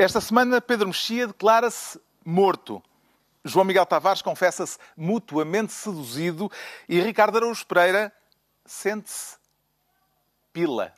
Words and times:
Esta 0.00 0.20
semana, 0.20 0.60
Pedro 0.60 0.86
Mexia 0.86 1.26
declara-se 1.26 2.00
morto. 2.24 2.80
João 3.44 3.64
Miguel 3.64 3.84
Tavares 3.84 4.22
confessa-se 4.22 4.78
mutuamente 4.96 5.72
seduzido 5.72 6.48
e 6.88 7.00
Ricardo 7.00 7.38
Araújo 7.38 7.66
Pereira 7.66 8.12
sente-se 8.64 9.36
pila. 10.52 10.94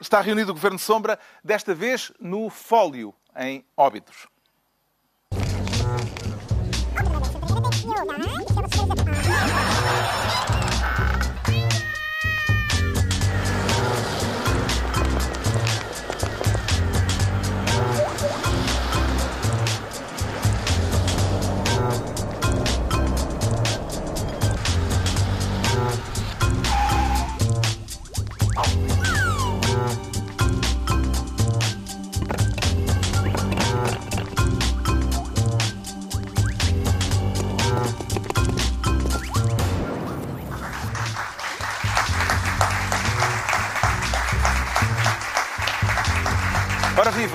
Está 0.00 0.20
reunido 0.20 0.52
o 0.52 0.54
Governo 0.54 0.78
Sombra, 0.78 1.18
desta 1.42 1.74
vez 1.74 2.12
no 2.20 2.48
Fólio, 2.48 3.12
em 3.34 3.66
Óbidos. 3.76 4.28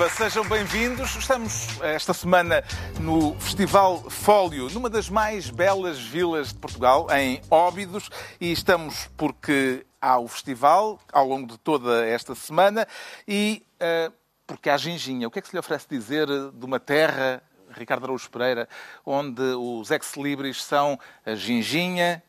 Viva, 0.00 0.08
sejam 0.08 0.48
bem-vindos. 0.48 1.14
Estamos 1.14 1.78
esta 1.82 2.14
semana 2.14 2.64
no 2.98 3.38
Festival 3.38 3.98
Fólio, 4.08 4.70
numa 4.70 4.88
das 4.88 5.10
mais 5.10 5.50
belas 5.50 5.98
vilas 5.98 6.48
de 6.48 6.54
Portugal, 6.54 7.06
em 7.10 7.42
Óbidos, 7.50 8.08
e 8.40 8.50
estamos 8.50 9.10
porque 9.14 9.84
há 10.00 10.18
o 10.18 10.26
festival 10.26 10.98
ao 11.12 11.26
longo 11.26 11.46
de 11.48 11.58
toda 11.58 12.06
esta 12.06 12.34
semana 12.34 12.88
e 13.28 13.62
uh, 13.74 14.10
porque 14.46 14.70
há 14.70 14.76
ginginha. 14.78 15.28
O 15.28 15.30
que 15.30 15.38
é 15.38 15.42
que 15.42 15.48
se 15.48 15.54
lhe 15.54 15.60
oferece 15.60 15.86
dizer 15.90 16.26
de 16.26 16.64
uma 16.64 16.80
terra, 16.80 17.42
Ricardo 17.70 18.04
Araújo 18.04 18.30
Pereira, 18.30 18.66
onde 19.04 19.42
os 19.42 19.90
ex-libris 19.90 20.62
são 20.62 20.98
a 21.26 21.34
ginginha, 21.34 22.22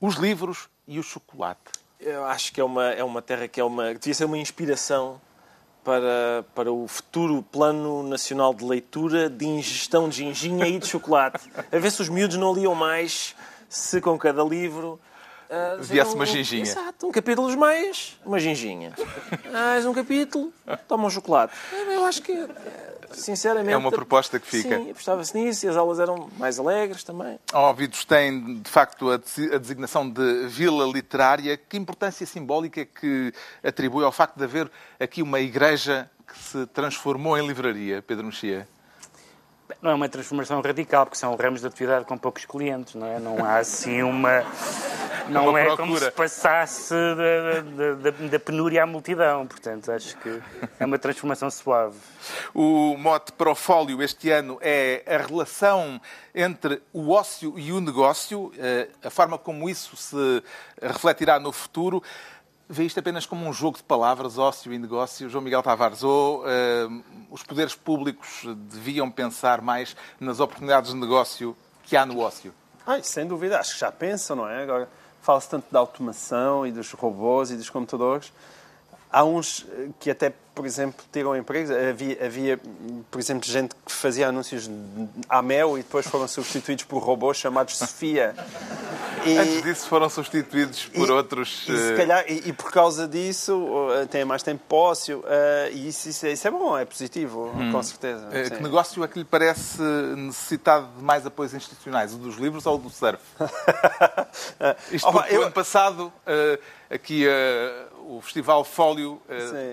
os 0.00 0.14
livros 0.14 0.70
e 0.88 0.98
o 0.98 1.02
chocolate? 1.02 1.70
Eu 2.00 2.24
acho 2.24 2.50
que 2.50 2.62
é 2.62 2.64
uma, 2.64 2.86
é 2.92 3.04
uma 3.04 3.20
terra 3.20 3.46
que 3.46 3.60
é 3.60 3.64
uma, 3.64 3.92
devia 3.92 4.14
ser 4.14 4.24
uma 4.24 4.38
inspiração 4.38 5.20
para, 5.90 6.44
para 6.54 6.72
o 6.72 6.86
futuro 6.86 7.42
Plano 7.42 8.04
Nacional 8.04 8.54
de 8.54 8.64
Leitura 8.64 9.28
de 9.28 9.44
ingestão 9.44 10.08
de 10.08 10.18
ginginha 10.18 10.64
e 10.68 10.78
de 10.78 10.86
chocolate. 10.86 11.50
A 11.72 11.78
ver 11.80 11.90
se 11.90 12.00
os 12.00 12.08
miúdos 12.08 12.36
não 12.36 12.54
liam 12.54 12.76
mais, 12.76 13.34
se 13.68 14.00
com 14.00 14.16
cada 14.16 14.44
livro... 14.44 15.00
Uh, 15.50 15.82
Viesse 15.82 16.12
um, 16.12 16.14
uma 16.14 16.26
ginginha. 16.26 16.62
Exato, 16.62 17.08
um 17.08 17.10
capítulo 17.10 17.56
mais, 17.58 18.16
uma 18.24 18.38
ginginha. 18.38 18.92
Mais 19.50 19.84
um 19.84 19.92
capítulo, 19.92 20.52
toma 20.86 21.08
um 21.08 21.10
chocolate. 21.10 21.52
Eu 21.92 22.04
acho 22.04 22.22
que, 22.22 22.46
sinceramente... 23.12 23.72
É 23.72 23.76
uma 23.76 23.90
proposta 23.90 24.38
que 24.38 24.46
fica. 24.46 24.78
Sim, 24.78 24.90
apostava-se 24.90 25.36
nisso 25.36 25.66
e 25.66 25.68
as 25.68 25.76
aulas 25.76 25.98
eram 25.98 26.28
mais 26.38 26.58
alegres 26.58 27.04
também. 27.04 27.38
Óbidos 27.52 28.04
tem, 28.04 28.60
de 28.60 28.70
facto, 28.70 29.10
a 29.10 29.58
designação 29.58 30.08
de 30.08 30.46
vila 30.46 30.84
literária. 30.86 31.56
Que 31.56 31.76
importância 31.76 32.26
simbólica 32.26 32.84
que 32.84 33.32
atribui 33.62 34.04
ao 34.04 34.12
facto 34.12 34.36
de 34.36 34.44
haver 34.44 34.70
aqui 34.98 35.22
uma 35.22 35.40
igreja 35.40 36.10
que 36.26 36.38
se 36.38 36.66
transformou 36.66 37.36
em 37.36 37.46
livraria, 37.46 38.02
Pedro 38.02 38.26
Mexia? 38.26 38.68
Não 39.80 39.90
é 39.90 39.94
uma 39.94 40.08
transformação 40.08 40.60
radical, 40.60 41.06
porque 41.06 41.18
são 41.18 41.34
ramos 41.36 41.60
de 41.60 41.66
atividade 41.66 42.04
com 42.04 42.18
poucos 42.18 42.44
clientes, 42.44 42.94
não 42.94 43.06
é? 43.06 43.18
Não 43.20 43.44
há 43.44 43.58
assim 43.58 44.02
uma. 44.02 44.44
Não 45.28 45.48
uma 45.48 45.60
é 45.60 45.64
procura. 45.64 45.86
como 45.86 45.98
se 45.98 46.10
passasse 46.10 46.94
da, 46.94 47.94
da, 47.94 48.10
da, 48.10 48.40
penúria 48.40 48.82
à 48.82 48.86
multidão. 48.86 49.46
Portanto, 49.46 49.92
acho 49.92 50.16
que 50.18 50.40
é 50.78 50.84
uma 50.84 50.98
transformação 50.98 51.50
suave. 51.50 51.96
O 52.54 52.96
mote 52.96 53.32
para 53.32 53.50
o 53.50 53.54
fólio 53.54 54.02
este 54.02 54.30
ano 54.30 54.58
é 54.60 55.02
a 55.06 55.18
relação 55.18 56.00
entre 56.34 56.82
o 56.92 57.10
ócio 57.10 57.58
e 57.58 57.72
o 57.72 57.80
negócio, 57.80 58.52
eh, 58.58 58.88
a 59.02 59.10
forma 59.10 59.36
como 59.36 59.68
isso 59.68 59.96
se 59.96 60.42
refletirá 60.80 61.38
no 61.38 61.52
futuro 61.52 62.02
vê 62.70 62.84
isto 62.84 63.00
apenas 63.00 63.26
como 63.26 63.44
um 63.48 63.52
jogo 63.52 63.78
de 63.78 63.82
palavras, 63.82 64.38
ócio 64.38 64.72
e 64.72 64.78
negócio, 64.78 65.28
João 65.28 65.42
Miguel 65.42 65.60
Tavares, 65.60 66.04
ou 66.04 66.44
uh, 66.44 67.04
os 67.28 67.42
poderes 67.42 67.74
públicos 67.74 68.44
deviam 68.70 69.10
pensar 69.10 69.60
mais 69.60 69.96
nas 70.20 70.38
oportunidades 70.38 70.92
de 70.92 70.96
negócio 70.96 71.56
que 71.82 71.96
há 71.96 72.06
no 72.06 72.20
ócio? 72.20 72.54
Ai, 72.86 73.02
sem 73.02 73.26
dúvida, 73.26 73.58
acho 73.58 73.74
que 73.74 73.80
já 73.80 73.90
pensam, 73.90 74.36
não 74.36 74.48
é? 74.48 74.62
Agora 74.62 74.88
fala-se 75.22 75.48
tanto 75.48 75.66
da 75.70 75.78
automação 75.78 76.66
e 76.66 76.72
dos 76.72 76.92
robôs 76.92 77.50
e 77.50 77.56
dos 77.56 77.70
computadores. 77.70 78.32
Há 79.12 79.24
uns 79.24 79.66
que 79.98 80.08
até, 80.08 80.32
por 80.54 80.64
exemplo, 80.64 81.04
tiram 81.12 81.36
empregos. 81.36 81.70
Havia, 81.70 82.24
havia, 82.24 82.60
por 83.10 83.18
exemplo, 83.18 83.48
gente 83.48 83.74
que 83.84 83.90
fazia 83.90 84.28
anúncios 84.28 84.70
à 85.28 85.42
mel 85.42 85.76
e 85.76 85.82
depois 85.82 86.06
foram 86.06 86.28
substituídos 86.28 86.84
por 86.84 87.02
robôs 87.02 87.36
chamados 87.36 87.76
Sofia. 87.76 88.34
E, 89.26 89.36
Antes 89.36 89.62
disso 89.62 89.88
foram 89.88 90.08
substituídos 90.08 90.86
por 90.86 91.08
e, 91.08 91.10
outros... 91.10 91.66
E, 91.68 91.76
se 91.76 91.96
calhar, 91.96 92.24
e, 92.26 92.48
e, 92.48 92.52
por 92.52 92.70
causa 92.70 93.06
disso 93.06 93.88
têm 94.10 94.24
mais 94.24 94.42
tempo 94.42 94.62
póssio 94.66 95.18
uh, 95.18 95.72
e 95.72 95.88
isso, 95.88 96.08
isso, 96.08 96.26
isso, 96.26 96.48
é 96.48 96.50
bom, 96.50 96.78
é 96.78 96.84
positivo, 96.84 97.52
hum. 97.54 97.72
com 97.72 97.82
certeza. 97.82 98.28
Que 98.30 98.62
negócio 98.62 99.02
é 99.04 99.08
que 99.08 99.18
lhe 99.18 99.24
parece 99.24 99.82
necessitado 100.16 100.88
de 100.96 101.02
mais 101.02 101.26
apoios 101.26 101.52
institucionais? 101.52 102.14
O 102.14 102.16
dos 102.16 102.36
livros 102.36 102.64
ou 102.64 102.76
o 102.76 102.78
do 102.78 102.88
surf? 102.88 103.20
Isto 104.90 105.12
porque 105.12 105.34
eu... 105.34 105.40
o 105.40 105.44
ano 105.44 105.52
passado 105.52 106.06
uh, 106.06 106.62
aqui 106.88 107.26
o 108.16 108.20
Festival 108.20 108.64
Fólio, 108.64 109.22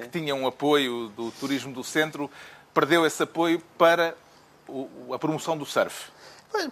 que 0.03 0.09
tinha 0.09 0.35
um 0.35 0.45
apoio 0.45 1.09
do 1.09 1.31
turismo 1.31 1.73
do 1.73 1.83
centro, 1.83 2.29
perdeu 2.73 3.05
esse 3.05 3.23
apoio 3.23 3.61
para 3.77 4.13
a 5.11 5.17
promoção 5.17 5.57
do 5.57 5.65
surf. 5.65 6.11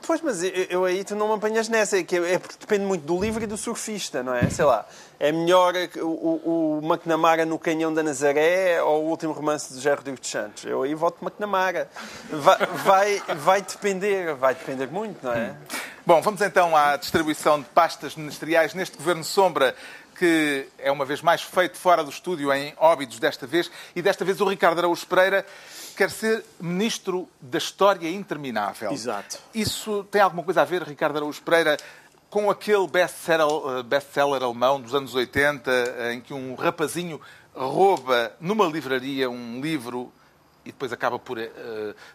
Pois, 0.05 0.21
mas 0.21 0.41
eu, 0.41 0.51
eu, 0.69 0.85
aí 0.85 1.03
tu 1.03 1.15
não 1.15 1.27
me 1.27 1.33
apanhas 1.35 1.67
nessa, 1.67 2.01
que 2.03 2.15
é, 2.15 2.33
é 2.33 2.39
porque 2.39 2.55
depende 2.59 2.85
muito 2.85 3.05
do 3.05 3.19
livro 3.19 3.43
e 3.43 3.47
do 3.47 3.57
surfista, 3.57 4.23
não 4.23 4.33
é? 4.33 4.49
Sei 4.49 4.63
lá, 4.63 4.87
é 5.19 5.31
melhor 5.31 5.73
o, 5.97 6.07
o, 6.07 6.79
o 6.79 6.81
McNamara 6.83 7.45
no 7.45 7.59
Canhão 7.59 7.93
da 7.93 8.01
Nazaré 8.01 8.81
ou 8.81 9.03
o 9.03 9.09
último 9.09 9.33
romance 9.33 9.73
de 9.73 9.79
Gerro 9.79 10.01
dos 10.01 10.29
Santos? 10.29 10.65
Eu 10.65 10.81
aí 10.81 10.95
voto 10.95 11.23
McNamara. 11.23 11.89
Vai, 12.31 12.57
vai, 12.65 13.35
vai 13.35 13.61
depender, 13.61 14.33
vai 14.35 14.55
depender 14.55 14.87
muito, 14.87 15.23
não 15.23 15.33
é? 15.33 15.55
Bom, 16.05 16.21
vamos 16.21 16.41
então 16.41 16.75
à 16.75 16.95
distribuição 16.97 17.59
de 17.59 17.65
pastas 17.65 18.15
ministeriais 18.15 18.73
neste 18.73 18.95
Governo 18.95 19.23
Sombra 19.23 19.75
que 20.17 20.67
é 20.79 20.91
uma 20.91 21.05
vez 21.05 21.21
mais 21.21 21.41
feito 21.41 21.77
fora 21.77 22.03
do 22.03 22.09
estúdio, 22.09 22.51
em 22.53 22.73
Óbidos 22.77 23.19
desta 23.19 23.45
vez, 23.45 23.69
e 23.95 24.01
desta 24.01 24.23
vez 24.23 24.39
o 24.41 24.45
Ricardo 24.45 24.79
Araújo 24.79 25.05
Pereira 25.05 25.45
quer 25.95 26.09
ser 26.09 26.43
Ministro 26.59 27.27
da 27.39 27.57
História 27.57 28.09
Interminável. 28.09 28.91
Exato. 28.91 29.37
Isso 29.53 30.03
tem 30.05 30.21
alguma 30.21 30.43
coisa 30.43 30.61
a 30.61 30.65
ver, 30.65 30.83
Ricardo 30.83 31.17
Araújo 31.17 31.41
Pereira, 31.41 31.77
com 32.29 32.49
aquele 32.49 32.87
best-seller 32.87 33.83
best 33.83 34.17
alemão 34.17 34.81
dos 34.81 34.95
anos 34.95 35.13
80, 35.13 36.13
em 36.13 36.21
que 36.21 36.33
um 36.33 36.55
rapazinho 36.55 37.21
rouba 37.53 38.33
numa 38.39 38.65
livraria 38.65 39.29
um 39.29 39.61
livro 39.61 40.11
e 40.65 40.71
depois 40.71 40.91
acaba 40.91 41.19
por 41.19 41.37
uh, 41.37 41.43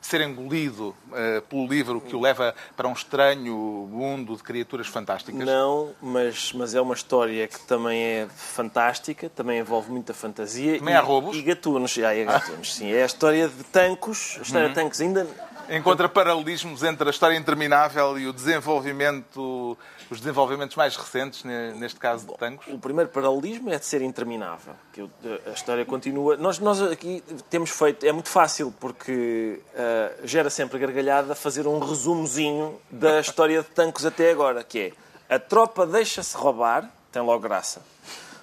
ser 0.01 0.21
engolido 0.23 0.89
uh, 1.09 1.41
pelo 1.49 1.67
livro 1.67 2.01
que 2.01 2.17
o 2.17 2.21
leva 2.21 2.55
para 2.77 2.89
um 2.89 2.93
estranho 2.93 3.55
mundo 3.91 4.37
de 4.37 4.43
criaturas 4.43 4.89
fantásticas? 4.89 5.47
Não, 5.47 5.93
mas, 6.03 6.53
mas 6.53 6.75
é 6.75 6.81
uma 6.81 6.95
história 6.95 7.47
que 7.47 7.61
também 7.61 8.03
é 8.03 8.29
fantástica, 8.35 9.29
também 9.29 9.61
envolve 9.61 9.91
muita 9.91 10.13
fantasia. 10.13 10.79
Também 10.79 10.95
e, 10.95 10.97
há 10.97 11.01
roubos? 11.01 11.37
E 11.37 11.43
gatunos, 11.43 11.97
ah, 11.99 12.15
é 12.15 12.25
gatunos, 12.25 12.75
sim. 12.75 12.91
É 12.93 13.03
a 13.03 13.07
história 13.07 13.49
de 13.49 13.65
Tancos, 13.65 14.37
a 14.39 14.43
história 14.43 14.67
uhum. 14.67 14.75
de 14.75 14.81
Tancos 14.81 15.01
ainda... 15.01 15.50
Encontra 15.71 16.09
paralelismos 16.09 16.83
entre 16.83 17.07
a 17.07 17.11
história 17.11 17.37
interminável 17.37 18.19
e 18.19 18.27
o 18.27 18.33
desenvolvimento 18.33 19.79
os 20.11 20.19
desenvolvimentos 20.19 20.77
mais 20.77 20.97
recentes, 20.97 21.45
neste 21.45 22.01
caso 22.01 22.27
de 22.27 22.37
Tancos? 22.37 22.67
O 22.67 22.79
primeiro 22.81 23.09
paralelismo 23.11 23.71
é 23.71 23.79
de 23.79 23.87
ser 23.87 24.03
interminável. 24.03 24.75
Que 24.93 25.09
a 25.47 25.51
história 25.51 25.85
continua. 25.87 26.37
Nós, 26.37 26.59
nós 26.59 26.83
aqui 26.83 27.23
temos 27.49 27.71
feito. 27.71 28.05
É 28.05 28.11
muito 28.11 28.29
fácil, 28.29 28.75
porque 28.81 29.61
uh, 29.73 30.27
gera 30.27 30.51
sempre 30.51 30.81
gargalhada 30.81 31.37
fazer 31.37 31.69
um 31.69 31.79
resumozinho 31.79 32.81
da 32.91 33.21
história 33.23 33.63
de 33.63 33.69
Tancos 33.69 34.05
até 34.05 34.33
agora, 34.33 34.65
que 34.65 34.93
é 35.29 35.35
a 35.35 35.39
tropa 35.39 35.87
deixa-se 35.87 36.37
roubar, 36.37 36.91
tem 37.13 37.23
logo 37.23 37.39
graça. 37.39 37.81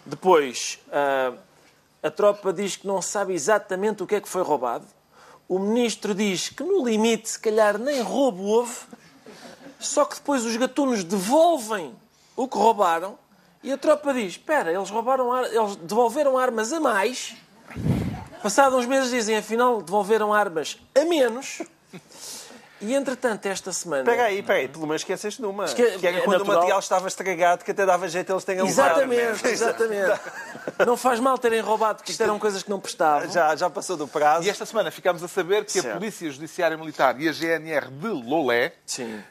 Depois, 0.06 0.80
uh, 0.88 1.38
a 2.02 2.10
tropa 2.10 2.54
diz 2.54 2.78
que 2.78 2.88
não 2.88 3.02
sabe 3.02 3.34
exatamente 3.34 4.02
o 4.02 4.08
que 4.08 4.16
é 4.16 4.22
que 4.22 4.30
foi 4.30 4.42
roubado. 4.42 4.86
O 5.48 5.60
ministro 5.60 6.14
diz 6.14 6.50
que, 6.50 6.64
no 6.64 6.84
limite, 6.84 7.30
se 7.30 7.40
calhar 7.40 7.78
nem 7.78 8.02
roubo 8.02 8.44
houve. 8.44 8.76
Só 9.80 10.06
que 10.06 10.16
depois 10.16 10.44
os 10.44 10.56
gatunos 10.58 11.04
devolvem 11.04 11.96
o 12.36 12.48
que 12.48 12.58
roubaram 12.58 13.18
e 13.64 13.72
a 13.72 13.78
tropa 13.78 14.14
diz: 14.14 14.34
Espera, 14.34 14.72
eles 14.72 14.90
roubaram, 14.90 15.46
eles 15.46 15.76
devolveram 15.78 16.38
armas 16.38 16.74
a 16.74 16.80
mais 16.80 17.36
Passados 18.42 18.78
uns 18.80 18.86
meses 18.86 19.10
dizem, 19.10 19.36
afinal, 19.36 19.82
devolveram 19.82 20.34
armas 20.34 20.78
a 20.96 21.04
menos. 21.06 21.62
E, 22.80 22.94
entretanto, 22.94 23.46
esta 23.48 23.74
semana... 23.74 24.04
Espera 24.04 24.28
aí, 24.28 24.40
espera 24.40 24.60
aí, 24.60 24.68
pelo 24.68 24.86
menos 24.86 25.02
esqueceste 25.02 25.42
de 25.42 25.48
uma. 25.48 25.66
Esque- 25.66 25.98
Que 25.98 26.08
era 26.08 26.18
é 26.18 26.22
quando 26.22 26.40
natural. 26.40 26.56
o 26.56 26.60
material 26.60 26.80
estava 26.80 27.08
estragado, 27.08 27.66
que 27.66 27.72
até 27.72 27.86
dava 27.86 28.08
jeito 28.08 28.32
eles 28.32 28.44
terem 28.44 28.66
Exatamente, 28.68 29.48
exatamente. 29.48 30.20
Não 30.86 30.96
faz 30.96 31.20
mal 31.20 31.38
terem 31.38 31.60
roubado, 31.62 31.98
porque 31.98 32.12
isto 32.12 32.22
eram 32.22 32.38
coisas 32.38 32.62
que 32.62 32.70
não 32.70 32.80
prestavam. 32.80 33.30
Já, 33.32 33.56
já 33.56 33.70
passou 33.70 33.98
do 33.98 34.08
prazo. 34.08 34.46
E 34.46 34.50
esta 34.50 34.66
semana 34.66 34.92
ficámos 34.92 35.24
a 35.24 35.28
saber 35.28 35.66
que 35.66 35.80
a 35.80 35.82
Certo. 35.82 35.98
Polícia 35.98 36.30
Judiciária 36.30 36.78
Militar 36.78 37.20
e 37.20 37.28
a 37.28 37.32
GNR 37.32 37.88
de 37.90 38.08
Lolé 38.08 38.74
Sim. 38.86 39.24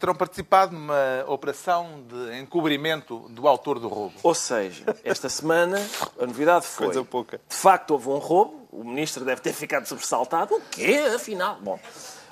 terão 0.00 0.14
participado 0.14 0.72
numa 0.72 1.24
operação 1.26 2.02
de 2.08 2.38
encobrimento 2.40 3.28
do 3.28 3.46
autor 3.46 3.78
do 3.78 3.88
roubo. 3.88 4.14
Ou 4.22 4.34
seja, 4.34 4.84
esta 5.04 5.28
semana 5.28 5.78
a 6.18 6.26
novidade 6.26 6.66
foi... 6.66 6.86
Coisa 6.86 7.04
pouca. 7.04 7.40
De 7.48 7.56
facto, 7.56 7.90
houve 7.90 8.08
um 8.08 8.18
roubo. 8.18 8.66
O 8.72 8.84
ministro 8.84 9.24
deve 9.24 9.40
ter 9.40 9.52
ficado 9.52 9.86
sobressaltado. 9.86 10.54
O 10.54 10.60
quê, 10.70 11.10
afinal? 11.14 11.56
Bom, 11.60 11.78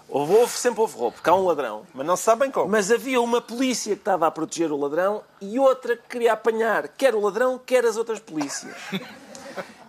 houve, 0.09 0.53
sempre 0.53 0.81
houve 0.81 0.97
roubo, 0.97 1.13
porque 1.13 1.29
há 1.29 1.35
um 1.35 1.45
ladrão. 1.45 1.87
Mas 1.93 2.07
não 2.07 2.17
se 2.17 2.23
sabem 2.23 2.51
como. 2.51 2.69
Mas 2.69 2.91
havia 2.91 3.21
uma 3.21 3.41
polícia 3.41 3.95
que 3.95 4.01
estava 4.01 4.27
a 4.27 4.31
proteger 4.31 4.71
o 4.71 4.77
ladrão 4.77 5.23
e 5.41 5.59
outra 5.59 5.97
que 5.97 6.09
queria 6.09 6.33
apanhar 6.33 6.89
quer 6.89 7.15
o 7.15 7.21
ladrão, 7.21 7.59
quer 7.59 7.85
as 7.85 7.97
outras 7.97 8.21
polícias. 8.21 8.75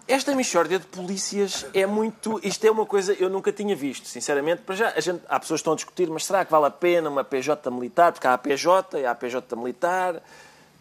Esta 0.07 0.35
mixórdia 0.35 0.77
de 0.77 0.85
polícias 0.85 1.65
é 1.73 1.85
muito. 1.87 2.39
Isto 2.43 2.65
é 2.65 2.71
uma 2.71 2.85
coisa 2.85 3.15
que 3.15 3.23
eu 3.23 3.29
nunca 3.29 3.51
tinha 3.51 3.75
visto, 3.75 4.07
sinceramente. 4.07 4.61
Para 4.61 4.75
já, 4.75 4.99
gente, 4.99 5.23
há 5.27 5.39
pessoas 5.39 5.59
que 5.59 5.61
estão 5.61 5.73
a 5.73 5.75
discutir, 5.75 6.09
mas 6.11 6.25
será 6.25 6.45
que 6.45 6.51
vale 6.51 6.67
a 6.67 6.69
pena 6.69 7.09
uma 7.09 7.23
PJ 7.23 7.71
militar? 7.71 8.11
Porque 8.11 8.27
há 8.27 8.33
a 8.35 8.37
PJ 8.37 8.99
e 8.99 9.05
há 9.05 9.11
a 9.11 9.15
PJ 9.15 9.55
militar. 9.55 10.21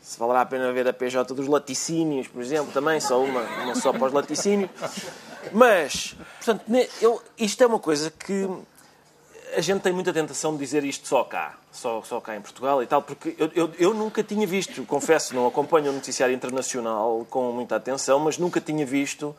Se 0.02 0.19
valerá 0.19 0.42
a 0.42 0.46
pena 0.46 0.70
ver 0.72 0.87
a 0.87 0.92
PJ 0.92 1.32
dos 1.32 1.48
laticínios, 1.48 2.28
por 2.28 2.42
exemplo, 2.42 2.70
também, 2.70 3.00
só 3.00 3.19
uma, 3.22 3.40
uma 3.40 3.75
só 3.75 3.90
para 3.90 4.04
os 4.04 4.12
laticínios. 4.12 4.70
Mas, 5.50 6.14
portanto, 6.37 6.62
eu, 7.00 7.22
isto 7.38 7.64
é 7.64 7.66
uma 7.66 7.78
coisa 7.78 8.10
que 8.10 8.46
a 9.56 9.60
gente 9.60 9.82
tem 9.82 9.92
muita 9.92 10.12
tentação 10.12 10.52
de 10.52 10.58
dizer 10.58 10.84
isto 10.84 11.06
só 11.06 11.24
cá, 11.24 11.56
só, 11.72 12.02
só 12.02 12.20
cá 12.20 12.36
em 12.36 12.40
Portugal 12.40 12.82
e 12.82 12.86
tal, 12.86 13.02
porque 13.02 13.34
eu, 13.38 13.50
eu, 13.54 13.72
eu 13.78 13.94
nunca 13.94 14.22
tinha 14.22 14.46
visto, 14.46 14.84
confesso, 14.84 15.34
não 15.34 15.46
acompanho 15.46 15.90
o 15.90 15.94
noticiário 15.94 16.34
internacional 16.34 17.26
com 17.30 17.52
muita 17.52 17.76
atenção, 17.76 18.18
mas 18.20 18.38
nunca 18.38 18.60
tinha 18.60 18.84
visto 18.84 19.34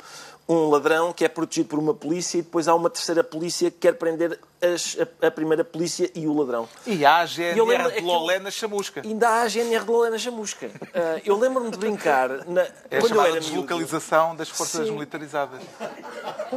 um 0.48 0.70
ladrão 0.70 1.12
que 1.12 1.26
é 1.26 1.28
protegido 1.28 1.70
por 1.70 1.80
uma 1.80 1.94
polícia 1.94 2.38
e 2.38 2.42
depois 2.44 2.68
há 2.68 2.76
uma 2.76 2.88
terceira 2.90 3.24
polícia 3.24 3.72
que 3.72 3.78
quer 3.80 3.94
prender 3.96 4.40
as- 4.62 4.96
a, 5.22 5.28
a 5.28 5.32
primeira 5.32 5.64
polícia 5.64 6.10
e 6.14 6.28
o 6.28 6.34
ladrão. 6.38 6.70
E 6.86 7.04
há 7.04 7.18
a 7.18 7.22
eu 7.24 7.28
GNR 7.28 7.66
lembro- 7.66 7.92
de 7.92 7.98
eu- 7.98 8.06
Lolé 8.06 8.38
na 8.40 8.52
chamusca. 8.52 9.02
Ainda 9.04 9.28
há 9.28 9.42
a 9.42 9.48
GNR 9.48 9.84
de 9.84 9.90
Lolé 9.92 10.10
na 10.12 10.18
Chamusca. 10.20 10.70
Ah, 10.94 11.20
eu 11.26 11.36
lembro-me 11.38 11.72
de 11.72 11.78
brincar, 11.80 12.30
na, 12.48 12.62
É 12.92 12.98
a 12.98 13.02
quando 13.02 13.16
eu 13.16 13.22
era 13.22 13.32
miúdo, 13.32 13.46
deslocalização 13.46 14.36
das 14.36 14.50
forças 14.50 14.86
Sim. 14.88 14.94
militarizadas. 14.94 15.62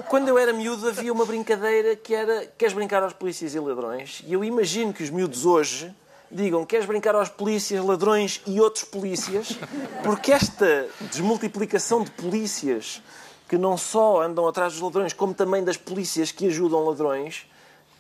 Quando 0.09 0.29
eu 0.29 0.39
era 0.39 0.53
miúdo 0.53 0.87
havia 0.87 1.11
uma 1.13 1.25
brincadeira 1.25 1.97
que 1.97 2.15
era 2.15 2.47
queres 2.59 2.75
brincar 2.75 3.03
aos 3.03 3.15
polícias 3.15 3.55
e 3.55 3.59
ladrões? 3.59 4.23
E 4.27 4.35
eu 4.35 4.45
imagino 4.45 4.93
que 4.93 5.03
os 5.03 5.09
miúdos 5.09 5.47
hoje 5.47 5.91
digam 6.31 6.63
queres 6.67 6.85
brincar 6.85 7.15
aos 7.15 7.31
polícias, 7.31 7.83
ladrões 7.83 8.43
e 8.47 8.61
outros 8.61 8.85
polícias, 8.85 9.49
porque 10.05 10.31
esta 10.31 10.87
desmultiplicação 11.11 12.05
de 12.05 12.11
polícias 12.11 13.03
que 13.49 13.57
não 13.57 13.79
só 13.79 14.23
andam 14.23 14.47
atrás 14.47 14.75
dos 14.75 14.83
ladrões, 14.83 15.13
como 15.13 15.33
também 15.33 15.65
das 15.65 15.77
polícias 15.77 16.31
que 16.31 16.47
ajudam 16.47 16.85
ladrões, 16.85 17.47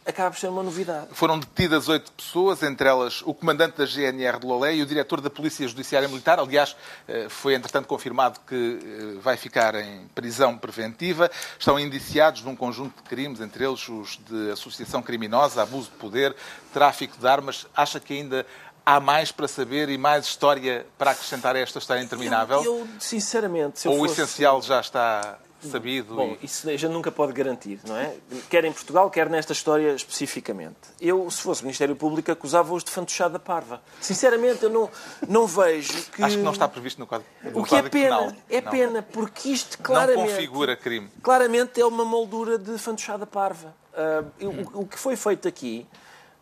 acaba 0.09 0.31
por 0.31 0.39
ser 0.39 0.49
uma 0.49 0.63
novidade. 0.63 1.09
Foram 1.13 1.39
detidas 1.39 1.87
oito 1.89 2.11
pessoas, 2.13 2.63
entre 2.63 2.89
elas 2.89 3.23
o 3.27 3.35
comandante 3.35 3.77
da 3.77 3.85
GNR 3.85 4.39
de 4.39 4.47
Lolé 4.47 4.77
e 4.77 4.83
o 4.83 4.87
diretor 4.87 5.21
da 5.21 5.29
Polícia 5.29 5.69
Judiciária 5.69 6.09
Militar. 6.09 6.39
Aliás, 6.41 6.75
eh, 7.07 7.29
foi 7.29 7.55
entretanto 7.55 7.87
confirmado 7.87 8.41
que 8.47 8.79
eh, 8.83 9.21
vai 9.21 9.37
ficar 9.37 9.75
em 9.75 10.07
prisão 10.15 10.57
preventiva. 10.57 11.31
Estão 11.59 11.79
indiciados 11.79 12.43
num 12.43 12.57
conjunto 12.57 12.97
de 12.97 13.09
crimes, 13.09 13.41
entre 13.41 13.65
eles 13.65 13.87
os 13.87 14.19
de 14.27 14.51
associação 14.51 15.03
criminosa, 15.03 15.63
abuso 15.63 15.91
de 15.91 15.97
poder, 15.97 16.35
tráfico 16.73 17.19
de 17.19 17.27
armas. 17.27 17.67
Acha 17.77 18.01
que 18.01 18.15
ainda 18.15 18.47
há 18.89 19.01
mais 19.01 19.31
para 19.31 19.47
saber 19.47 19.89
e 19.91 19.99
mais 19.99 20.25
história 20.25 20.87
para 20.97 21.11
acrescentar 21.11 21.55
a 21.55 21.59
esta 21.59 21.79
história 21.79 22.01
interminável? 22.03 22.63
Eu, 22.65 22.79
eu, 22.81 22.89
sinceramente, 22.99 23.81
se 23.81 23.89
eu 23.89 23.93
Ou 23.93 23.99
o 23.99 24.09
fosse- 24.09 24.23
essencial 24.23 24.63
já 24.63 24.81
está 24.81 25.39
sabido? 25.61 26.15
Bom, 26.15 26.37
e... 26.41 26.47
isso 26.47 26.69
a 26.71 26.77
gente 26.77 26.91
nunca 26.93 27.11
pode 27.13 27.33
garantir, 27.33 27.81
não 27.87 27.97
é? 27.97 28.15
Quer 28.49 28.65
em 28.65 28.73
Portugal, 28.73 29.11
quer 29.11 29.29
nesta 29.29 29.53
história 29.53 29.93
especificamente. 29.93 30.77
Eu, 31.01 31.31
se 31.31 31.43
fosse 31.43 31.63
Ministério 31.63 31.95
Público, 31.97 32.31
acusava-os 32.33 32.83
de 32.83 32.91
fantochada 32.91 33.39
parva. 33.39 33.83
Sinceramente, 34.01 34.63
eu 34.63 34.71
não, 34.71 34.89
não 35.29 35.47
vejo 35.47 35.93
que... 36.13 36.23
Acho 36.23 36.37
que 36.37 36.43
não 36.43 36.53
está 36.53 36.67
previsto 36.67 36.99
no 36.99 37.07
quadro. 37.07 37.27
O 37.53 37.65
que 37.65 37.75
é 37.75 37.83
pena, 37.83 38.37
é 38.49 38.61
pena, 38.61 39.03
porque 39.03 39.51
isto 39.51 39.77
claramente... 39.79 40.17
Não 40.19 40.27
configura 40.29 40.77
crime. 40.77 41.11
Claramente 41.23 41.81
é 41.81 41.85
uma 41.85 42.05
moldura 42.05 42.57
de 42.57 42.79
fantochada 42.79 43.27
parva. 43.27 43.75
Ah, 43.93 44.23
eu- 44.39 44.51
o, 44.73 44.83
o 44.83 44.87
que 44.87 44.99
foi 44.99 45.17
feito 45.17 45.47
aqui, 45.49 45.87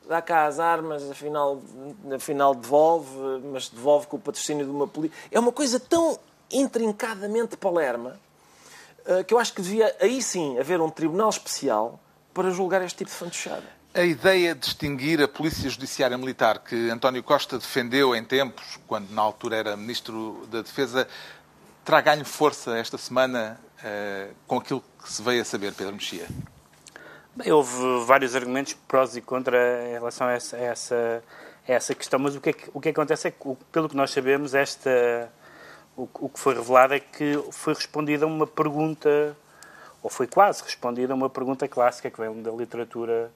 dá 0.08 0.22
cá 0.22 0.46
as 0.46 0.58
armas, 0.58 1.10
afinal, 1.10 1.60
afinal 2.14 2.54
devolve, 2.54 3.10
mas 3.52 3.68
devolve 3.68 4.06
com 4.06 4.16
o 4.16 4.20
patrocínio 4.20 4.64
de 4.64 4.70
uma 4.70 4.86
polícia. 4.86 5.16
É 5.30 5.38
uma 5.38 5.52
coisa 5.52 5.80
tão 5.80 6.18
intrincadamente 6.50 7.56
palerma 7.56 8.18
ah, 9.06 9.22
que 9.22 9.32
eu 9.32 9.38
acho 9.38 9.52
que 9.52 9.62
devia, 9.62 9.94
aí 10.00 10.20
sim, 10.20 10.58
haver 10.58 10.80
um 10.80 10.90
tribunal 10.90 11.30
especial 11.30 12.00
para 12.34 12.50
julgar 12.50 12.82
este 12.82 12.98
tipo 12.98 13.10
de 13.10 13.16
fantochada. 13.16 13.76
A 13.94 14.02
ideia 14.02 14.54
de 14.54 14.60
distinguir 14.60 15.22
a 15.22 15.28
Polícia 15.28 15.70
Judiciária 15.70 16.18
Militar, 16.18 16.58
que 16.58 16.90
António 16.90 17.22
Costa 17.22 17.56
defendeu 17.56 18.14
em 18.14 18.22
tempos, 18.22 18.78
quando 18.86 19.10
na 19.10 19.22
altura 19.22 19.56
era 19.56 19.76
Ministro 19.76 20.46
da 20.50 20.60
Defesa, 20.60 21.08
terá 21.82 22.02
ganho 22.02 22.24
força 22.24 22.76
esta 22.76 22.98
semana 22.98 23.58
eh, 23.82 24.28
com 24.46 24.58
aquilo 24.58 24.84
que 25.02 25.10
se 25.10 25.22
veio 25.22 25.40
a 25.40 25.44
saber, 25.46 25.72
Pedro 25.72 25.94
Mexia? 25.94 26.26
Houve 27.44 28.04
vários 28.06 28.34
argumentos 28.34 28.72
prós 28.88 29.14
e 29.14 29.20
contra 29.20 29.86
em 29.88 29.92
relação 29.92 30.26
a 30.26 30.32
essa, 30.32 30.56
a 30.56 30.60
essa, 30.60 31.22
a 31.68 31.72
essa 31.72 31.94
questão, 31.94 32.18
mas 32.18 32.34
o 32.34 32.40
que, 32.40 32.48
é 32.48 32.52
que, 32.54 32.70
o 32.72 32.80
que 32.80 32.88
acontece 32.88 33.28
é 33.28 33.30
que, 33.30 33.56
pelo 33.70 33.90
que 33.90 33.96
nós 33.96 34.10
sabemos, 34.10 34.54
esta, 34.54 35.30
o, 35.94 36.08
o 36.14 36.28
que 36.30 36.40
foi 36.40 36.54
revelado 36.54 36.94
é 36.94 37.00
que 37.00 37.38
foi 37.52 37.74
respondida 37.74 38.26
uma 38.26 38.46
pergunta, 38.46 39.36
ou 40.02 40.08
foi 40.08 40.26
quase 40.26 40.62
respondida 40.62 41.14
uma 41.14 41.28
pergunta 41.28 41.68
clássica 41.68 42.10
que 42.10 42.18
vem 42.18 42.42
da 42.42 42.50
literatura 42.50 43.30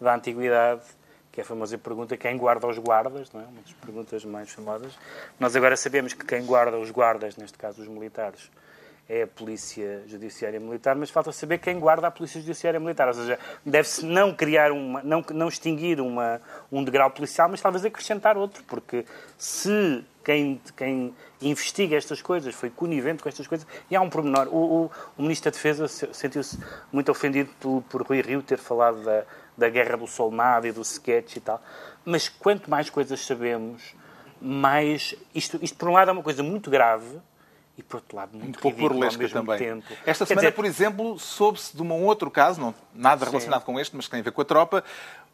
da 0.00 0.14
antiguidade, 0.14 0.82
que 1.30 1.40
é 1.40 1.44
a 1.44 1.46
famosa 1.46 1.76
pergunta 1.76 2.16
quem 2.16 2.38
guarda 2.38 2.66
os 2.66 2.78
guardas, 2.78 3.30
não 3.32 3.40
é? 3.42 3.44
uma 3.44 3.60
das 3.60 3.72
perguntas 3.74 4.24
mais 4.24 4.50
famosas. 4.50 4.94
Nós 5.38 5.54
agora 5.54 5.76
sabemos 5.76 6.14
que 6.14 6.24
quem 6.24 6.44
guarda 6.46 6.78
os 6.78 6.90
guardas, 6.90 7.36
neste 7.36 7.58
caso 7.58 7.82
os 7.82 7.88
militares, 7.88 8.50
é 9.08 9.22
a 9.22 9.26
Polícia 9.26 10.02
Judiciária 10.06 10.58
Militar, 10.58 10.94
mas 10.96 11.10
falta 11.10 11.32
saber 11.32 11.58
quem 11.58 11.78
guarda 11.78 12.06
a 12.06 12.10
Polícia 12.10 12.40
Judiciária 12.40 12.80
Militar. 12.80 13.08
Ou 13.08 13.14
seja, 13.14 13.38
deve-se 13.64 14.04
não 14.04 14.32
criar 14.34 14.72
uma, 14.72 15.02
não, 15.02 15.24
não 15.32 15.48
extinguir 15.48 16.00
uma, 16.00 16.40
um 16.70 16.82
degrau 16.82 17.10
policial, 17.10 17.48
mas 17.48 17.60
talvez 17.60 17.84
acrescentar 17.84 18.36
outro, 18.36 18.64
porque 18.64 19.04
se 19.36 20.04
quem, 20.24 20.60
quem 20.76 21.14
investiga 21.40 21.96
estas 21.96 22.22
coisas 22.22 22.54
foi 22.54 22.70
conivente 22.70 23.22
com 23.22 23.28
estas 23.28 23.46
coisas, 23.46 23.66
e 23.90 23.96
há 23.96 24.00
um 24.00 24.08
pormenor. 24.08 24.48
O, 24.48 24.84
o, 24.84 24.90
o 25.18 25.22
Ministro 25.22 25.50
da 25.50 25.54
Defesa 25.54 25.88
se- 25.88 26.08
sentiu-se 26.12 26.58
muito 26.92 27.10
ofendido 27.10 27.50
por, 27.60 27.82
por 27.82 28.02
Rui 28.02 28.20
Rio 28.22 28.42
ter 28.42 28.58
falado 28.58 29.02
da, 29.02 29.24
da 29.58 29.68
guerra 29.68 29.96
do 29.96 30.06
Solnado 30.06 30.66
e 30.66 30.72
do 30.72 30.80
sketch 30.82 31.36
e 31.36 31.40
tal, 31.40 31.60
mas 32.04 32.28
quanto 32.28 32.70
mais 32.70 32.88
coisas 32.88 33.24
sabemos, 33.26 33.94
mais. 34.40 35.14
Isto, 35.34 35.58
isto, 35.60 35.76
por 35.76 35.88
um 35.88 35.92
lado, 35.92 36.08
é 36.08 36.12
uma 36.12 36.22
coisa 36.22 36.42
muito 36.42 36.70
grave 36.70 37.20
e, 37.76 37.82
por 37.82 37.96
outro 37.96 38.16
lado, 38.16 38.32
muito, 38.32 38.44
Muito 38.44 38.60
pouco 38.60 38.78
burlesca 38.78 39.28
também. 39.28 39.58
tempo. 39.58 39.86
Esta 40.04 40.26
Quer 40.26 40.34
semana, 40.34 40.48
dizer, 40.48 40.52
por 40.52 40.64
exemplo, 40.64 41.18
soube-se 41.18 41.74
de 41.74 41.82
um 41.82 42.04
outro 42.04 42.30
caso, 42.30 42.60
não, 42.60 42.74
nada 42.94 43.24
relacionado 43.24 43.64
com 43.64 43.80
este, 43.80 43.96
mas 43.96 44.04
que 44.04 44.10
tem 44.10 44.20
a 44.20 44.22
ver 44.22 44.32
com 44.32 44.42
a 44.42 44.44
tropa, 44.44 44.84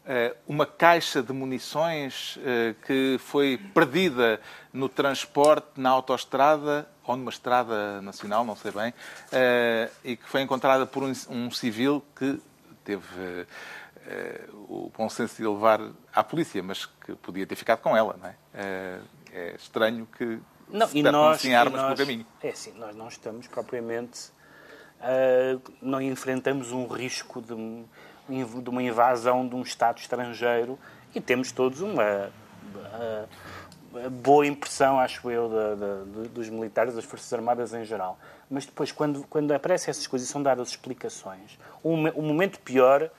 eh, 0.05 0.35
uma 0.47 0.65
caixa 0.65 1.21
de 1.21 1.33
munições 1.33 2.39
eh, 2.43 2.73
que 2.87 3.17
foi 3.19 3.57
perdida 3.73 4.39
no 4.71 4.87
transporte 4.87 5.67
na 5.75 5.89
autoestrada 5.89 6.87
ou 7.03 7.17
numa 7.17 7.29
estrada 7.29 8.01
nacional, 8.01 8.45
não 8.45 8.55
sei 8.55 8.71
bem, 8.71 8.93
eh, 9.31 9.89
e 10.03 10.15
que 10.15 10.27
foi 10.27 10.41
encontrada 10.41 10.85
por 10.85 11.03
um, 11.03 11.51
civil 11.51 12.03
que 12.15 12.41
teve 12.83 13.47
o 14.67 14.91
bom 14.97 15.07
senso 15.07 15.35
de 15.35 15.47
levar 15.47 15.79
à 16.15 16.23
polícia, 16.23 16.63
mas 16.63 16.87
que 16.87 17.13
podia 17.15 17.45
ter 17.45 17.55
ficado 17.55 17.79
com 17.79 17.95
ela, 17.95 18.15
não 18.19 18.29
é? 18.29 18.35
É 19.31 19.55
estranho 19.55 20.07
que 20.17 20.39
Não, 20.69 20.87
se 20.87 20.97
e 20.99 21.03
nós, 21.03 21.43
e 21.43 21.53
armas 21.53 21.81
nós- 21.81 21.95
pelo 21.95 22.07
caminho. 22.07 22.25
É 22.43 22.49
assim, 22.49 22.71
nós 22.73 22.95
não 22.95 23.07
estamos 23.07 23.47
propriamente. 23.47 24.31
ah, 25.01 25.57
não 25.81 26.01
enfrentamos 26.01 26.71
um 26.71 26.85
risco 26.87 27.41
de, 27.41 27.55
de 28.61 28.69
uma 28.69 28.81
invasão 28.83 29.47
de 29.47 29.55
um 29.55 29.61
Estado 29.61 29.97
estrangeiro 29.99 30.77
e 31.15 31.19
temos 31.21 31.51
todos 31.51 31.81
uma 31.81 32.29
ah, 32.93 33.25
boa 34.11 34.45
impressão, 34.45 34.99
acho 34.99 35.29
eu, 35.31 35.49
da- 35.49 36.21
de- 36.23 36.27
dos 36.29 36.49
militares, 36.49 36.93
das 36.95 37.05
Forças 37.05 37.31
Armadas 37.33 37.73
em 37.73 37.83
geral. 37.85 38.19
Mas 38.49 38.65
depois, 38.65 38.91
quando, 38.91 39.23
quando 39.29 39.51
aparecem 39.51 39.89
essas 39.89 40.05
coisas 40.07 40.27
e 40.27 40.31
são 40.31 40.41
dadas 40.43 40.69
explicações, 40.69 41.57
o, 41.83 41.93
o 41.93 42.21
momento 42.21 42.59
pior 42.59 43.03
Uh, 43.03 43.09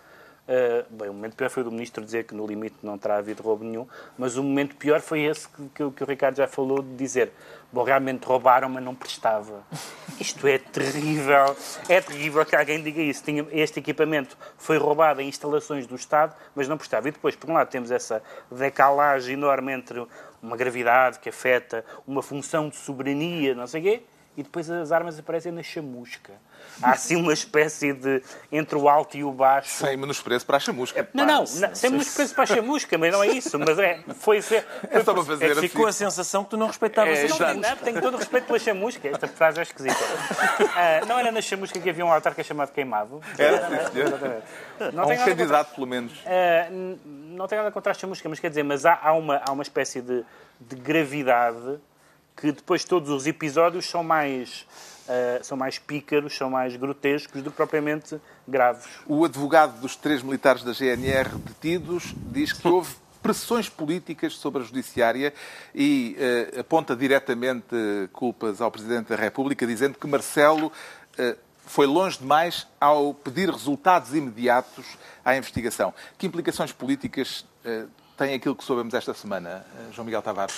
bem, 0.90 1.08
o 1.08 1.12
momento 1.12 1.36
pior 1.36 1.48
foi 1.48 1.62
o 1.62 1.64
do 1.64 1.70
ministro 1.70 2.04
dizer 2.04 2.24
que 2.24 2.34
no 2.34 2.46
limite 2.46 2.76
não 2.82 2.98
terá 2.98 3.18
havido 3.18 3.42
roubo 3.42 3.64
nenhum, 3.64 3.86
mas 4.18 4.36
o 4.36 4.42
momento 4.42 4.74
pior 4.76 5.00
foi 5.00 5.20
esse 5.20 5.48
que, 5.48 5.62
que, 5.74 5.90
que 5.90 6.02
o 6.02 6.06
Ricardo 6.06 6.36
já 6.36 6.48
falou, 6.48 6.82
de 6.82 6.94
dizer 6.96 7.32
bom, 7.72 7.82
realmente 7.82 8.24
roubaram, 8.24 8.68
mas 8.68 8.82
não 8.82 8.94
prestava. 8.94 9.62
Isto 10.18 10.46
é 10.46 10.58
terrível. 10.58 11.56
É 11.88 12.00
terrível 12.00 12.44
que 12.44 12.54
alguém 12.54 12.82
diga 12.82 13.00
isso. 13.00 13.24
Tinha, 13.24 13.46
este 13.52 13.78
equipamento 13.78 14.36
foi 14.58 14.76
roubado 14.76 15.20
em 15.20 15.28
instalações 15.28 15.86
do 15.86 15.94
Estado, 15.94 16.34
mas 16.54 16.68
não 16.68 16.76
prestava. 16.76 17.08
E 17.08 17.12
depois, 17.12 17.34
por 17.34 17.48
um 17.48 17.54
lado, 17.54 17.68
temos 17.68 17.90
essa 17.90 18.22
decalagem 18.50 19.34
enorme 19.34 19.72
entre 19.72 20.06
uma 20.42 20.56
gravidade 20.56 21.18
que 21.20 21.28
afeta 21.28 21.84
uma 22.06 22.22
função 22.22 22.68
de 22.68 22.76
soberania, 22.76 23.54
não 23.54 23.66
sei 23.66 23.80
o 23.80 23.84
quê, 23.84 24.02
e 24.36 24.42
depois 24.42 24.70
as 24.70 24.92
armas 24.92 25.18
aparecem 25.18 25.52
na 25.52 25.62
chamusca. 25.62 26.32
Há 26.82 26.92
assim 26.92 27.16
uma 27.16 27.32
espécie 27.32 27.92
de. 27.92 28.22
entre 28.50 28.76
o 28.76 28.88
alto 28.88 29.16
e 29.16 29.24
o 29.24 29.32
baixo. 29.32 29.68
Sem 29.70 29.96
menospreço 29.96 30.46
para 30.46 30.56
a 30.56 30.60
chamusca. 30.60 31.08
Não, 31.12 31.26
não, 31.26 31.38
não 31.38 31.74
sem 31.74 31.90
menospreço 31.90 32.34
para 32.34 32.44
a 32.44 32.46
chamusca, 32.46 32.96
mas 32.96 33.12
não 33.12 33.22
é 33.22 33.28
isso. 33.28 33.58
Mas 33.58 33.78
é. 33.78 34.00
Foi, 34.14 34.40
foi, 34.40 34.64
é 34.88 35.02
só 35.02 35.12
para 35.12 35.24
fazer 35.24 35.50
é 35.50 35.54
ficou 35.56 35.86
a 35.86 35.92
sensação 35.92 36.44
que 36.44 36.50
tu 36.50 36.56
não 36.56 36.68
respeitavas 36.68 37.18
é, 37.18 37.24
a 37.24 37.28
chamusca. 37.28 37.54
Não, 37.54 37.76
tenho 37.76 38.00
todo 38.00 38.14
o 38.14 38.16
respeito 38.18 38.46
pela 38.46 38.58
chamusca. 38.58 39.08
Esta 39.08 39.28
frase 39.28 39.58
é 39.58 39.62
esquisita. 39.62 39.94
Uh, 39.94 41.06
não 41.06 41.18
era 41.18 41.32
na 41.32 41.42
chamusca 41.42 41.78
que 41.78 41.90
havia 41.90 42.04
um 42.04 42.12
autarca 42.12 42.42
chamado 42.42 42.72
Queimado? 42.72 43.20
Era, 43.36 43.56
Exatamente. 43.94 44.44
Não 44.94 45.02
Há 45.02 45.06
um 45.06 45.16
candidato, 45.16 45.68
contra... 45.68 45.74
pelo 45.74 45.86
menos. 45.86 46.12
Uh, 46.20 46.98
não 47.04 47.46
tem 47.46 47.58
nada 47.58 47.70
contra 47.70 47.92
a 47.92 47.94
chamusca, 47.94 48.28
mas 48.28 48.38
quer 48.38 48.48
dizer, 48.48 48.62
mas 48.62 48.86
há, 48.86 48.98
há, 49.02 49.12
uma, 49.12 49.42
há 49.44 49.52
uma 49.52 49.62
espécie 49.62 50.00
de, 50.00 50.24
de 50.60 50.76
gravidade 50.76 51.78
que 52.40 52.52
depois 52.52 52.84
todos 52.84 53.10
os 53.10 53.26
episódios 53.26 53.88
são 53.88 54.02
mais 54.02 54.66
uh, 55.10 55.44
são 55.44 55.56
mais 55.56 55.78
pícaros, 55.78 56.36
são 56.36 56.48
mais 56.48 56.74
grotescos 56.76 57.42
do 57.42 57.50
que 57.50 57.56
propriamente 57.56 58.18
graves. 58.46 58.86
O 59.06 59.24
advogado 59.24 59.80
dos 59.80 59.96
três 59.96 60.22
militares 60.22 60.62
da 60.62 60.72
GNR 60.72 61.28
detidos 61.36 62.14
diz 62.32 62.52
que 62.52 62.66
houve 62.66 62.94
pressões 63.22 63.68
políticas 63.68 64.34
sobre 64.34 64.62
a 64.62 64.64
Judiciária 64.64 65.34
e 65.74 66.16
uh, 66.56 66.60
aponta 66.60 66.96
diretamente 66.96 67.76
culpas 68.12 68.60
ao 68.60 68.70
Presidente 68.70 69.08
da 69.08 69.16
República, 69.16 69.66
dizendo 69.66 69.98
que 69.98 70.06
Marcelo 70.06 70.68
uh, 70.68 71.36
foi 71.66 71.86
longe 71.86 72.18
demais 72.18 72.66
ao 72.80 73.12
pedir 73.12 73.50
resultados 73.50 74.14
imediatos 74.14 74.86
à 75.24 75.36
investigação. 75.36 75.92
Que 76.16 76.26
implicações 76.26 76.72
políticas 76.72 77.44
tem 78.20 78.34
aquilo 78.34 78.54
que 78.54 78.62
soubemos 78.62 78.92
esta 78.92 79.14
semana, 79.14 79.64
eh, 79.78 79.92
João 79.92 80.04
Miguel 80.04 80.20
Tavares? 80.20 80.54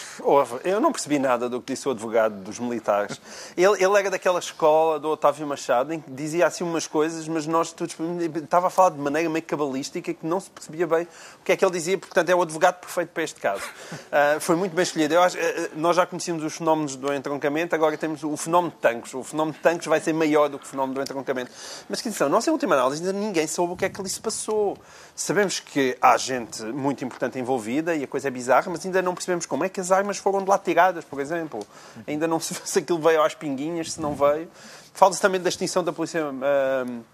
Eu 0.65 0.81
não 0.81 0.91
percebi 0.91 1.21
nada 1.21 1.49
do 1.49 1.61
que 1.61 1.73
disse 1.73 1.87
o 1.87 1.93
advogado 1.93 2.35
dos 2.43 2.59
militares. 2.59 3.21
Ele, 3.57 3.81
ele 3.81 3.99
era 4.01 4.11
daquela 4.11 4.41
escola 4.41 4.99
do 4.99 5.09
Otávio 5.09 5.47
Machado 5.47 5.93
em 5.93 6.01
que 6.01 6.11
dizia 6.11 6.45
assim 6.45 6.65
umas 6.65 6.89
coisas, 6.89 7.29
mas 7.29 7.47
nós 7.47 7.71
todos 7.71 7.97
estava 8.35 8.67
a 8.67 8.71
falar 8.71 8.91
de 8.91 8.99
maneira 8.99 9.31
meio 9.31 9.45
cabalística 9.45 10.13
que 10.13 10.27
não 10.27 10.41
se 10.41 10.51
percebia 10.51 10.89
bem 10.89 11.05
o 11.05 11.45
que 11.45 11.53
é 11.53 11.57
que 11.57 11.65
ele 11.65 11.71
dizia, 11.71 11.97
portanto 11.97 12.29
é 12.31 12.35
o 12.35 12.43
advogado 12.43 12.81
perfeito 12.81 13.11
para 13.11 13.23
este 13.23 13.41
caso. 13.41 13.63
Uh, 13.63 14.41
foi 14.43 14.57
muito 14.57 14.75
bem 14.75 14.83
escolhido. 14.83 15.17
Acho, 15.21 15.37
uh, 15.37 15.41
nós 15.77 15.95
já 15.95 16.05
conhecíamos 16.05 16.43
os 16.43 16.57
fenómenos 16.57 16.97
do 16.97 17.15
entroncamento, 17.15 17.77
agora 17.77 17.97
temos 17.97 18.25
o 18.25 18.37
fenómeno 18.37 18.73
de 18.73 18.81
tanques. 18.81 19.15
O 19.15 19.23
fenómeno 19.23 19.55
de 19.55 19.61
tanques 19.61 19.87
vai 19.87 20.01
ser 20.01 20.13
maior 20.13 20.49
do 20.49 20.59
que 20.59 20.65
o 20.65 20.69
fenómeno 20.69 20.95
do 20.95 21.01
entroncamento. 21.01 21.53
Mas 21.89 22.01
que 22.01 22.09
atenção, 22.09 22.29
em 22.29 22.51
última 22.51 22.75
análise 22.75 23.07
ainda 23.07 23.17
ninguém 23.17 23.47
soube 23.47 23.75
o 23.75 23.77
que 23.77 23.85
é 23.85 23.89
que 23.89 24.01
ali 24.01 24.11
se 24.11 24.21
passou. 24.21 24.77
Sabemos 25.15 25.61
que 25.61 25.97
há 26.01 26.17
gente 26.17 26.61
muito 26.65 27.05
importante 27.05 27.39
envolvida 27.39 27.52
e 27.97 28.05
a 28.05 28.07
coisa 28.07 28.29
é 28.29 28.31
bizarra, 28.31 28.71
mas 28.71 28.85
ainda 28.85 29.03
não 29.03 29.15
percebemos 29.15 29.47
como 29.47 29.65
é 29.65 29.69
que 29.69 29.81
as 29.81 29.91
armas 29.91 30.19
foram 30.19 30.43
de 30.43 30.49
lá 30.49 30.59
tiradas, 30.59 31.05
por 31.05 31.21
exemplo. 31.21 31.61
Ainda 32.07 32.27
não 32.27 32.39
se 32.41 32.55
se 32.65 32.79
aquilo 32.79 32.99
veio 32.99 33.23
às 33.23 33.35
pinguinhas, 33.35 33.93
se 33.93 34.01
não 34.01 34.15
veio. 34.15 34.49
Fala-se 34.95 35.21
também 35.21 35.41
da 35.41 35.49
extinção 35.49 35.83
da 35.83 35.93
Polícia 35.93 36.23
uh, 36.25 37.05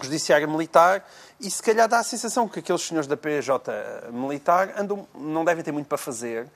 Judiciária 0.00 0.46
Militar 0.46 1.04
e 1.40 1.48
se 1.48 1.62
calhar 1.62 1.88
dá 1.88 2.00
a 2.00 2.02
sensação 2.02 2.48
que 2.48 2.58
aqueles 2.58 2.82
senhores 2.82 3.06
da 3.06 3.16
PJ 3.16 3.72
militar 4.12 4.74
andam, 4.76 5.06
não 5.14 5.44
devem 5.44 5.62
ter 5.62 5.70
muito 5.70 5.86
para 5.86 5.98
fazer, 5.98 6.48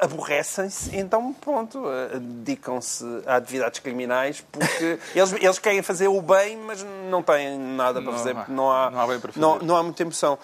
aborrecem-se, 0.00 0.96
então, 0.96 1.34
pronto, 1.34 1.82
dedicam-se 2.18 3.04
a 3.26 3.36
atividades 3.36 3.80
criminais 3.80 4.40
porque 4.40 4.98
eles, 5.14 5.32
eles 5.32 5.58
querem 5.58 5.82
fazer 5.82 6.08
o 6.08 6.22
bem, 6.22 6.56
mas 6.56 6.82
não 7.10 7.22
têm 7.22 7.58
nada 7.58 8.00
para 8.00 8.10
não, 8.10 8.18
fazer, 8.18 8.34
porque 8.34 8.52
não 8.52 8.70
há, 8.70 8.90
não 8.90 9.00
há. 9.00 9.06
Não, 9.36 9.58
não 9.58 9.76
há 9.76 9.82
muita 9.82 10.02
emoção. 10.02 10.38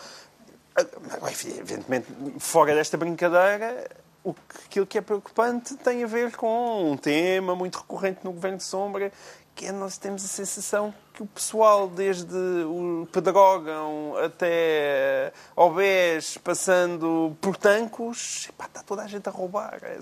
Evidentemente, 1.60 2.06
fora 2.38 2.74
desta 2.74 2.96
brincadeira, 2.96 3.88
o 4.24 4.32
que, 4.34 4.40
aquilo 4.66 4.86
que 4.86 4.98
é 4.98 5.00
preocupante 5.00 5.76
tem 5.76 6.02
a 6.02 6.06
ver 6.06 6.34
com 6.34 6.92
um 6.92 6.96
tema 6.96 7.54
muito 7.54 7.78
recorrente 7.78 8.20
no 8.24 8.32
Governo 8.32 8.56
de 8.56 8.64
Sombra, 8.64 9.12
que 9.54 9.66
é 9.66 9.72
nós 9.72 9.98
temos 9.98 10.24
a 10.24 10.28
sensação 10.28 10.92
que 11.12 11.22
o 11.22 11.26
pessoal, 11.26 11.86
desde 11.86 12.34
o 12.34 13.06
pedagogam 13.12 14.16
até 14.16 15.32
obés, 15.54 16.36
passando 16.38 17.36
por 17.40 17.56
tancos, 17.56 18.48
epá, 18.48 18.64
está 18.64 18.82
toda 18.82 19.02
a 19.02 19.06
gente 19.06 19.28
a 19.28 19.30
roubar. 19.30 19.78
É. 19.82 19.98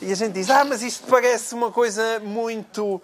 E 0.00 0.10
a 0.10 0.14
gente 0.14 0.32
diz, 0.32 0.48
ah, 0.48 0.64
mas 0.64 0.82
isto 0.82 1.06
parece 1.06 1.54
uma 1.54 1.70
coisa 1.70 2.18
muito, 2.20 2.94
uh, 2.96 3.02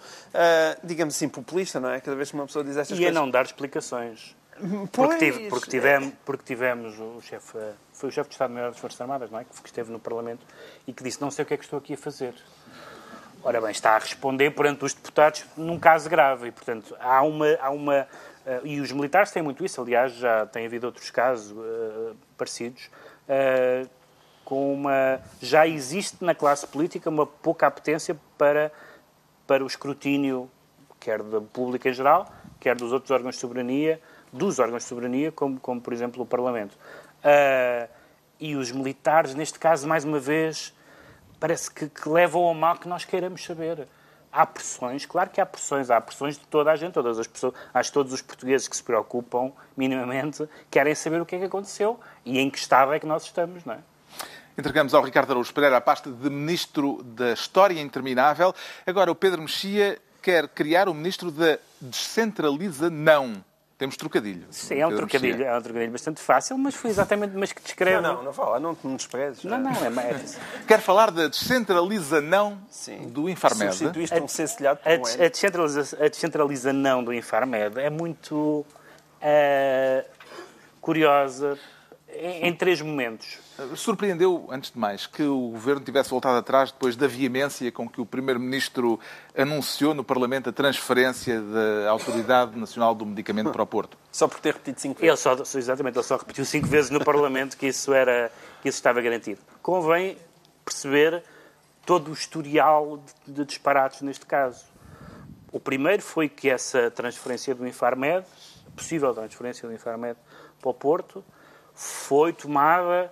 digamos 0.83 1.15
assim, 1.15 1.29
populista, 1.29 1.79
não 1.79 1.91
é? 1.91 1.99
Cada 1.99 2.17
vez 2.17 2.31
que 2.31 2.35
uma 2.35 2.47
pessoa 2.47 2.65
diz 2.65 2.75
estas 2.75 2.97
e 2.97 3.01
coisas... 3.01 3.13
E 3.13 3.17
a 3.17 3.21
não 3.21 3.29
dar 3.29 3.45
explicações. 3.45 4.35
Pois, 4.59 4.89
porque, 4.91 5.17
tive, 5.17 5.49
porque, 5.49 5.69
tivemos, 5.69 6.13
porque 6.25 6.43
tivemos 6.43 6.99
o 6.99 7.21
chefe, 7.21 7.57
foi 7.93 8.09
o 8.09 8.11
chefe 8.11 8.29
de 8.29 8.35
Estado-Maior 8.35 8.71
das 8.71 8.79
Forças 8.79 8.99
Armadas, 8.99 9.31
não 9.31 9.39
é? 9.39 9.45
Que 9.45 9.55
esteve 9.65 9.91
no 9.91 9.99
Parlamento 9.99 10.45
e 10.85 10.91
que 10.91 11.01
disse, 11.01 11.21
não 11.21 11.31
sei 11.31 11.43
o 11.43 11.45
que 11.45 11.53
é 11.53 11.57
que 11.57 11.63
estou 11.63 11.79
aqui 11.79 11.93
a 11.93 11.97
fazer. 11.97 12.33
Ora 13.41 13.61
bem, 13.61 13.71
está 13.71 13.91
a 13.91 13.97
responder 13.97 14.51
perante 14.51 14.83
os 14.83 14.93
deputados 14.93 15.45
num 15.55 15.79
caso 15.79 16.09
grave 16.09 16.49
e, 16.49 16.51
portanto, 16.51 16.95
há 16.99 17.21
uma... 17.21 17.47
Há 17.61 17.69
uma 17.69 18.01
uh, 18.45 18.67
e 18.67 18.81
os 18.81 18.91
militares 18.91 19.31
têm 19.31 19.41
muito 19.41 19.63
isso, 19.63 19.81
aliás, 19.81 20.13
já 20.13 20.45
tem 20.45 20.65
havido 20.65 20.87
outros 20.87 21.09
casos 21.09 21.51
uh, 21.51 22.15
parecidos, 22.37 22.89
uh, 23.29 23.89
com 24.43 24.73
uma... 24.73 25.21
Já 25.41 25.65
existe 25.65 26.21
na 26.21 26.35
classe 26.35 26.67
política 26.67 27.09
uma 27.09 27.25
pouca 27.25 27.65
apetência 27.65 28.19
para, 28.37 28.73
para 29.47 29.63
o 29.63 29.67
escrutínio, 29.67 30.51
quer 30.99 31.23
da 31.23 31.39
pública 31.39 31.87
em 31.87 31.93
geral, 31.93 32.29
quer 32.59 32.75
dos 32.75 32.91
outros 32.91 33.09
órgãos 33.09 33.35
de 33.35 33.41
soberania, 33.41 34.01
dos 34.31 34.59
órgãos 34.59 34.83
de 34.83 34.89
soberania, 34.89 35.31
como, 35.31 35.59
como 35.59 35.81
por 35.81 35.93
exemplo, 35.93 36.23
o 36.23 36.25
Parlamento. 36.25 36.77
e 38.39 38.55
os 38.55 38.71
militares, 38.71 39.35
neste 39.35 39.59
caso, 39.59 39.87
mais 39.87 40.03
uma 40.03 40.19
vez 40.19 40.73
parece 41.39 41.71
que, 41.71 41.87
que 41.87 42.09
levam 42.09 42.43
ao 42.43 42.53
mal 42.53 42.77
que 42.77 42.87
nós 42.87 43.05
queiramos 43.05 43.43
saber. 43.43 43.87
Há 44.31 44.45
pressões, 44.45 45.07
claro 45.07 45.31
que 45.31 45.41
há 45.41 45.45
pressões, 45.45 45.89
há 45.89 45.99
pressões 45.99 46.37
de 46.37 46.45
toda 46.45 46.71
a 46.71 46.75
gente, 46.75 46.93
todas 46.93 47.17
as 47.17 47.25
pessoas, 47.25 47.53
acho 47.73 47.89
que 47.89 47.93
todos 47.93 48.13
os 48.13 48.21
portugueses 48.21 48.67
que 48.67 48.75
se 48.75 48.83
preocupam 48.83 49.51
minimamente 49.75 50.47
querem 50.69 50.93
saber 50.93 51.19
o 51.19 51.25
que 51.25 51.35
é 51.35 51.39
que 51.39 51.45
aconteceu 51.45 51.99
e 52.23 52.37
em 52.37 52.47
que 52.47 52.59
estado 52.59 52.93
é 52.93 52.99
que 52.99 53.07
nós 53.07 53.23
estamos, 53.23 53.65
não 53.65 53.73
é? 53.73 53.79
Entregamos 54.55 54.93
ao 54.93 55.01
Ricardo 55.01 55.31
Araújo 55.31 55.53
Pereira 55.53 55.77
a 55.77 55.81
pasta 55.81 56.11
de 56.11 56.29
Ministro 56.29 57.01
da 57.01 57.31
História 57.31 57.79
Interminável. 57.81 58.53
Agora 58.85 59.09
o 59.09 59.15
Pedro 59.15 59.41
Mexia 59.41 59.97
quer 60.21 60.47
criar 60.49 60.89
o 60.89 60.93
Ministro 60.93 61.31
da 61.31 61.57
Descentraliza 61.81 62.89
Não. 62.89 63.43
Temos 63.79 63.95
trocadilho. 63.95 64.45
Sim, 64.51 64.75
é 64.75 64.85
um 64.85 64.93
trocadilho, 64.93 65.41
é 65.41 65.57
um 65.57 65.61
trocadilho 65.61 65.91
bastante 65.93 66.19
fácil, 66.19 66.57
mas 66.57 66.75
foi 66.75 66.89
exatamente, 66.89 67.33
mas 67.33 67.53
que 67.53 67.61
descreve... 67.61 68.01
Não, 68.01 68.15
não, 68.15 68.23
não 68.23 68.33
fala, 68.33 68.59
não 68.59 68.75
te 68.75 68.85
desprezes. 68.89 69.45
Não, 69.45 69.57
não, 69.57 69.71
é 69.71 69.89
mais... 69.89 70.37
Quer 70.67 70.81
falar 70.81 71.09
da 71.11 71.29
descentraliza 71.29 72.19
não 72.19 72.59
Sim. 72.69 73.07
do 73.07 73.29
Infarmed? 73.29 73.73
Substituíste 73.73 74.19
um 74.19 74.27
cestelhado 74.27 74.81
por 74.81 74.91
um 74.91 74.95
a, 74.95 75.29
descentraliza, 75.29 75.97
a 75.97 76.09
descentraliza 76.09 76.73
não 76.73 77.01
do 77.01 77.13
Infarmed 77.13 77.79
é 77.79 77.89
muito 77.89 78.65
uh, 78.65 80.05
curiosa 80.81 81.57
em, 82.09 82.49
em 82.49 82.53
três 82.53 82.81
momentos. 82.81 83.39
Surpreendeu, 83.75 84.47
antes 84.49 84.71
de 84.71 84.79
mais, 84.79 85.05
que 85.05 85.23
o 85.23 85.49
Governo 85.49 85.81
tivesse 85.81 86.09
voltado 86.09 86.37
atrás 86.37 86.71
depois 86.71 86.95
da 86.95 87.07
veemência 87.07 87.71
com 87.71 87.89
que 87.89 87.99
o 87.99 88.05
Primeiro-Ministro 88.05 88.99
anunciou 89.37 89.93
no 89.93 90.03
Parlamento 90.03 90.49
a 90.49 90.53
transferência 90.53 91.41
da 91.41 91.89
Autoridade 91.89 92.57
Nacional 92.57 92.95
do 92.95 93.05
Medicamento 93.05 93.51
para 93.51 93.61
o 93.61 93.67
Porto? 93.67 93.97
Só 94.11 94.27
por 94.27 94.39
ter 94.39 94.53
repetido 94.53 94.79
cinco 94.79 95.01
vezes. 95.01 95.25
Ele 95.25 95.45
só, 95.45 95.57
exatamente, 95.57 95.97
ele 95.97 96.03
só 96.03 96.15
repetiu 96.17 96.45
cinco 96.45 96.67
vezes 96.67 96.89
no 96.89 97.03
Parlamento 97.03 97.57
que 97.57 97.67
isso, 97.67 97.93
era, 97.93 98.31
que 98.61 98.69
isso 98.69 98.77
estava 98.77 99.01
garantido. 99.01 99.41
Convém 99.61 100.17
perceber 100.63 101.23
todo 101.85 102.11
o 102.11 102.13
historial 102.13 103.01
de, 103.25 103.33
de 103.33 103.45
disparates 103.45 104.01
neste 104.01 104.25
caso. 104.25 104.65
O 105.51 105.59
primeiro 105.59 106.01
foi 106.01 106.29
que 106.29 106.49
essa 106.49 106.91
transferência 106.91 107.53
do 107.55 107.67
Infarmed, 107.67 108.25
possível 108.75 109.13
transferência 109.13 109.67
do 109.67 109.73
Infarmed 109.73 110.17
para 110.61 110.69
o 110.69 110.73
Porto, 110.73 111.25
foi 111.73 112.31
tomada 112.31 113.11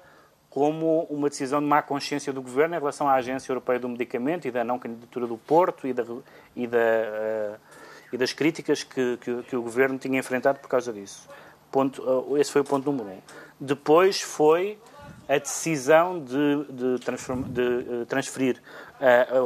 como 0.58 1.04
uma 1.04 1.30
decisão 1.30 1.60
de 1.60 1.68
má 1.68 1.84
consciência 1.84 2.34
do 2.34 2.42
Governo 2.42 2.74
em 2.74 2.80
relação 2.80 3.08
à 3.08 3.14
Agência 3.14 3.52
Europeia 3.52 3.78
do 3.78 3.88
Medicamento 3.88 4.48
e 4.48 4.52
da 4.52 4.64
não 4.64 4.80
candidatura 4.80 5.28
do 5.28 5.38
Porto 5.38 5.86
e, 5.86 5.94
da, 5.94 6.04
e, 6.56 6.66
da, 6.66 6.80
uh, 6.80 7.60
e 8.12 8.18
das 8.18 8.34
críticas 8.34 8.82
que, 8.82 9.18
que, 9.18 9.44
que, 9.44 9.56
o 9.56 9.62
Governo 9.62 10.00
tinha 10.00 10.18
enfrentado 10.18 10.58
por 10.58 10.68
causa 10.68 10.92
disso. 10.92 11.30
Ponto, 11.72 12.02
uh, 12.02 12.36
esse 12.40 12.52
foi 12.52 12.62
o 12.62 12.64
ponto 12.64 12.92
número 12.92 13.08
um. 13.08 13.22
Depois 13.60 14.20
foi 14.20 14.80
a 15.30 15.38
decisão 15.38 16.24
de, 16.24 16.66
de, 16.72 16.86
uh, 16.96 18.06
transferir 18.08 18.60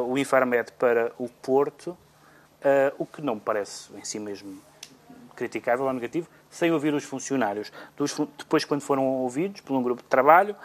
o 0.07 0.17
Infarmed 0.17 0.71
para 0.79 1.11
o 1.17 1.27
Porto, 1.27 1.97
o 2.97 3.05
que 3.05 3.21
não 3.21 3.35
me 3.35 3.41
parece 3.41 3.93
em 3.97 4.05
si 4.05 4.17
mesmo 4.17 4.61
criticável 5.35 5.83
ou 5.87 5.91
negativo, 5.91 6.29
sem 6.49 6.71
ouvir 6.71 6.93
os 6.93 7.03
funcionários. 7.03 7.69
Depois, 8.37 8.63
quando 8.63 8.79
foram 8.79 9.05
ouvidos 9.05 9.59
por 9.59 9.75
um 9.75 9.83
grupo 9.83 10.01
de 10.01 10.07
trabalho, 10.07 10.55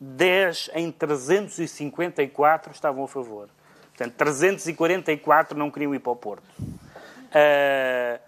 10 0.00 0.70
em 0.74 0.92
354 0.92 2.72
estavam 2.72 3.04
a 3.04 3.08
favor. 3.08 3.48
Portanto, 3.96 4.14
344 4.16 5.58
não 5.58 5.70
queriam 5.70 5.94
ir 5.94 5.98
para 5.98 6.12
o 6.12 6.16
Porto. 6.16 6.44
Uh, 6.58 8.18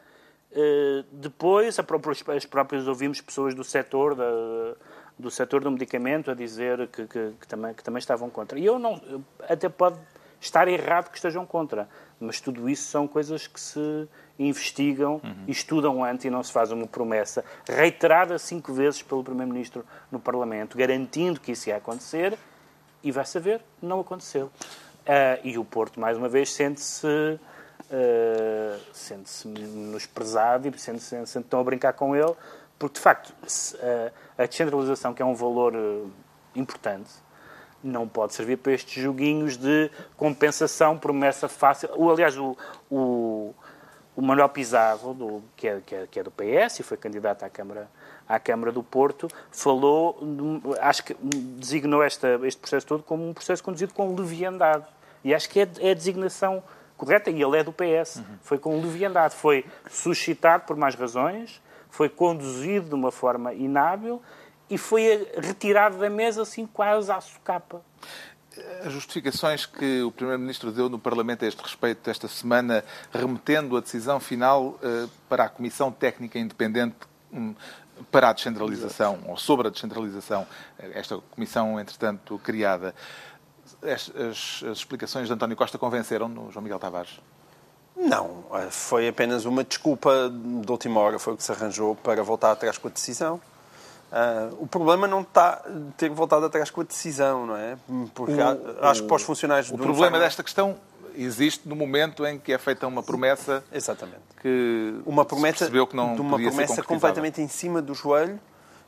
uh, 0.52 1.04
depois, 1.12 1.78
as 1.78 2.44
próprias 2.44 2.88
ouvimos 2.88 3.20
pessoas 3.20 3.54
do 3.54 3.62
setor 3.62 4.16
da, 4.16 4.24
do 5.16 5.30
setor 5.30 5.62
do 5.62 5.70
medicamento 5.70 6.30
a 6.30 6.34
dizer 6.34 6.88
que, 6.88 7.06
que, 7.06 7.32
que, 7.40 7.46
também, 7.46 7.72
que 7.74 7.84
também 7.84 8.00
estavam 8.00 8.28
contra. 8.28 8.58
E 8.58 8.64
eu 8.64 8.78
não, 8.78 9.00
até 9.48 9.68
pode 9.68 9.98
estar 10.40 10.66
errado 10.68 11.10
que 11.10 11.16
estejam 11.16 11.44
contra, 11.44 11.88
mas 12.18 12.40
tudo 12.40 12.68
isso 12.68 12.84
são 12.84 13.06
coisas 13.06 13.46
que 13.46 13.60
se 13.60 14.08
investigam 14.38 15.20
uhum. 15.22 15.44
e 15.46 15.52
estudam 15.52 16.02
antes 16.02 16.24
e 16.24 16.30
não 16.30 16.42
se 16.42 16.50
faz 16.50 16.72
uma 16.72 16.86
promessa 16.86 17.44
reiterada 17.68 18.38
cinco 18.38 18.72
vezes 18.72 19.02
pelo 19.02 19.22
Primeiro-Ministro 19.22 19.84
no 20.10 20.18
Parlamento, 20.18 20.78
garantindo 20.78 21.38
que 21.38 21.52
isso 21.52 21.68
ia 21.68 21.76
acontecer 21.76 22.38
e 23.02 23.12
vai 23.12 23.24
saber, 23.24 23.60
não 23.82 24.00
aconteceu. 24.00 24.46
Uh, 24.46 25.40
e 25.44 25.58
o 25.58 25.64
Porto, 25.64 25.98
mais 25.98 26.16
uma 26.16 26.28
vez, 26.28 26.52
sente-se 26.52 27.06
uh, 27.06 28.80
sente-se 28.92 29.48
menosprezado 29.48 30.68
e 30.68 30.78
sente-se 30.78 31.08
sente, 31.08 31.28
-se, 31.28 31.42
tão 31.42 31.60
a 31.60 31.64
brincar 31.64 31.92
com 31.92 32.14
ele, 32.14 32.34
porque, 32.78 32.94
de 32.94 33.00
facto, 33.00 33.34
se, 33.46 33.74
uh, 33.76 34.12
a 34.38 34.46
descentralização, 34.46 35.12
que 35.12 35.22
é 35.22 35.24
um 35.24 35.34
valor 35.34 35.74
importante, 36.54 37.10
não 37.82 38.06
pode 38.06 38.34
servir 38.34 38.58
para 38.58 38.72
estes 38.72 39.02
joguinhos 39.02 39.56
de 39.56 39.90
compensação, 40.16 40.98
promessa 40.98 41.48
fácil. 41.48 41.88
O, 41.96 42.10
aliás, 42.10 42.36
o, 42.36 42.56
o, 42.90 43.54
o 44.14 44.22
Manuel 44.22 44.48
Pizarro, 44.48 45.14
do, 45.14 45.42
que, 45.56 45.68
é, 45.68 45.80
que, 45.84 45.94
é, 45.94 46.06
que, 46.10 46.20
é, 46.20 46.22
do 46.22 46.30
PS 46.30 46.80
e 46.80 46.82
foi 46.82 46.96
candidato 46.96 47.42
à 47.44 47.48
Câmara, 47.48 47.88
à 48.28 48.38
Câmara 48.38 48.70
do 48.70 48.82
Porto, 48.82 49.28
falou, 49.50 50.18
acho 50.80 51.04
que 51.04 51.14
designou 51.14 52.02
esta, 52.02 52.38
este 52.44 52.60
processo 52.60 52.86
todo 52.86 53.02
como 53.02 53.28
um 53.28 53.32
processo 53.32 53.62
conduzido 53.62 53.94
com 53.94 54.14
leviandade. 54.14 54.84
E 55.24 55.34
acho 55.34 55.48
que 55.48 55.60
é, 55.60 55.68
é 55.80 55.90
a 55.90 55.94
designação 55.94 56.62
correta, 56.96 57.30
e 57.30 57.42
ele 57.42 57.58
é 57.58 57.64
do 57.64 57.72
PS. 57.72 58.16
Uhum. 58.16 58.24
Foi 58.42 58.58
com 58.58 58.80
leviandade, 58.80 59.34
foi 59.34 59.64
suscitado 59.88 60.64
por 60.66 60.76
mais 60.76 60.94
razões, 60.94 61.60
foi 61.88 62.08
conduzido 62.08 62.90
de 62.90 62.94
uma 62.94 63.10
forma 63.10 63.52
inábil 63.54 64.22
e 64.70 64.78
foi 64.78 65.28
retirado 65.36 65.98
da 65.98 66.08
mesa 66.08 66.42
assim 66.42 66.66
quase 66.66 67.10
à 67.10 67.20
socapa. 67.20 67.82
As 68.84 68.92
justificações 68.92 69.66
que 69.66 70.02
o 70.02 70.10
Primeiro-Ministro 70.10 70.70
deu 70.70 70.88
no 70.88 70.98
Parlamento 70.98 71.44
a 71.44 71.48
este 71.48 71.62
respeito 71.62 72.08
esta 72.08 72.28
semana, 72.28 72.84
remetendo 73.12 73.76
a 73.76 73.80
decisão 73.80 74.20
final 74.20 74.78
uh, 74.82 75.10
para 75.28 75.44
a 75.44 75.48
Comissão 75.48 75.90
Técnica 75.90 76.38
Independente 76.38 76.96
um, 77.32 77.54
para 78.10 78.30
a 78.30 78.32
descentralização, 78.32 79.20
ou 79.26 79.36
sobre 79.36 79.68
a 79.68 79.70
descentralização, 79.70 80.46
esta 80.78 81.18
comissão, 81.30 81.78
entretanto, 81.78 82.40
criada, 82.42 82.94
as, 83.82 84.10
as, 84.10 84.64
as 84.64 84.78
explicações 84.78 85.26
de 85.26 85.34
António 85.34 85.56
Costa 85.56 85.78
convenceram-no, 85.78 86.50
João 86.50 86.62
Miguel 86.62 86.78
Tavares? 86.78 87.20
Não, 87.96 88.44
eh, 88.54 88.70
foi 88.70 89.08
apenas 89.08 89.44
uma 89.44 89.62
desculpa 89.62 90.30
de 90.30 90.70
última 90.70 91.00
hora, 91.00 91.18
foi 91.18 91.34
o 91.34 91.36
que 91.36 91.42
se 91.42 91.52
arranjou 91.52 91.94
para 91.94 92.22
voltar 92.22 92.52
atrás 92.52 92.78
com 92.78 92.88
a 92.88 92.90
decisão. 92.90 93.40
Uh, 94.10 94.56
o 94.58 94.66
problema 94.66 95.06
não 95.06 95.20
está 95.20 95.62
ter 95.96 96.10
voltado 96.10 96.44
atrás 96.44 96.68
com 96.68 96.80
a 96.80 96.84
decisão, 96.84 97.46
não 97.46 97.56
é? 97.56 97.76
Porque 98.12 98.32
o, 98.32 98.84
acho 98.84 99.02
que 99.02 99.08
para 99.08 99.16
os 99.16 99.22
funcionários 99.22 99.70
O 99.70 99.78
problema 99.78 100.18
desta 100.18 100.42
questão 100.42 100.76
existe 101.14 101.68
no 101.68 101.76
momento 101.76 102.26
em 102.26 102.38
que 102.38 102.52
é 102.52 102.58
feita 102.58 102.86
uma 102.86 103.02
promessa 103.02 103.62
Exatamente. 103.72 104.22
que 104.40 104.94
uma 105.06 105.24
promessa, 105.24 105.58
percebeu 105.58 105.86
que 105.86 105.94
não 105.94 106.14
de 106.14 106.20
uma 106.20 106.38
promessa 106.38 106.82
completamente 106.82 107.40
em 107.40 107.48
cima 107.48 107.80
do 107.80 107.94
joelho 107.94 108.40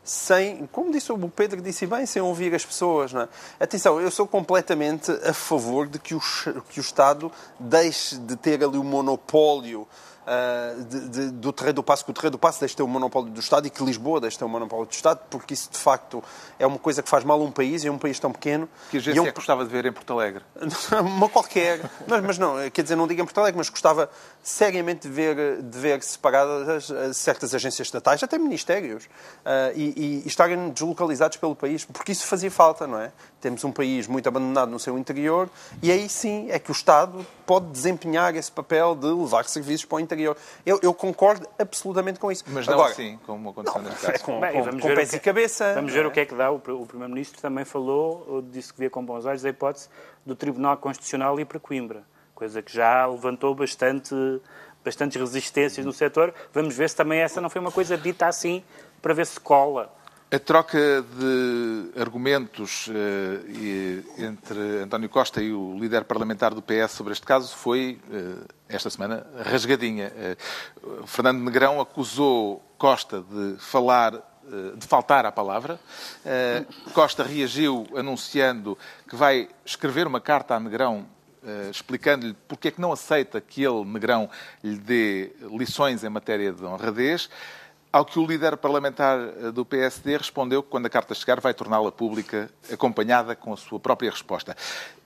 sem, 0.05 0.67
como 0.73 0.91
disse 0.91 1.13
o 1.13 1.29
Pedro 1.29 1.63
disse 1.63 1.87
bem, 1.87 2.05
sem 2.07 2.21
ouvir 2.21 2.55
as 2.55 2.65
pessoas. 2.65 3.13
Não 3.13 3.23
é? 3.23 3.29
Atenção, 3.61 4.01
eu 4.01 4.11
sou 4.11 4.27
completamente 4.27 5.11
a 5.25 5.33
favor 5.33 5.87
de 5.87 5.99
que 5.99 6.15
o, 6.15 6.21
que 6.69 6.81
o 6.81 6.83
Estado 6.83 7.31
deixe 7.59 8.17
de 8.17 8.37
ter 8.37 8.63
ali 8.65 8.79
o 8.79 8.85
monopólio 8.85 9.87
uh, 10.27 10.85
de, 10.85 11.09
de, 11.09 11.31
do 11.31 11.53
Terreiro 11.53 11.77
do 11.77 11.83
Passo, 11.83 12.05
que 12.05 12.11
o 12.11 12.15
Terreiro 12.15 12.33
do 12.33 12.39
Passo 12.39 12.61
deixe 12.61 12.73
de 12.73 12.77
ter 12.77 12.83
o 12.83 12.89
monopólio 12.89 13.31
do 13.31 13.41
Estado 13.41 13.67
e 13.67 13.71
que 13.71 13.85
Lisboa 13.85 14.21
deixe 14.21 14.35
de 14.35 14.39
ter 14.39 14.45
o 14.45 14.49
monopólio 14.49 14.87
do 14.87 14.93
Estado, 14.93 15.21
porque 15.31 15.55
isso 15.55 15.71
de 15.71 15.79
facto 15.79 16.23
é 16.59 16.67
uma 16.67 16.79
coisa 16.79 17.03
que 17.03 17.09
faz 17.09 17.25
mal 17.25 17.41
a 17.41 17.45
um 17.45 17.51
país 17.51 17.85
e 17.85 17.89
a 17.89 17.93
um 17.93 17.99
país 17.99 18.19
tão 18.19 18.33
pequeno. 18.33 18.69
Que 18.91 18.99
agência 18.99 19.19
eu... 19.19 19.25
é 19.25 19.29
que 19.29 19.35
gostava 19.35 19.65
de 19.65 19.71
ver 19.71 19.87
em 19.87 19.93
Porto 19.93 20.13
Alegre? 20.13 20.43
uma 21.01 21.29
qualquer. 21.29 21.81
mas, 22.07 22.23
mas 22.23 22.39
não, 22.39 22.71
quer 22.71 22.83
dizer, 22.83 22.97
não 22.97 23.07
digo 23.07 23.21
em 23.21 23.25
Porto 23.25 23.39
Alegre, 23.39 23.59
mas 23.59 23.69
gostava 23.69 24.11
seriamente 24.43 25.09
de 25.09 25.15
ver, 25.15 25.63
de 25.63 25.79
ver 25.79 26.03
separadas 26.03 26.93
certas 27.15 27.55
agências 27.55 27.87
estatais, 27.87 28.23
até 28.23 28.37
ministérios, 28.37 29.05
uh, 29.05 29.73
e, 29.77 30.23
e, 30.25 30.29
estarem 30.29 30.71
deslocalizados 30.71 31.37
pelo 31.37 31.55
país, 31.55 31.85
porque 31.85 32.11
isso 32.11 32.27
fazia 32.27 32.51
falta, 32.51 32.87
não 32.87 32.99
é? 32.99 33.13
Temos 33.41 33.63
um 33.65 33.71
país 33.71 34.09
muito 34.09 34.29
abandonado 34.29 34.71
no 34.71 34.79
seu 34.79 34.99
interior 34.99 35.49
e 35.81 35.93
aí 35.93 36.09
sim 36.09 36.49
é 36.51 36.59
que 36.59 36.71
o 36.71 36.73
Estado 36.73 37.25
pode 37.47 37.67
desempenhar 37.67 38.35
esse 38.35 38.51
papel 38.51 38.95
de 38.95 39.07
levar 39.07 39.45
serviços 39.45 39.85
para 39.85 39.97
o 39.97 40.01
interior. 40.01 40.37
Eu, 40.67 40.81
eu 40.83 40.93
concordo 40.93 41.47
absolutamente 41.59 42.19
com 42.19 42.31
isso. 42.31 42.45
Mas 42.49 42.67
não 42.67 42.75
Agora, 42.75 42.93
assim, 42.93 43.19
como 43.27 43.51
aconteceu 43.51 43.83
nesse 43.83 43.97
caso. 43.97 44.15
É 44.15 44.19
com, 44.19 44.41
Bem, 44.41 44.53
com, 44.53 44.81
com 44.81 44.95
pés 44.95 45.13
e 45.13 45.21
cabeça. 45.21 45.75
Vamos 45.75 45.93
ver 45.93 46.05
é? 46.05 46.09
o 46.09 46.11
que 46.11 46.21
é 46.21 46.27
que 46.27 46.35
dá. 46.35 46.51
O, 46.51 46.57
o 46.57 46.87
Primeiro-Ministro 46.87 47.41
também 47.41 47.65
falou, 47.65 48.43
disse 48.51 48.73
que 48.73 48.81
via 48.81 48.91
com 48.91 49.05
bons 49.05 49.25
olhos 49.25 49.45
a 49.45 49.49
hipótese 49.49 49.89
do 50.25 50.35
Tribunal 50.35 50.77
Constitucional 50.77 51.39
ir 51.39 51.45
para 51.45 51.59
Coimbra 51.59 52.05
coisa 52.43 52.61
que 52.61 52.75
já 52.75 53.07
levantou 53.07 53.55
bastante, 53.55 54.13
bastantes 54.85 55.21
resistências 55.21 55.87
no 55.87 55.93
setor. 55.93 56.35
Vamos 56.53 56.75
ver 56.75 56.91
se 56.91 56.97
também 56.97 57.21
essa 57.21 57.41
não 57.41 57.49
foi 57.49 57.61
uma 57.61 57.71
coisa 57.71 57.97
dita 57.97 58.27
assim 58.27 58.65
para 59.01 59.15
ver 59.15 59.27
se 59.27 59.39
cola. 59.39 59.89
A 60.29 60.39
troca 60.41 60.79
de 61.03 62.01
argumentos 62.01 62.89
uh, 62.89 62.93
entre 64.19 64.83
António 64.83 65.09
Costa 65.09 65.41
e 65.41 65.53
o 65.53 65.79
líder 65.79 66.03
parlamentar 66.03 66.53
do 66.53 66.61
PS 66.61 66.91
sobre 66.91 67.13
este 67.13 67.25
caso 67.25 67.55
foi, 67.55 68.01
uh, 68.09 68.45
esta 68.69 68.91
semana, 68.91 69.25
rasgadinha. 69.45 70.11
Uh, 70.83 71.07
Fernando 71.07 71.45
Negrão 71.45 71.81
acusou 71.81 72.61
Costa 72.77 73.23
de 73.23 73.57
falar 73.59 74.21
de 74.77 74.87
faltar 74.89 75.25
à 75.25 75.31
palavra. 75.31 75.79
Costa 76.93 77.23
reagiu 77.23 77.87
anunciando 77.97 78.77
que 79.09 79.15
vai 79.15 79.49
escrever 79.65 80.05
uma 80.05 80.21
carta 80.21 80.57
a 80.57 80.61
Negrão 80.61 81.07
explicando-lhe 81.71 82.35
porque 82.47 82.69
é 82.69 82.71
que 82.71 82.81
não 82.81 82.93
aceita 82.93 83.41
que 83.41 83.63
ele, 83.63 83.85
Negrão, 83.85 84.29
lhe 84.63 84.77
dê 84.77 85.33
lições 85.51 86.05
em 86.05 86.09
matéria 86.09 86.53
de 86.53 86.65
honradez, 86.65 87.29
ao 87.93 88.05
que 88.05 88.19
o 88.19 88.27
líder 88.27 88.57
parlamentar 88.57 89.19
eh, 89.21 89.51
do 89.53 89.65
PSD 89.65 90.17
respondeu 90.17 90.63
que 90.63 90.71
quando 90.71 90.87
a 90.87 90.91
carta 90.91 91.15
chegar 91.15 91.41
vai 91.41 91.53
torná-la 91.53 91.93
pública, 91.93 92.51
acompanhada 92.73 93.37
com 93.37 93.53
a 93.53 93.57
sua 93.57 93.79
própria 93.79 94.11
resposta. 94.11 94.57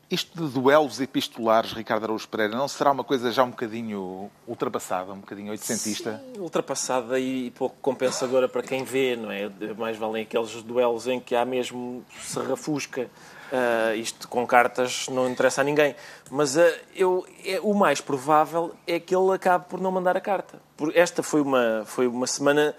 Isto 0.09 0.47
de 0.47 0.53
duelos 0.53 1.01
epistolares, 1.01 1.73
Ricardo 1.73 2.05
Araújo 2.05 2.29
Pereira, 2.29 2.57
não 2.57 2.69
será 2.69 2.93
uma 2.93 3.03
coisa 3.03 3.33
já 3.33 3.43
um 3.43 3.51
bocadinho 3.51 4.31
ultrapassada, 4.47 5.13
um 5.13 5.19
bocadinho 5.19 5.51
oitocentista? 5.51 6.23
Sim, 6.33 6.41
ultrapassada 6.41 7.19
e 7.19 7.51
pouco 7.51 7.75
compensadora 7.83 8.49
para 8.49 8.63
quem 8.63 8.85
vê, 8.85 9.17
não 9.17 9.33
é? 9.33 9.51
Mais 9.77 9.97
valem 9.97 10.23
aqueles 10.23 10.63
duelos 10.63 11.09
em 11.09 11.19
que 11.19 11.35
há 11.35 11.45
mesmo 11.45 12.05
serrafusca 12.23 13.11
Uh, 13.47 13.95
isto 13.97 14.27
com 14.27 14.45
cartas 14.45 15.07
não 15.09 15.29
interessa 15.29 15.61
a 15.61 15.65
ninguém. 15.65 15.95
Mas 16.31 16.57
uh, 16.57 16.61
eu, 16.95 17.25
é, 17.45 17.61
o 17.61 17.75
mais 17.75 18.01
provável 18.01 18.73
é 18.87 18.99
que 18.99 19.15
ele 19.15 19.33
acabe 19.33 19.67
por 19.69 19.81
não 19.81 19.93
mandar 19.93 20.17
a 20.17 20.21
carta. 20.21 20.59
Por, 20.77 20.97
esta 20.97 21.23
foi 21.23 21.41
uma, 21.41 21.85
foi 21.87 22.07
uma 22.07 22.27
semana 22.27 22.75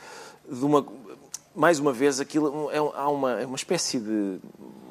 de 0.50 0.66
uma. 0.66 0.86
Mais 1.56 1.80
uma 1.80 1.92
vez, 1.92 2.20
aquilo, 2.20 2.70
é, 2.72 2.78
há 2.78 3.10
uma, 3.10 3.42
é 3.42 3.46
uma 3.46 3.56
espécie 3.56 4.00
de 4.00 4.38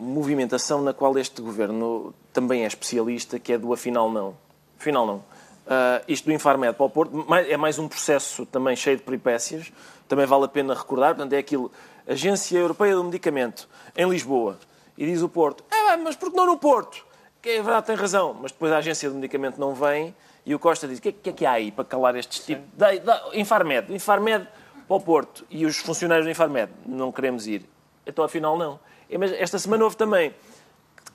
movimentação 0.01 0.83
na 0.83 0.93
qual 0.93 1.17
este 1.17 1.41
governo 1.41 2.13
também 2.33 2.65
é 2.65 2.67
especialista, 2.67 3.39
que 3.39 3.53
é 3.53 3.59
do 3.59 3.73
afinal 3.73 4.11
não. 4.11 4.37
Afinal 4.81 5.07
não. 5.07 5.17
Uh, 5.17 6.03
isto 6.09 6.25
do 6.25 6.33
Infarmed 6.33 6.75
para 6.75 6.87
o 6.87 6.91
Porto 6.91 7.25
é 7.49 7.57
mais 7.57 7.79
um 7.79 7.87
processo 7.87 8.47
também 8.47 8.75
cheio 8.75 8.97
de 8.97 9.03
peripécias. 9.03 9.71
Também 10.09 10.27
vale 10.27 10.47
a 10.47 10.49
pena 10.49 10.75
recordar. 10.75 11.15
Portanto, 11.15 11.35
é 11.35 11.39
aquilo. 11.39 11.71
Agência 12.09 12.59
Europeia 12.59 12.95
do 12.95 13.05
Medicamento, 13.05 13.69
em 13.97 14.09
Lisboa 14.09 14.59
e 14.97 15.07
diz 15.07 15.23
o 15.23 15.29
Porto, 15.29 15.65
é, 15.71 15.97
mas 15.97 16.17
porque 16.17 16.37
não 16.37 16.47
no 16.47 16.59
Porto? 16.59 17.05
Que 17.43 17.51
é 17.51 17.63
verdade, 17.63 17.87
tem 17.87 17.97
razão. 17.97 18.37
Mas 18.41 18.53
depois 18.53 18.73
a 18.73 18.79
agência 18.79 19.09
de 19.09 19.15
medicamento 19.15 19.59
não 19.59 19.75
vem 19.75 20.15
e 20.45 20.55
o 20.55 20.59
Costa 20.59 20.89
diz, 20.89 20.99
o 20.99 21.03
que, 21.03 21.13
que, 21.13 21.31
é 21.31 21.33
que 21.33 21.47
há 21.47 21.53
aí 21.53 21.71
para 21.71 21.85
calar 21.85 22.17
estes 22.17 22.45
tipos? 22.45 22.65
Da, 22.75 22.95
da, 22.97 23.23
Infarmed, 23.35 23.93
Infarmed 23.93 24.49
para 24.87 24.97
o 24.97 25.01
Porto. 25.01 25.45
E 25.51 25.67
os 25.67 25.77
funcionários 25.77 26.27
do 26.27 26.31
Infarmed, 26.31 26.73
não 26.85 27.13
queremos 27.13 27.47
ir. 27.47 27.69
Então, 28.07 28.25
afinal, 28.25 28.57
não. 28.57 28.79
Mas 29.19 29.33
esta 29.33 29.59
semana 29.59 29.85
houve 29.85 29.97
também 29.97 30.35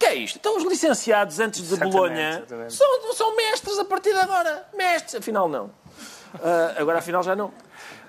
que 0.01 0.05
é 0.07 0.15
isto? 0.15 0.37
Então 0.37 0.57
os 0.57 0.63
licenciados 0.63 1.39
antes 1.39 1.69
de 1.69 1.77
Bolonha 1.77 2.43
são, 2.69 3.13
são, 3.13 3.35
mestres 3.35 3.77
a 3.77 3.85
partir 3.85 4.11
de 4.11 4.19
agora. 4.19 4.67
Mestres. 4.75 5.15
Afinal, 5.15 5.47
não. 5.47 5.65
Uh, 5.65 6.79
agora, 6.79 6.97
afinal, 6.97 7.21
já 7.21 7.35
não. 7.35 7.53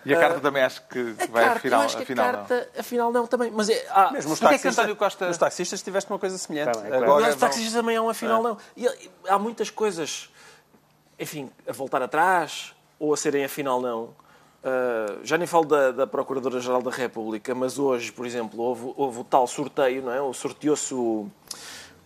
E 0.04 0.14
a 0.14 0.18
carta 0.18 0.38
uh, 0.38 0.40
também 0.40 0.62
acho 0.62 0.82
que 0.88 1.02
vai 1.30 1.44
carta, 1.44 1.58
afinal, 1.58 1.80
acho 1.82 1.96
que 1.96 2.02
afinal 2.02 2.28
a 2.28 2.32
carta, 2.32 2.54
não. 2.74 2.80
Afinal 2.80 3.12
não 3.12 3.26
também. 3.26 3.50
Mas 3.50 3.68
é, 3.68 3.86
ah, 3.90 4.10
Mesmo 4.10 4.32
os 4.32 4.40
taxistas, 4.40 4.78
é 4.78 4.86
que 4.86 4.94
Costa... 4.94 5.30
os 5.30 5.38
taxistas 5.38 5.82
tiveste 5.82 6.10
uma 6.10 6.18
coisa 6.18 6.36
semelhante. 6.38 6.74
Tá 6.74 6.80
bem, 6.80 6.92
Agora, 6.92 7.30
os 7.30 7.36
taxistas 7.36 7.72
também 7.72 7.96
é 7.96 8.00
um 8.00 8.08
afinal 8.08 8.40
é. 8.40 8.42
não. 8.42 8.58
E, 8.76 9.10
há 9.28 9.38
muitas 9.38 9.70
coisas, 9.70 10.30
enfim, 11.18 11.50
a 11.68 11.72
voltar 11.72 12.02
atrás 12.02 12.74
ou 12.98 13.12
a 13.12 13.16
serem 13.16 13.44
afinal 13.44 13.80
não. 13.80 14.14
Uh, 14.62 15.18
já 15.24 15.36
nem 15.36 15.46
falo 15.46 15.64
da, 15.64 15.90
da 15.90 16.06
Procuradora-Geral 16.06 16.82
da 16.82 16.90
República, 16.90 17.52
mas 17.52 17.80
hoje, 17.80 18.12
por 18.12 18.24
exemplo, 18.24 18.60
houve, 18.60 18.92
houve 18.96 19.18
o 19.20 19.24
tal 19.24 19.46
sorteio, 19.46 20.02
não 20.02 20.12
é? 20.12 20.22
O 20.22 20.32
sorteou-se 20.32 20.94
o, 20.94 21.28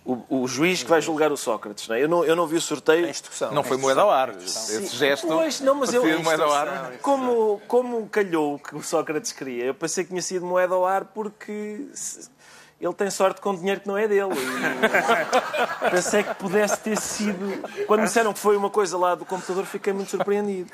o, 0.07 0.43
o, 0.43 0.47
juiz 0.47 0.85
que 0.85 0.89
vai 0.89 1.03
julgar 1.03 1.33
o 1.33 1.37
Sócrates, 1.37 1.89
não 1.89 1.97
é? 1.97 2.05
Eu 2.05 2.09
não, 2.09 2.25
eu 2.25 2.37
não 2.37 2.47
vi 2.47 2.57
o 2.57 2.61
sorteio. 2.61 3.09
instrução. 3.09 3.53
Não 3.53 3.65
foi 3.65 3.77
moeda 3.77 4.03
ao 4.03 4.11
ar. 4.11 4.37
Esse 4.37 4.87
gesto. 4.97 5.27
Pois, 5.27 5.61
não, 5.61 5.75
mas 5.75 5.93
eu. 5.93 6.03
moeda 6.23 6.45
ao 6.45 6.53
ar. 6.53 6.93
Como, 7.03 7.61
como 7.67 8.09
calhou 8.09 8.55
o 8.55 8.59
que 8.59 8.77
o 8.77 8.83
Sócrates 8.83 9.33
queria? 9.33 9.65
Eu 9.65 9.75
pensei 9.75 10.05
que 10.05 10.11
tinha 10.11 10.23
sido 10.23 10.47
moeda 10.47 10.75
ao 10.75 10.87
ar 10.87 11.07
porque 11.07 11.89
ele 12.81 12.93
tem 12.93 13.11
sorte 13.11 13.41
com 13.41 13.55
dinheiro 13.55 13.81
que 13.81 13.89
não 13.89 13.99
é 13.99 14.07
dele. 14.07 14.33
E 14.33 15.91
pensei 15.91 16.23
que 16.23 16.35
pudesse 16.35 16.79
ter 16.79 16.97
sido. 16.99 17.63
Quando 17.87 18.01
me 18.01 18.07
disseram 18.07 18.33
que 18.33 18.39
foi 18.39 18.57
uma 18.57 18.71
coisa 18.71 18.97
lá 18.97 19.15
do 19.15 19.25
computador, 19.25 19.65
fiquei 19.65 19.93
muito 19.93 20.11
surpreendido. 20.11 20.71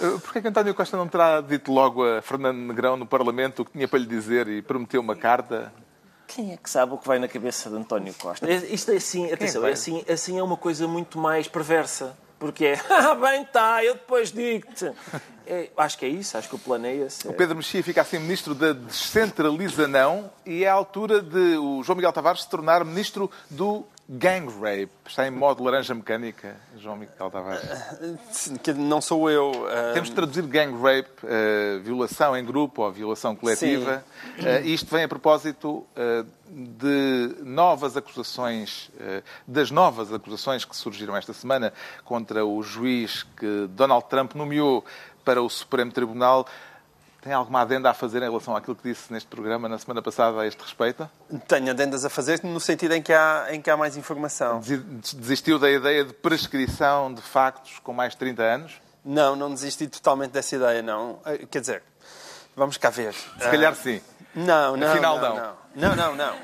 Uh, 0.00 0.18
Porquê 0.20 0.42
que 0.42 0.48
António 0.48 0.74
Costa 0.74 0.96
não 0.96 1.08
terá 1.08 1.40
dito 1.40 1.72
logo 1.72 2.04
a 2.04 2.20
Fernando 2.20 2.58
Negrão 2.58 2.96
no 2.96 3.06
Parlamento 3.06 3.62
o 3.62 3.64
que 3.64 3.72
tinha 3.72 3.88
para 3.88 3.98
lhe 3.98 4.06
dizer 4.06 4.46
e 4.48 4.60
prometeu 4.60 5.00
uma 5.00 5.16
carta? 5.16 5.72
Quem 6.26 6.52
é 6.52 6.56
que 6.56 6.68
sabe 6.68 6.94
o 6.94 6.98
que 6.98 7.06
vai 7.06 7.18
na 7.18 7.28
cabeça 7.28 7.68
de 7.68 7.76
António 7.76 8.14
Costa? 8.14 8.50
Isto 8.50 8.92
é 8.92 8.96
assim, 8.96 9.32
atenção, 9.32 9.66
é 9.66 9.72
assim, 9.72 10.04
assim 10.08 10.38
é 10.38 10.42
uma 10.42 10.56
coisa 10.56 10.88
muito 10.88 11.18
mais 11.18 11.48
perversa. 11.48 12.16
Porque 12.38 12.66
é, 12.66 12.80
ah, 12.90 13.14
bem, 13.14 13.44
tá, 13.44 13.84
eu 13.84 13.94
depois 13.94 14.30
digo-te. 14.30 14.92
É, 15.46 15.70
acho 15.76 15.98
que 15.98 16.06
é 16.06 16.08
isso, 16.08 16.36
acho 16.36 16.48
que 16.48 16.54
o 16.54 16.58
plano 16.58 16.86
é 16.86 16.94
esse. 16.94 17.28
O 17.28 17.32
Pedro 17.32 17.56
Mexia 17.56 17.82
fica 17.82 18.00
assim 18.00 18.18
ministro 18.18 18.54
da 18.54 18.72
descentralização 18.72 20.30
e 20.44 20.64
é 20.64 20.68
a 20.68 20.72
altura 20.72 21.20
de 21.20 21.56
o 21.58 21.82
João 21.82 21.96
Miguel 21.96 22.12
Tavares 22.12 22.42
se 22.42 22.48
tornar 22.48 22.84
ministro 22.84 23.30
do 23.50 23.86
gang 24.08 24.46
rape. 24.60 24.90
Está 25.06 25.26
em 25.26 25.30
modo 25.30 25.62
laranja 25.62 25.94
mecânica, 25.94 26.56
João 26.76 26.96
Miguel 26.96 27.30
Tavares. 27.30 28.52
Que 28.62 28.72
não 28.72 29.00
sou 29.00 29.30
eu. 29.30 29.50
Uh... 29.50 29.94
Temos 29.94 30.08
de 30.10 30.14
traduzir 30.14 30.42
gang 30.46 30.72
rape, 30.74 31.10
uh, 31.24 31.80
violação 31.82 32.36
em 32.36 32.44
grupo 32.44 32.82
ou 32.82 32.92
violação 32.92 33.34
coletiva. 33.34 34.04
Uh, 34.38 34.66
isto 34.66 34.90
vem 34.90 35.04
a 35.04 35.08
propósito 35.08 35.86
de 36.48 37.36
novas 37.42 37.96
acusações, 37.96 38.90
das 39.46 39.70
novas 39.70 40.12
acusações 40.12 40.64
que 40.64 40.76
surgiram 40.76 41.16
esta 41.16 41.32
semana 41.32 41.72
contra 42.04 42.44
o 42.44 42.62
juiz 42.62 43.22
que 43.36 43.66
Donald 43.70 44.06
Trump 44.08 44.34
nomeou 44.34 44.84
para 45.24 45.42
o 45.42 45.48
Supremo 45.48 45.90
Tribunal. 45.90 46.46
Tem 47.24 47.32
alguma 47.32 47.62
adenda 47.62 47.88
a 47.88 47.94
fazer 47.94 48.18
em 48.18 48.26
relação 48.26 48.54
àquilo 48.54 48.76
que 48.76 48.86
disse 48.86 49.10
neste 49.10 49.26
programa 49.26 49.66
na 49.66 49.78
semana 49.78 50.02
passada 50.02 50.42
a 50.42 50.46
este 50.46 50.60
respeito? 50.60 51.08
Tenho 51.48 51.70
adendas 51.70 52.04
a 52.04 52.10
fazer 52.10 52.44
no 52.44 52.60
sentido 52.60 52.92
em 52.92 53.00
que 53.00 53.14
há, 53.14 53.46
em 53.48 53.62
que 53.62 53.70
há 53.70 53.78
mais 53.78 53.96
informação. 53.96 54.60
Desistiu 54.60 55.58
da 55.58 55.70
ideia 55.70 56.04
de 56.04 56.12
prescrição 56.12 57.14
de 57.14 57.22
factos 57.22 57.78
com 57.78 57.94
mais 57.94 58.12
de 58.12 58.18
30 58.18 58.42
anos? 58.42 58.72
Não, 59.02 59.34
não 59.34 59.54
desisti 59.54 59.86
totalmente 59.86 60.32
dessa 60.32 60.54
ideia, 60.54 60.82
não. 60.82 61.18
Eh, 61.24 61.46
quer 61.50 61.60
dizer, 61.60 61.82
vamos 62.54 62.76
cá 62.76 62.90
ver. 62.90 63.14
Se 63.14 63.50
calhar 63.50 63.74
sim. 63.74 64.02
Não, 64.34 64.76
não. 64.76 64.86
Afinal, 64.86 65.18
não. 65.18 65.28
Não, 65.30 65.36
não, 65.36 65.56
não. 65.74 66.14
não. 66.16 66.34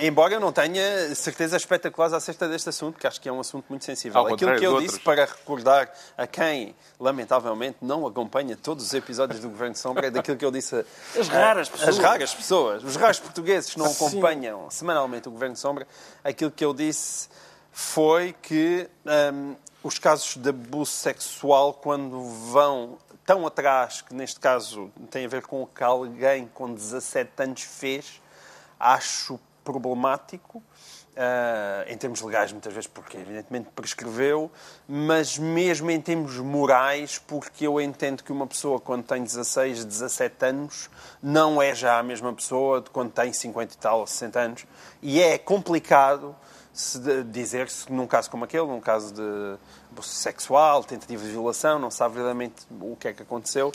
Embora 0.00 0.34
eu 0.34 0.40
não 0.40 0.50
tenha 0.50 1.14
certeza 1.14 1.56
espetaculares 1.56 2.12
acerca 2.12 2.48
deste 2.48 2.68
assunto, 2.68 2.98
que 2.98 3.06
acho 3.06 3.20
que 3.20 3.28
é 3.28 3.32
um 3.32 3.38
assunto 3.38 3.66
muito 3.68 3.84
sensível. 3.84 4.26
Aquilo 4.26 4.56
que 4.56 4.66
eu 4.66 4.80
disse 4.80 4.98
para 4.98 5.24
recordar 5.24 5.92
a 6.16 6.26
quem, 6.26 6.74
lamentavelmente, 6.98 7.78
não 7.80 8.06
acompanha 8.06 8.56
todos 8.56 8.84
os 8.84 8.94
episódios 8.94 9.40
do 9.40 9.48
Governo 9.48 9.74
de 9.74 9.78
Sombra, 9.78 10.08
é 10.08 10.10
daquilo 10.10 10.36
que 10.36 10.44
eu 10.44 10.50
disse 10.50 10.74
a, 10.74 10.84
as 11.20 11.28
raras 11.28 11.68
pessoas. 11.68 11.88
As 11.88 11.98
raras 11.98 12.34
pessoas, 12.34 12.84
os 12.84 12.96
raros 12.96 13.20
portugueses 13.20 13.72
que 13.72 13.78
não 13.78 13.86
acompanham 13.86 14.62
Sim. 14.62 14.78
semanalmente 14.78 15.28
o 15.28 15.30
Governo 15.30 15.54
de 15.54 15.60
Sombra, 15.60 15.86
aquilo 16.24 16.50
que 16.50 16.64
eu 16.64 16.74
disse 16.74 17.28
foi 17.70 18.34
que 18.42 18.88
um, 19.32 19.54
os 19.82 19.98
casos 19.98 20.36
de 20.36 20.48
abuso 20.48 20.90
sexual, 20.90 21.74
quando 21.74 22.20
vão 22.24 22.98
tão 23.28 23.46
atrás, 23.46 24.00
que 24.00 24.14
neste 24.14 24.40
caso 24.40 24.90
tem 25.10 25.26
a 25.26 25.28
ver 25.28 25.42
com 25.42 25.62
o 25.62 25.66
que 25.66 25.84
alguém 25.84 26.48
com 26.54 26.72
17 26.72 27.30
anos 27.42 27.60
fez, 27.60 28.22
acho 28.80 29.38
problemático, 29.62 30.62
Uh, 31.18 31.82
em 31.92 31.98
termos 31.98 32.22
legais, 32.22 32.52
muitas 32.52 32.72
vezes, 32.72 32.86
porque 32.86 33.16
evidentemente 33.16 33.70
prescreveu, 33.74 34.48
mas 34.86 35.36
mesmo 35.36 35.90
em 35.90 36.00
termos 36.00 36.36
morais, 36.36 37.18
porque 37.18 37.66
eu 37.66 37.80
entendo 37.80 38.22
que 38.22 38.30
uma 38.30 38.46
pessoa 38.46 38.78
quando 38.78 39.02
tem 39.02 39.24
16, 39.24 39.84
17 39.84 40.44
anos 40.44 40.88
não 41.20 41.60
é 41.60 41.74
já 41.74 41.98
a 41.98 42.04
mesma 42.04 42.32
pessoa 42.32 42.80
de 42.80 42.90
quando 42.90 43.10
tem 43.10 43.32
50 43.32 43.74
e 43.74 43.78
tal, 43.78 44.06
60 44.06 44.38
anos. 44.38 44.66
E 45.02 45.20
é 45.20 45.36
complicado 45.38 46.36
dizer-se 47.32 47.90
num 47.92 48.06
caso 48.06 48.30
como 48.30 48.44
aquele, 48.44 48.66
num 48.66 48.80
caso 48.80 49.12
de 49.12 49.58
abuso 49.98 50.08
sexual, 50.08 50.84
tentativa 50.84 51.22
de 51.22 51.30
violação, 51.30 51.78
não 51.78 51.90
sabe 51.90 52.14
verdadeiramente 52.14 52.66
o 52.80 52.96
que 52.96 53.08
é 53.08 53.12
que 53.12 53.22
aconteceu, 53.22 53.72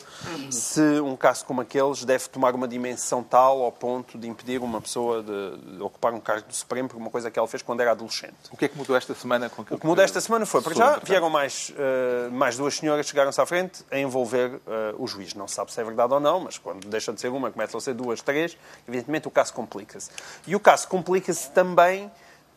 se 0.50 0.82
um 1.02 1.16
caso 1.16 1.46
como 1.46 1.62
aqueles 1.62 2.04
deve 2.04 2.28
tomar 2.30 2.56
uma 2.56 2.68
dimensão 2.68 3.22
tal 3.22 3.62
ao 3.62 3.72
ponto 3.72 4.18
de 4.18 4.28
impedir 4.28 4.62
uma 4.62 4.82
pessoa 4.82 5.22
de, 5.22 5.82
ocupar 5.82 6.14
um 6.14 6.20
cargo 6.20 6.48
do 6.48 6.54
Supremo 6.54 6.90
por 6.90 6.98
uma 6.98 7.10
coisa 7.10 7.30
que 7.30 7.38
ela 7.38 7.48
fez 7.48 7.62
quando 7.62 7.82
era 7.82 7.92
adolescente. 7.92 8.34
O 8.52 8.58
que 8.58 8.66
é 8.66 8.68
que 8.68 8.78
mudou 8.78 8.96
esta 8.96 9.14
semana? 9.14 9.50
Com 9.50 9.62
o 9.62 9.66
que 9.66 9.86
mudou 9.86 10.04
esta 10.04 10.20
semana 10.22 10.46
foi, 10.46 10.62
para 10.62 10.74
já, 10.74 11.00
vieram 11.00 11.30
mais, 11.30 11.72
uh, 11.72 12.32
mais 12.32 12.58
duas 12.58 12.76
senhoras, 12.76 13.06
chegaram-se 13.06 13.40
à 13.40 13.46
frente 13.46 13.84
a 13.92 14.00
envolver 14.00 14.56
uh, 14.56 14.62
o 14.98 15.08
juiz. 15.08 15.34
Não 15.34 15.48
se 15.48 15.56
sabe 15.56 15.72
se 15.72 15.80
é 15.80 15.84
verdade 15.84 16.14
ou 16.14 16.20
não, 16.20 16.40
mas 16.40 16.58
quando 16.58 16.88
deixa 16.88 17.12
de 17.12 17.20
ser 17.20 17.30
uma, 17.30 17.52
começam 17.52 17.78
a 17.78 17.82
ser 17.82 17.94
duas, 17.94 18.22
três, 18.22 18.58
evidentemente 18.88 19.28
o 19.28 19.32
caso 19.32 19.54
complica-se. 19.54 20.10
E 20.48 20.56
o 20.56 20.60
caso 20.60 20.88
complica-se 20.88 21.52
também 21.52 22.12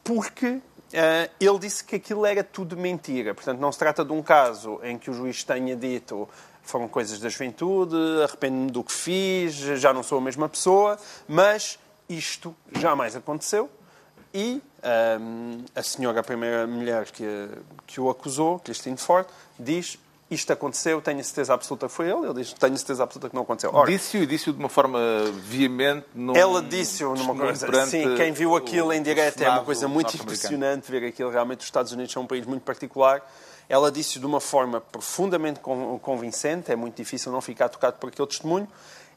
porque 0.04 0.60
ele 1.40 1.58
disse 1.58 1.84
que 1.84 1.96
aquilo 1.96 2.24
era 2.24 2.44
tudo 2.44 2.76
mentira. 2.76 3.34
Portanto, 3.34 3.58
não 3.58 3.72
se 3.72 3.78
trata 3.78 4.04
de 4.04 4.12
um 4.12 4.22
caso 4.22 4.80
em 4.82 4.96
que 4.98 5.10
o 5.10 5.14
juiz 5.14 5.42
tenha 5.44 5.76
dito 5.76 6.28
foram 6.66 6.88
coisas 6.88 7.20
da 7.20 7.28
juventude, 7.28 7.94
arrependo-me 8.24 8.70
do 8.70 8.82
que 8.82 8.92
fiz, 8.92 9.54
já 9.54 9.92
não 9.92 10.02
sou 10.02 10.18
a 10.18 10.20
mesma 10.20 10.48
pessoa, 10.48 10.98
mas 11.28 11.78
isto 12.08 12.54
jamais 12.72 13.14
aconteceu. 13.14 13.70
E 14.34 14.60
um, 15.20 15.64
eh, 15.74 15.80
a 15.80 15.82
senhora, 15.82 16.20
a 16.20 16.22
primeira 16.22 16.66
mulher 16.66 17.10
que, 17.10 17.48
que 17.86 18.00
o 18.00 18.10
acusou, 18.10 18.58
Christine 18.58 18.96
Ford, 18.96 19.26
diz 19.58 19.98
isto 20.28 20.52
aconteceu, 20.52 21.00
tenho 21.00 21.22
certeza 21.22 21.54
absoluta 21.54 21.86
que 21.86 21.92
foi 21.92 22.10
ele. 22.10 22.26
Ele 22.26 22.34
diz, 22.34 22.52
tenho 22.52 22.76
certeza 22.76 23.04
absoluta 23.04 23.28
que 23.28 23.34
não 23.34 23.42
aconteceu. 23.42 23.72
Disse-o 23.86 24.22
e 24.22 24.26
disse-o 24.26 24.52
de 24.52 24.58
uma 24.58 24.68
forma 24.68 24.98
veemente. 25.34 26.04
Num, 26.14 26.34
ela 26.34 26.60
disse-o 26.60 27.14
numa 27.14 27.34
coisa. 27.34 27.86
Sim, 27.86 28.16
quem 28.16 28.32
viu 28.32 28.56
aquilo 28.56 28.92
em 28.92 29.02
direto 29.02 29.40
é 29.42 29.48
uma 29.48 29.64
coisa 29.64 29.86
muito 29.86 30.16
impressionante 30.16 30.90
ver 30.90 31.06
aquilo. 31.06 31.30
Realmente, 31.30 31.60
os 31.60 31.66
Estados 31.66 31.92
Unidos 31.92 32.12
são 32.12 32.24
um 32.24 32.26
país 32.26 32.44
muito 32.44 32.62
particular. 32.62 33.22
Ela 33.68 33.90
disse-o 33.90 34.20
de 34.20 34.26
uma 34.26 34.40
forma 34.40 34.80
profundamente 34.80 35.60
convincente. 36.02 36.72
É 36.72 36.76
muito 36.76 36.96
difícil 36.96 37.30
não 37.30 37.40
ficar 37.40 37.68
tocado 37.68 37.96
por 37.98 38.08
aquele 38.08 38.26
testemunho. 38.26 38.66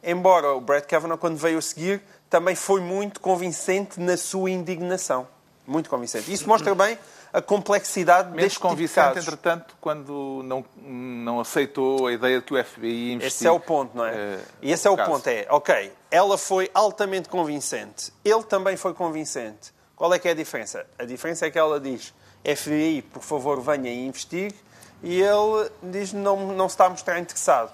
Embora 0.04 0.54
o 0.54 0.62
Brett 0.62 0.88
Kavanaugh, 0.88 1.18
quando 1.18 1.38
veio 1.38 1.58
a 1.58 1.62
seguir, 1.62 2.02
também 2.30 2.56
foi 2.56 2.82
muito 2.82 3.20
convincente 3.20 4.00
na 4.00 4.16
sua 4.16 4.52
indignação. 4.52 5.28
Muito 5.66 5.90
convincente. 5.90 6.32
Isso 6.32 6.48
mostra 6.48 6.74
bem 6.74 6.98
a 7.32 7.42
complexidade 7.42 8.30
Menos 8.30 8.44
deste 8.44 8.60
convincente, 8.60 9.08
tipo 9.08 9.20
de 9.20 9.28
entretanto, 9.28 9.76
quando 9.80 10.42
não, 10.44 10.66
não 10.82 11.40
aceitou 11.40 12.08
a 12.08 12.14
ideia 12.14 12.40
de 12.40 12.46
que 12.46 12.54
o 12.54 12.64
FBI 12.64 12.88
ia 12.88 13.14
investir. 13.14 13.28
Esse 13.28 13.48
é 13.48 13.52
o 13.52 13.60
ponto, 13.60 13.96
não 13.96 14.06
é? 14.06 14.12
Uh, 14.12 14.40
e 14.62 14.72
esse 14.72 14.88
é 14.88 14.90
o 14.90 14.98
caso. 14.98 15.12
ponto, 15.12 15.28
é, 15.28 15.46
ok, 15.50 15.94
ela 16.10 16.38
foi 16.38 16.70
altamente 16.74 17.30
convincente, 17.30 18.12
ele 18.24 18.44
também 18.44 18.76
foi 18.76 18.94
convincente. 18.94 19.74
Qual 19.96 20.14
é 20.14 20.20
que 20.20 20.28
é 20.28 20.32
a 20.32 20.36
diferença? 20.36 20.86
A 20.98 21.04
diferença 21.04 21.46
é 21.46 21.52
que 21.52 21.60
ela 21.60 21.80
diz, 21.80 22.14
FBI, 22.44 23.02
por 23.02 23.22
favor, 23.22 23.62
venha 23.62 23.92
e 23.92 24.08
investigue, 24.08 24.56
e 25.04 25.22
ele 25.22 25.70
diz, 25.84 26.14
não, 26.14 26.54
não 26.54 26.68
se 26.68 26.74
está 26.74 26.86
a 26.86 26.90
mostrar 26.90 27.20
interessado. 27.20 27.72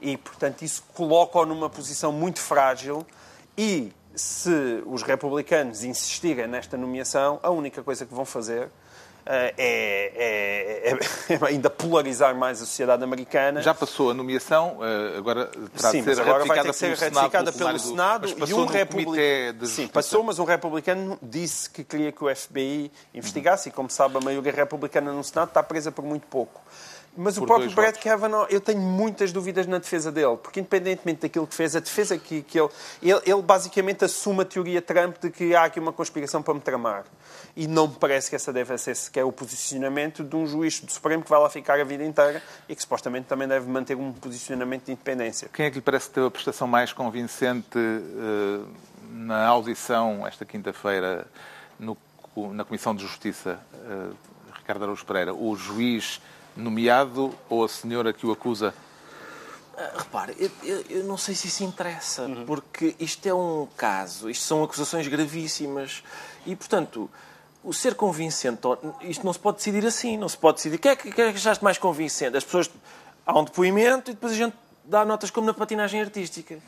E, 0.00 0.16
portanto, 0.16 0.62
isso 0.62 0.82
coloca-o 0.94 1.44
numa 1.44 1.68
posição 1.68 2.12
muito 2.12 2.40
frágil 2.40 3.04
e 3.56 3.92
se 4.14 4.82
os 4.86 5.02
republicanos 5.02 5.82
insistirem 5.82 6.46
nesta 6.46 6.76
nomeação, 6.76 7.38
a 7.42 7.50
única 7.50 7.82
coisa 7.82 8.04
que 8.04 8.14
vão 8.14 8.24
fazer 8.24 8.68
é, 9.30 9.54
é, 9.58 10.90
é, 10.90 10.98
é, 11.34 11.46
ainda 11.46 11.68
polarizar 11.68 12.34
mais 12.34 12.62
a 12.62 12.64
sociedade 12.64 13.04
americana. 13.04 13.60
Já 13.60 13.74
passou 13.74 14.10
a 14.10 14.14
nomeação, 14.14 14.78
eh, 14.80 15.18
agora 15.18 15.46
terá 15.76 15.90
Sim, 15.90 16.02
de 16.02 16.14
ser 16.14 16.20
agora 16.22 16.38
ratificada, 16.38 16.46
vai 16.46 16.62
ter 16.62 16.68
que 16.70 16.76
ser 16.76 16.86
pelo 16.86 17.14
ratificada 17.14 17.52
Senado, 17.52 17.76
pelo 17.76 17.78
Senado, 17.78 18.34
do, 18.34 18.48
e 18.48 18.54
um 18.54 18.64
republicano. 18.64 19.66
Sim, 19.66 19.86
passou, 19.88 20.24
mas 20.24 20.38
um 20.38 20.44
republicano 20.44 21.18
disse 21.22 21.68
que 21.68 21.84
queria 21.84 22.10
que 22.10 22.24
o 22.24 22.34
FBI 22.34 22.90
investigasse, 23.12 23.68
uhum. 23.68 23.72
e 23.72 23.76
como 23.76 23.90
sabe, 23.90 24.16
a 24.16 24.20
maioria 24.20 24.52
republicana 24.52 25.12
no 25.12 25.22
Senado 25.22 25.48
está 25.48 25.62
presa 25.62 25.92
por 25.92 26.04
muito 26.04 26.26
pouco. 26.26 26.62
Mas 27.20 27.36
o 27.36 27.44
próprio 27.44 27.68
Brett 27.72 27.94
votos. 27.94 28.04
Kavanaugh, 28.04 28.46
eu 28.48 28.60
tenho 28.60 28.78
muitas 28.78 29.32
dúvidas 29.32 29.66
na 29.66 29.78
defesa 29.78 30.12
dele, 30.12 30.36
porque 30.36 30.60
independentemente 30.60 31.22
daquilo 31.22 31.48
que 31.48 31.54
fez, 31.54 31.74
a 31.74 31.80
defesa 31.80 32.16
que, 32.16 32.42
que 32.42 32.60
ele, 32.60 32.68
ele, 33.02 33.20
ele 33.26 33.42
basicamente 33.42 34.04
assume 34.04 34.42
a 34.42 34.44
teoria 34.44 34.80
Trump 34.80 35.16
de 35.20 35.28
que 35.28 35.52
há 35.52 35.64
aqui 35.64 35.80
uma 35.80 35.92
conspiração 35.92 36.44
para 36.44 36.54
me 36.54 36.60
tramar. 36.60 37.04
E 37.56 37.66
não 37.66 37.88
me 37.88 37.96
parece 37.96 38.30
que 38.30 38.36
essa 38.36 38.52
deve 38.52 38.78
ser 38.78 38.94
sequer 38.94 39.24
o 39.24 39.32
posicionamento 39.32 40.22
de 40.22 40.36
um 40.36 40.46
juiz 40.46 40.78
do 40.78 40.92
Supremo 40.92 41.24
que 41.24 41.28
vai 41.28 41.40
lá 41.40 41.50
ficar 41.50 41.80
a 41.80 41.82
vida 41.82 42.04
inteira 42.04 42.40
e 42.68 42.76
que 42.76 42.80
supostamente 42.80 43.26
também 43.26 43.48
deve 43.48 43.68
manter 43.68 43.96
um 43.96 44.12
posicionamento 44.12 44.84
de 44.84 44.92
independência. 44.92 45.50
Quem 45.52 45.66
é 45.66 45.70
que 45.70 45.76
lhe 45.76 45.82
parece 45.82 46.10
ter 46.10 46.24
a 46.24 46.30
prestação 46.30 46.68
mais 46.68 46.92
convincente 46.92 47.76
uh, 47.76 48.64
na 49.10 49.44
audição 49.44 50.24
esta 50.24 50.44
quinta-feira 50.44 51.26
na 51.80 52.64
Comissão 52.64 52.94
de 52.94 53.02
Justiça, 53.02 53.58
uh, 53.74 54.14
Ricardo 54.54 54.84
Araújo 54.84 55.04
Pereira? 55.04 55.34
O 55.34 55.56
juiz 55.56 56.20
nomeado 56.58 57.32
ou 57.48 57.64
a 57.64 57.68
senhora 57.68 58.12
que 58.12 58.26
o 58.26 58.32
acusa? 58.32 58.74
Ah, 59.76 59.92
repare, 59.98 60.34
eu, 60.38 60.50
eu- 60.64 60.84
eu 60.90 61.04
não 61.04 61.16
sei 61.16 61.34
se 61.34 61.46
isso 61.46 61.62
interessa, 61.64 62.28
porque 62.46 62.96
isto 62.98 63.24
é 63.26 63.32
um 63.32 63.66
caso, 63.76 64.28
isto 64.28 64.44
são 64.44 64.62
acusações 64.64 65.06
gravíssimas 65.06 66.02
e, 66.44 66.56
portanto, 66.56 67.08
o 67.62 67.72
ser 67.72 67.94
convincente, 67.94 68.60
isto 69.02 69.24
não 69.24 69.32
se 69.32 69.38
pode 69.38 69.58
decidir 69.58 69.86
assim, 69.86 70.16
não 70.16 70.28
se 70.28 70.36
pode 70.36 70.56
decidir. 70.56 70.78
Quem 70.78 70.90
é 70.92 70.96
que, 70.96 71.08
é 71.08 71.12
que 71.12 71.22
achaste 71.22 71.62
mais 71.62 71.78
convincente? 71.78 72.36
As 72.36 72.44
pessoas. 72.44 72.70
Há 73.24 73.38
um 73.38 73.44
depoimento 73.44 74.10
e 74.10 74.14
depois 74.14 74.32
a 74.32 74.36
gente 74.36 74.56
dá 74.84 75.04
notas 75.04 75.30
como 75.30 75.46
na 75.46 75.52
patinagem 75.54 76.00
artística. 76.00 76.58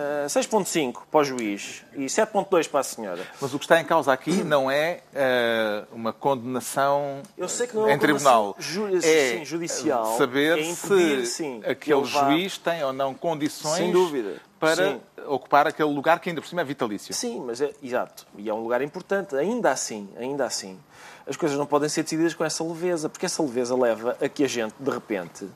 Ah, 0.00 0.26
6.5 0.28 1.02
para 1.10 1.20
o 1.20 1.24
juiz 1.24 1.82
e 1.94 2.04
7.2 2.06 2.68
para 2.68 2.80
a 2.80 2.84
senhora. 2.84 3.26
Mas 3.40 3.52
o 3.52 3.58
que 3.58 3.64
está 3.64 3.80
em 3.80 3.84
causa 3.84 4.12
aqui 4.12 4.44
não 4.44 4.70
é 4.70 5.00
eh, 5.12 5.82
uma 5.90 6.12
condenação 6.12 7.20
Eu 7.36 7.48
sei 7.48 7.66
que 7.66 7.74
não 7.74 7.88
é 7.88 7.94
em 7.94 7.98
tribunal. 7.98 8.54
ju- 8.60 8.86
é 8.96 9.00
sim, 9.00 9.44
judicial. 9.44 10.16
saber 10.16 10.56
É 10.58 10.62
impedir, 10.62 11.26
se 11.26 11.32
sim, 11.32 11.60
que 11.62 11.68
aquele 11.70 12.04
juiz 12.04 12.58
tem 12.58 12.84
ou 12.84 12.92
não 12.92 13.12
condições 13.12 13.76
Sem 13.78 13.90
dúvida. 13.90 14.36
para 14.60 14.76
Sim. 14.92 15.00
ocupar 15.26 15.66
aquele 15.66 15.92
lugar 15.92 16.20
que 16.20 16.28
ainda 16.28 16.40
por 16.40 16.46
cima 16.46 16.60
é 16.60 16.64
vitalício. 16.64 17.12
Sim, 17.12 17.42
mas 17.44 17.60
é 17.60 17.72
exato. 17.82 18.24
E 18.36 18.48
é 18.48 18.54
um 18.54 18.60
lugar 18.62 18.80
importante. 18.82 19.34
Ainda 19.34 19.72
assim, 19.72 20.08
ainda 20.16 20.44
assim, 20.44 20.78
as 21.26 21.36
coisas 21.36 21.58
não 21.58 21.66
podem 21.66 21.88
ser 21.88 22.04
decididas 22.04 22.34
com 22.34 22.44
essa 22.44 22.62
leveza, 22.62 23.08
porque 23.08 23.26
essa 23.26 23.42
leveza 23.42 23.74
leva 23.74 24.16
a 24.20 24.28
que 24.28 24.44
a 24.44 24.48
gente, 24.48 24.74
de 24.78 24.90
repente, 24.90 25.48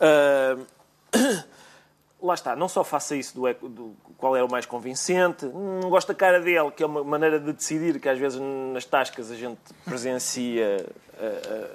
ah, 0.00 0.56
lá 2.20 2.34
está, 2.34 2.56
não 2.56 2.68
só 2.68 2.82
faça 2.82 3.14
isso 3.16 3.34
do, 3.34 3.68
do 3.68 3.96
qual 4.16 4.36
é 4.36 4.42
o 4.42 4.50
mais 4.50 4.66
convincente, 4.66 5.46
não 5.46 5.88
gosto 5.88 6.08
da 6.08 6.14
cara 6.14 6.40
dele, 6.40 6.70
que 6.70 6.82
é 6.82 6.86
uma 6.86 7.04
maneira 7.04 7.38
de 7.38 7.52
decidir 7.52 8.00
que 8.00 8.08
às 8.08 8.18
vezes 8.18 8.40
nas 8.72 8.84
tascas 8.84 9.30
a 9.30 9.36
gente 9.36 9.58
presencia. 9.84 10.84
ah, 11.20 11.24
ah, 11.24 11.70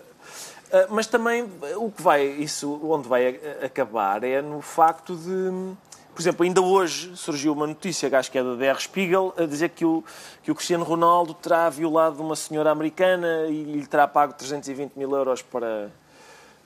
ah, 0.73 0.88
mas 0.89 1.08
também 1.08 1.49
o 1.77 1.91
que 1.91 2.01
vai, 2.01 2.25
isso 2.25 2.79
onde 2.84 3.08
vai 3.08 3.39
acabar 3.63 4.23
é 4.23 4.41
no 4.41 4.62
facto 4.62 5.15
de. 5.15 5.75
Por 6.13 6.21
exemplo, 6.21 6.43
ainda 6.43 6.62
hoje 6.62 7.17
surgiu 7.17 7.53
uma 7.53 7.65
notícia, 7.65 8.08
acho 8.15 8.32
que 8.32 8.38
é 8.38 8.43
da 8.43 8.53
Der 8.53 8.79
Spiegel, 8.79 9.34
a 9.36 9.45
dizer 9.45 9.69
que 9.69 9.84
o, 9.84 10.03
que 10.43 10.51
o 10.51 10.56
Cristiano 10.56 10.84
Ronaldo 10.84 11.34
terá 11.34 11.67
violado 11.71 12.21
uma 12.21 12.36
senhora 12.36 12.69
americana 12.69 13.47
e 13.47 13.63
lhe 13.63 13.88
terá 13.88 14.08
pago 14.08 14.34
320 14.34 14.93
mil 14.95 15.10
euros 15.15 15.41
para, 15.41 15.89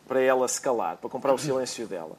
para 0.06 0.20
ela 0.20 0.46
se 0.50 0.60
calar, 0.60 0.98
para 0.98 1.10
comprar 1.10 1.34
o 1.34 1.38
silêncio 1.38 1.88
dela. 1.88 2.18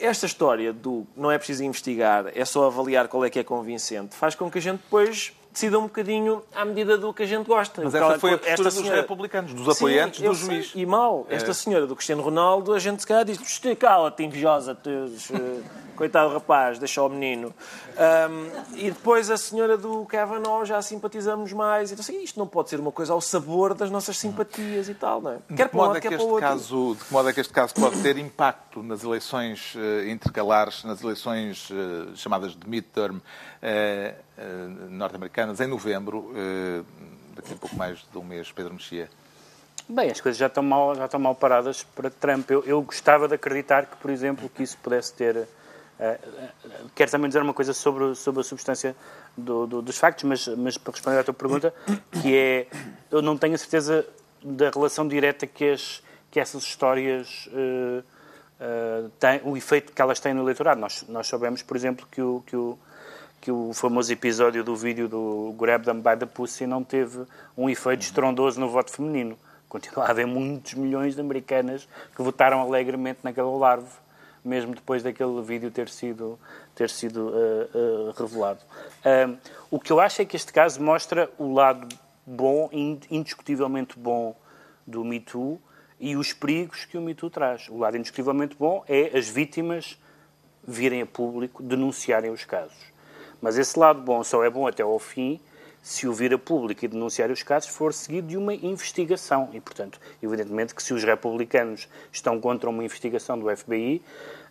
Esta 0.00 0.26
história 0.26 0.72
do 0.72 1.06
não 1.16 1.30
é 1.30 1.38
preciso 1.38 1.64
investigar, 1.64 2.26
é 2.34 2.44
só 2.44 2.66
avaliar 2.66 3.08
qual 3.08 3.24
é 3.24 3.30
que 3.30 3.38
é 3.38 3.44
convincente, 3.44 4.14
faz 4.14 4.34
com 4.34 4.50
que 4.50 4.58
a 4.58 4.62
gente 4.62 4.80
depois 4.80 5.32
decida 5.58 5.76
um 5.78 5.82
bocadinho 5.82 6.40
à 6.54 6.64
medida 6.64 6.96
do 6.96 7.12
que 7.12 7.24
a 7.24 7.26
gente 7.26 7.46
gosta. 7.46 7.82
Mas 7.82 7.92
essa 7.94 8.18
foi 8.20 8.34
a 8.34 8.38
postura 8.38 8.70
dos 8.70 8.74
senhora- 8.74 9.00
republicanos, 9.00 9.52
dos 9.52 9.68
apoiantes 9.76 10.20
Sim, 10.20 10.28
do 10.28 10.34
sei. 10.36 10.46
juiz. 10.46 10.72
E 10.74 10.86
mal, 10.86 11.26
esta 11.28 11.52
senhora 11.52 11.84
do 11.86 11.96
Cristiano 11.96 12.22
Ronaldo, 12.22 12.72
a 12.72 12.78
gente 12.78 13.00
se 13.00 13.06
calhar 13.06 13.24
diz: 13.24 13.38
"Tch, 13.38 13.60
cala-te, 13.76 14.22
invejosa, 14.22 14.74
tu, 14.74 14.88
eh, 14.88 15.60
coitado 15.96 16.32
rapaz, 16.32 16.78
deixa 16.78 17.02
o 17.02 17.08
menino. 17.08 17.52
Ahm, 17.96 18.46
e 18.76 18.84
depois 18.92 19.28
a 19.32 19.36
senhora 19.36 19.76
do 19.76 20.04
Kavanaugh 20.06 20.64
já 20.64 20.80
simpatizamos 20.80 21.52
mais. 21.52 21.90
Então, 21.90 22.02
assim, 22.02 22.22
isto 22.22 22.38
não 22.38 22.46
pode 22.46 22.70
ser 22.70 22.78
uma 22.78 22.92
coisa 22.92 23.12
ao 23.12 23.20
sabor 23.20 23.74
das 23.74 23.90
nossas 23.90 24.16
simpatias 24.16 24.88
e 24.88 24.94
tal, 24.94 25.20
não 25.20 25.32
é? 25.32 25.36
De 25.50 25.56
Quer 25.56 25.64
que 25.64 25.70
para 25.70 25.76
um 25.76 25.80
modo 25.82 25.86
lado, 25.88 25.96
é 25.98 26.00
quer 26.00 26.08
que 26.10 26.14
para 26.16 26.24
o 26.24 26.26
este 26.26 26.32
outro. 26.34 26.48
caso, 26.48 26.96
de 26.96 27.04
que 27.04 27.12
modo 27.12 27.28
é 27.28 27.32
que 27.32 27.40
este 27.40 27.52
caso 27.52 27.74
pode 27.74 28.00
ter 28.00 28.16
impacto 28.16 28.80
nas 28.80 29.02
eleições 29.02 29.74
eh, 29.76 30.08
intercalares, 30.08 30.84
nas 30.84 31.02
eleições 31.02 31.68
eh, 31.72 32.14
chamadas 32.14 32.52
de 32.54 32.68
midterm 32.68 33.18
eh, 33.60 34.14
norte-americanas 34.90 35.60
em 35.60 35.66
novembro, 35.66 36.32
eh, 36.36 36.82
daqui 37.34 37.52
a 37.52 37.56
pouco 37.56 37.76
mais 37.76 37.98
de 38.10 38.18
um 38.18 38.24
mês, 38.24 38.50
Pedro 38.52 38.74
Mexia? 38.74 39.08
Bem, 39.88 40.10
as 40.10 40.20
coisas 40.20 40.38
já 40.38 40.46
estão 40.48 40.62
mal, 40.62 40.94
já 40.94 41.06
estão 41.06 41.18
mal 41.18 41.34
paradas 41.34 41.82
para 41.82 42.10
Trump. 42.10 42.50
Eu, 42.50 42.62
eu 42.64 42.82
gostava 42.82 43.26
de 43.26 43.34
acreditar 43.34 43.86
que, 43.86 43.96
por 43.96 44.10
exemplo, 44.10 44.48
que 44.48 44.62
isso 44.62 44.76
pudesse 44.78 45.14
ter. 45.14 45.36
eh, 45.36 45.46
eh, 45.98 46.18
quero 46.94 47.10
também 47.10 47.28
dizer 47.28 47.40
uma 47.42 47.54
coisa 47.54 47.72
sobre, 47.72 48.14
sobre 48.14 48.40
a 48.42 48.44
substância 48.44 48.94
do- 49.36 49.66
do- 49.66 49.82
dos 49.82 49.96
factos, 49.96 50.24
mas, 50.24 50.46
mas 50.48 50.76
para 50.76 50.92
responder 50.92 51.18
à 51.18 51.24
tua 51.24 51.32
pergunta, 51.34 51.72
que 52.20 52.36
é. 52.36 52.66
Eu 53.10 53.22
não 53.22 53.36
tenho 53.38 53.54
a 53.54 53.58
certeza 53.58 54.06
da 54.42 54.68
relação 54.70 55.08
direta 55.08 55.46
que, 55.46 55.70
as, 55.70 56.02
que 56.30 56.38
essas 56.38 56.62
histórias. 56.64 57.48
eh, 57.52 58.02
eh, 58.60 59.04
têm, 59.18 59.40
o 59.44 59.56
efeito 59.56 59.92
que 59.92 60.02
elas 60.02 60.20
têm 60.20 60.34
no 60.34 60.42
eleitorado. 60.42 60.78
Nós, 60.80 61.04
nós 61.08 61.26
sabemos, 61.28 61.62
por 61.62 61.76
exemplo, 61.76 62.06
que 62.10 62.20
o, 62.20 62.42
que 62.46 62.56
o, 62.56 62.78
que 63.40 63.50
o 63.50 63.72
famoso 63.72 64.12
episódio 64.12 64.64
do 64.64 64.74
vídeo 64.74 65.08
do 65.08 65.54
Grab 65.58 65.84
Them 65.84 66.00
by 66.00 66.16
the 66.18 66.26
Pussy 66.26 66.66
não 66.66 66.82
teve 66.82 67.24
um 67.56 67.70
efeito 67.70 68.02
estrondoso 68.02 68.58
no 68.60 68.68
voto 68.68 68.90
feminino. 68.90 69.38
Continua 69.68 70.06
a 70.06 70.10
haver 70.10 70.26
muitos 70.26 70.74
milhões 70.74 71.14
de 71.14 71.20
americanas 71.20 71.86
que 72.16 72.22
votaram 72.22 72.60
alegremente 72.60 73.20
naquela 73.22 73.50
larve, 73.56 73.90
mesmo 74.44 74.74
depois 74.74 75.02
daquele 75.02 75.40
vídeo 75.42 75.70
ter 75.70 75.88
sido, 75.88 76.38
ter 76.74 76.88
sido 76.88 77.32
eh, 77.34 77.68
eh, 77.74 78.12
revelado. 78.18 78.60
Ahm, 79.04 79.36
o 79.70 79.78
que 79.78 79.92
eu 79.92 80.00
acho 80.00 80.22
é 80.22 80.24
que 80.24 80.36
este 80.36 80.52
caso 80.52 80.82
mostra 80.82 81.30
o 81.38 81.52
lado 81.52 81.86
bom, 82.26 82.68
ind- 82.72 83.04
indiscutivelmente 83.10 83.98
bom, 83.98 84.34
do 84.86 85.04
Me 85.04 85.20
Too 85.20 85.60
e 86.00 86.16
os 86.16 86.32
perigos 86.32 86.86
que 86.86 86.96
o 86.96 87.02
Me 87.02 87.14
Too 87.14 87.28
traz. 87.28 87.68
O 87.68 87.76
lado 87.76 87.96
indiscutivelmente 87.96 88.56
bom 88.58 88.82
é 88.88 89.16
as 89.16 89.28
vítimas 89.28 89.98
virem 90.66 91.02
a 91.02 91.06
público 91.06 91.62
denunciarem 91.62 92.30
os 92.30 92.44
casos. 92.44 92.76
Mas 93.40 93.56
esse 93.58 93.78
lado 93.78 94.00
bom 94.00 94.22
só 94.24 94.42
é 94.44 94.50
bom 94.50 94.66
até 94.66 94.82
ao 94.82 94.98
fim 94.98 95.40
se 95.82 96.06
o 96.08 96.12
vir 96.12 96.34
a 96.34 96.38
público 96.38 96.84
e 96.84 96.88
denunciar 96.88 97.30
os 97.30 97.42
casos 97.42 97.70
for 97.70 97.94
seguido 97.94 98.28
de 98.28 98.36
uma 98.36 98.52
investigação. 98.52 99.48
E, 99.52 99.60
portanto, 99.60 100.00
evidentemente 100.22 100.74
que 100.74 100.82
se 100.82 100.92
os 100.92 101.02
republicanos 101.04 101.88
estão 102.12 102.40
contra 102.40 102.68
uma 102.68 102.84
investigação 102.84 103.38
do 103.38 103.48
FBI, 103.56 104.02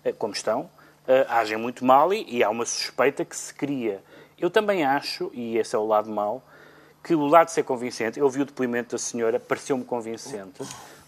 eh, 0.06 0.14
como 0.14 0.34
estão, 0.34 0.70
eh, 1.08 1.26
agem 1.30 1.58
muito 1.58 1.84
mal 1.86 2.14
e, 2.14 2.26
e 2.28 2.44
há 2.44 2.50
uma 2.50 2.66
suspeita 2.66 3.24
que 3.26 3.36
se 3.36 3.54
cria. 3.54 4.02
Eu 4.40 4.50
também 4.50 4.86
acho, 4.86 5.30
e 5.34 5.58
esse 5.58 5.76
é 5.76 5.80
o 5.80 5.86
lado 5.86 6.10
mau, 6.10 6.42
que 7.04 7.14
o 7.14 7.26
lado 7.26 7.48
de 7.48 7.54
ser 7.54 7.64
convincente, 7.64 8.20
eu 8.20 8.30
vi 8.30 8.42
o 8.42 8.46
depoimento 8.46 8.92
da 8.92 8.98
senhora, 8.98 9.40
pareceu-me 9.40 9.84
convincente, 9.84 10.64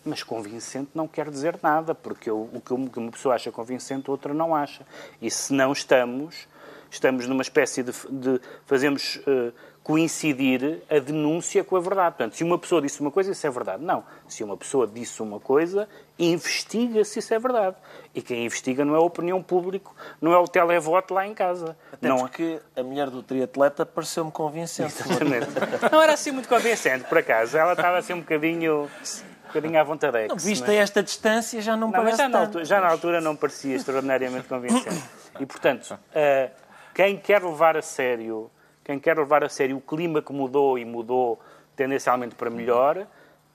mas 0.06 0.22
convincente 0.24 0.92
não 0.94 1.08
quer 1.08 1.30
dizer 1.30 1.60
nada, 1.62 1.94
porque 1.96 2.30
eu- 2.30 2.50
o 2.54 2.62
que 2.62 3.00
uma 3.00 3.12
pessoa 3.12 3.36
acha 3.36 3.52
convincente, 3.52 4.10
outra 4.12 4.34
não 4.34 4.56
acha. 4.56 4.86
E 5.22 5.30
se 5.32 5.54
não 5.54 5.72
estamos, 5.72 6.48
estamos 6.90 7.28
numa 7.28 7.42
espécie 7.42 7.84
de, 7.84 7.92
de 8.10 8.42
fazemos 8.66 9.20
eh, 9.28 9.52
coincidir 9.84 10.84
a 10.90 11.00
denúncia 11.00 11.64
com 11.64 11.76
a 11.76 11.80
verdade. 11.80 12.16
Portanto, 12.16 12.36
se 12.36 12.44
uma 12.44 12.60
pessoa 12.60 12.82
disse 12.82 13.02
uma 13.02 13.10
coisa, 13.10 13.32
isso 13.32 13.48
é 13.48 13.50
verdade. 13.50 13.84
Não. 13.84 14.04
Se 14.28 14.44
uma 14.44 14.56
pessoa 14.56 14.86
disse 14.86 15.22
uma 15.22 15.40
coisa, 15.40 15.88
investiga 16.18 17.04
se 17.04 17.20
isso 17.20 17.34
é 17.34 17.40
verdade. 17.40 17.76
E 18.14 18.22
quem 18.22 18.46
investiga 18.46 18.86
não 18.86 18.94
é 18.94 18.98
a 18.98 19.02
opinião 19.02 19.42
pública, 19.42 19.90
não 20.22 20.32
é 20.32 20.38
o 20.38 20.48
televoto 20.48 21.14
lá 21.14 21.26
em 21.26 21.34
casa. 21.34 21.76
Até 21.92 22.08
não 22.08 22.18
é- 22.18 22.20
porque 22.20 22.60
a 22.76 22.84
mulher 22.84 23.10
do 23.10 23.24
triatleta 23.24 23.86
pareceu-me 23.86 24.32
convincente. 24.32 24.94
Exatamente. 25.02 25.48
Não 25.92 26.02
era 26.02 26.14
assim 26.14 26.32
muito 26.32 26.48
convincente, 26.48 27.06
por 27.06 27.18
acaso. 27.18 27.58
Ela 27.58 27.74
estava 27.74 27.98
assim 27.98 28.14
um 28.14 28.20
bocadinho, 28.20 28.84
um 28.84 29.48
bocadinho 29.48 29.80
à 29.80 29.84
vontade. 29.84 30.28
Não, 30.28 30.36
vista 30.36 30.72
esta 30.74 31.02
distância, 31.02 31.62
já 31.62 31.76
não, 31.76 31.90
Não, 31.90 32.04
mas 32.04 32.16
parece 32.16 32.18
já 32.22 32.30
na, 32.30 32.40
altura, 32.42 32.66
já 32.66 32.82
na 32.82 32.88
altura 32.90 33.22
não 33.22 33.36
parecia 33.36 33.76
extraordinariamente 33.76 34.48
convincente. 34.48 35.04
E, 35.40 35.46
portanto, 35.46 35.98
eh, 36.14 36.52
quem 37.00 37.16
quer 37.16 37.42
levar 37.42 37.78
a 37.78 37.82
sério, 37.82 38.52
quem 38.84 39.00
quer 39.00 39.18
levar 39.18 39.42
a 39.42 39.48
sério 39.48 39.78
o 39.78 39.80
clima 39.80 40.22
que 40.22 40.34
mudou 40.34 40.78
e 40.78 40.84
mudou 40.84 41.40
tendencialmente 41.74 42.36
para 42.36 42.50
melhor, 42.50 43.08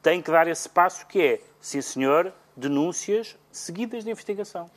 tem 0.02 0.22
que 0.22 0.30
dar 0.30 0.48
esse 0.48 0.66
passo 0.66 1.06
que 1.06 1.20
é, 1.20 1.40
sim 1.60 1.82
senhor, 1.82 2.32
denúncias 2.56 3.36
seguidas 3.52 4.02
de 4.02 4.10
investigação. 4.10 4.70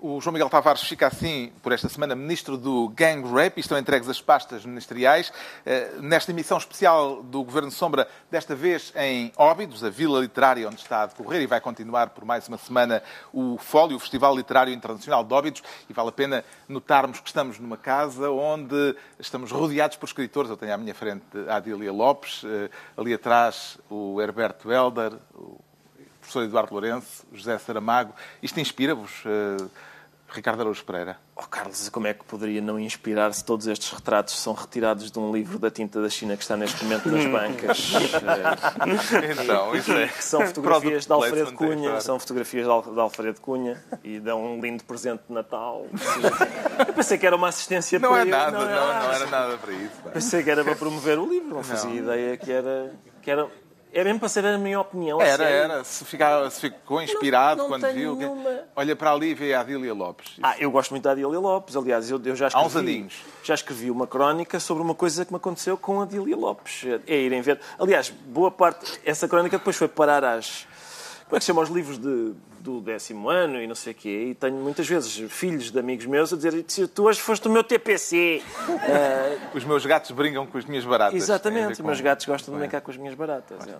O 0.00 0.20
João 0.20 0.32
Miguel 0.32 0.48
Tavares 0.48 0.84
fica 0.84 1.08
assim, 1.08 1.50
por 1.60 1.72
esta 1.72 1.88
semana, 1.88 2.14
ministro 2.14 2.56
do 2.56 2.88
Gang 2.90 3.20
Rape. 3.28 3.58
Estão 3.58 3.76
entregues 3.76 4.08
as 4.08 4.20
pastas 4.20 4.64
ministeriais. 4.64 5.32
Eh, 5.66 5.90
Nesta 5.98 6.30
emissão 6.30 6.56
especial 6.56 7.20
do 7.20 7.42
Governo 7.42 7.72
Sombra, 7.72 8.06
desta 8.30 8.54
vez 8.54 8.92
em 8.94 9.32
Óbidos, 9.36 9.82
a 9.82 9.90
vila 9.90 10.20
literária 10.20 10.68
onde 10.68 10.80
está 10.80 11.02
a 11.02 11.06
decorrer 11.06 11.42
e 11.42 11.48
vai 11.48 11.60
continuar 11.60 12.10
por 12.10 12.24
mais 12.24 12.46
uma 12.46 12.58
semana 12.58 13.02
o 13.32 13.58
Fólio, 13.58 13.96
o 13.96 13.98
Festival 13.98 14.36
Literário 14.36 14.72
Internacional 14.72 15.24
de 15.24 15.34
Óbidos. 15.34 15.64
E 15.90 15.92
vale 15.92 16.10
a 16.10 16.12
pena 16.12 16.44
notarmos 16.68 17.18
que 17.18 17.26
estamos 17.26 17.58
numa 17.58 17.76
casa 17.76 18.30
onde 18.30 18.94
estamos 19.18 19.50
rodeados 19.50 19.96
por 19.96 20.06
escritores. 20.06 20.48
Eu 20.48 20.56
tenho 20.56 20.74
à 20.74 20.76
minha 20.76 20.94
frente 20.94 21.24
a 21.48 21.56
Adília 21.56 21.92
Lopes, 21.92 22.42
eh, 22.44 22.70
ali 22.96 23.12
atrás 23.14 23.76
o 23.90 24.22
Herberto 24.22 24.70
Helder, 24.70 25.14
o 25.34 25.58
professor 26.20 26.44
Eduardo 26.44 26.72
Lourenço, 26.72 27.26
José 27.32 27.58
Saramago. 27.58 28.12
Isto 28.40 28.60
inspira-vos, 28.60 29.10
eh, 29.24 29.87
Ricardo 30.30 30.60
Araújo 30.60 30.84
Pereira? 30.84 31.18
Oh, 31.34 31.42
Carlos, 31.46 31.88
como 31.88 32.06
é 32.06 32.12
que 32.14 32.22
poderia 32.24 32.60
não 32.60 32.78
inspirar 32.78 33.32
se 33.32 33.42
todos 33.44 33.66
estes 33.66 33.90
retratos 33.90 34.38
são 34.38 34.52
retirados 34.52 35.10
de 35.10 35.18
um 35.18 35.32
livro 35.32 35.58
da 35.58 35.70
tinta 35.70 36.02
da 36.02 36.08
China 36.10 36.36
que 36.36 36.42
está 36.42 36.56
neste 36.56 36.84
momento 36.84 37.08
nas 37.08 37.24
bancas? 37.32 37.92
Então, 39.42 39.74
isso 39.74 39.92
é. 39.92 40.08
que 40.08 40.22
são 40.24 40.46
fotografias 40.46 41.06
de 41.06 41.12
Alfredo 41.12 41.50
é 41.50 41.52
Cunha, 41.54 42.00
são 42.00 42.18
fotografias 42.18 42.64
de 42.64 42.70
Al- 42.70 42.82
de 42.82 43.00
Alfredo 43.00 43.40
Cunha 43.40 43.82
e 44.04 44.20
dão 44.20 44.44
um 44.44 44.60
lindo 44.60 44.84
presente 44.84 45.22
de 45.28 45.32
Natal. 45.34 45.86
Eu 46.86 46.92
pensei 46.94 47.18
que 47.18 47.26
era 47.26 47.36
uma 47.36 47.48
assistência 47.48 47.98
Não 47.98 48.10
para 48.10 48.18
é 48.18 48.22
ele, 48.22 48.30
nada, 48.30 48.50
não, 48.58 48.64
nada. 48.66 49.06
não 49.06 49.12
era 49.12 49.26
nada 49.26 49.56
para 49.58 49.72
isso. 49.72 49.94
Pensei 50.12 50.42
que 50.42 50.50
era 50.50 50.64
para 50.64 50.76
promover 50.76 51.18
o 51.18 51.26
livro, 51.28 51.54
não 51.54 51.62
fazia 51.64 51.90
ideia 51.94 52.36
que 52.36 52.52
era, 52.52 52.92
que 53.22 53.30
era 53.30 53.48
É 53.92 54.04
mesmo 54.04 54.20
para 54.20 54.28
saber 54.28 54.54
a 54.54 54.58
minha 54.58 54.78
opinião. 54.78 55.20
Era, 55.20 55.36
sério. 55.44 55.72
era. 55.72 55.84
Se, 55.84 56.04
ficava, 56.04 56.50
se 56.50 56.60
ficou 56.60 57.00
inspirado 57.00 57.62
não 57.62 57.68
quando 57.68 57.82
tenho 57.82 57.94
viu. 57.94 58.16
nenhuma. 58.16 58.60
Olha 58.76 58.94
para 58.94 59.12
ali 59.12 59.30
e 59.30 59.34
vê 59.34 59.54
a 59.54 59.60
Adília 59.60 59.94
Lopes. 59.94 60.36
Ah, 60.42 60.54
eu 60.58 60.70
gosto 60.70 60.90
muito 60.90 61.04
da 61.04 61.12
Adília 61.12 61.38
Lopes. 61.38 61.74
Aliás, 61.74 62.10
eu, 62.10 62.20
eu 62.24 62.36
já 62.36 62.48
Há 62.52 62.60
uns 62.60 62.66
escrevi, 62.68 62.90
aninhos. 62.92 63.14
já 63.42 63.54
escrevi 63.54 63.90
uma 63.90 64.06
crónica 64.06 64.60
sobre 64.60 64.82
uma 64.82 64.94
coisa 64.94 65.24
que 65.24 65.32
me 65.32 65.36
aconteceu 65.38 65.76
com 65.76 66.00
a 66.00 66.04
Adília 66.04 66.36
Lopes. 66.36 66.84
É 67.06 67.16
irem 67.16 67.40
ver. 67.40 67.60
Aliás, 67.78 68.10
boa 68.10 68.50
parte. 68.50 69.00
Essa 69.04 69.26
crónica 69.26 69.56
depois 69.58 69.76
foi 69.76 69.88
parar 69.88 70.22
às. 70.22 70.66
Como 71.24 71.36
é 71.36 71.38
que 71.38 71.44
se 71.44 71.46
chama? 71.48 71.62
Os 71.62 71.68
livros 71.70 71.98
de, 71.98 72.34
do 72.60 72.80
décimo 72.80 73.28
ano 73.28 73.60
e 73.60 73.66
não 73.66 73.74
sei 73.74 73.92
o 73.92 73.96
quê. 73.96 74.26
E 74.30 74.34
tenho 74.34 74.56
muitas 74.56 74.86
vezes 74.88 75.12
filhos 75.32 75.70
de 75.70 75.78
amigos 75.78 76.06
meus 76.06 76.32
a 76.32 76.36
dizer: 76.36 76.64
tu 76.94 77.04
hoje 77.04 77.20
foste 77.20 77.46
o 77.48 77.50
meu 77.50 77.62
TPC. 77.64 78.42
Ah, 78.68 79.48
Os 79.54 79.64
meus 79.64 79.84
gatos 79.86 80.10
brincam 80.10 80.46
com 80.46 80.58
as 80.58 80.64
minhas 80.64 80.84
baratas. 80.84 81.14
Exatamente. 81.14 81.72
Os 81.72 81.78
com- 81.78 81.86
meus 81.86 82.00
gatos 82.00 82.26
gostam 82.26 82.54
de 82.54 82.60
brincar 82.60 82.80
com 82.80 82.90
as 82.90 82.96
minhas 82.96 83.14
baratas. 83.14 83.58
é. 83.66 83.74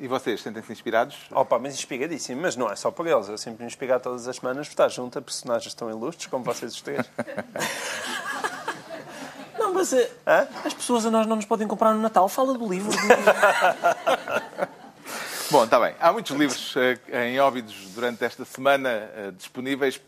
E 0.00 0.06
vocês, 0.06 0.40
sentem-se 0.40 0.70
inspirados? 0.70 1.16
Opa, 1.32 1.58
mas 1.58 1.74
inspiradíssimo. 1.74 2.40
Mas 2.40 2.54
não 2.54 2.70
é 2.70 2.76
só 2.76 2.88
por 2.90 3.04
eles. 3.06 3.28
Eu 3.28 3.36
sempre 3.36 3.62
me 3.64 3.66
inspirar 3.66 3.98
todas 3.98 4.28
as 4.28 4.36
semanas 4.36 4.68
por 4.68 4.72
estar 4.72 4.88
junto 4.88 5.18
a 5.18 5.22
personagens 5.22 5.74
tão 5.74 5.90
ilustres 5.90 6.26
como 6.28 6.44
vocês 6.44 6.72
os 6.74 6.80
três. 6.80 7.04
Não, 9.58 9.74
mas 9.74 9.92
eh, 9.92 10.08
Hã? 10.24 10.46
as 10.64 10.72
pessoas 10.72 11.04
a 11.04 11.10
nós 11.10 11.26
não 11.26 11.34
nos 11.34 11.44
podem 11.44 11.66
comprar 11.66 11.92
no 11.92 12.00
Natal. 12.00 12.28
Fala 12.28 12.54
do 12.56 12.68
livro. 12.72 12.92
Bom, 15.50 15.64
está 15.64 15.80
bem. 15.80 15.94
Há 15.98 16.12
muitos 16.12 16.36
livros 16.36 16.74
eh, 16.76 17.26
em 17.26 17.40
Óbidos 17.40 17.74
durante 17.94 18.22
esta 18.22 18.44
semana 18.44 18.90
eh, 18.90 19.32
disponíveis, 19.34 19.98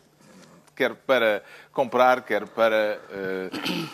quer 0.75 0.93
para 0.93 1.43
comprar, 1.73 2.21
quer 2.21 2.45
para 2.45 3.01
eh, 3.09 3.49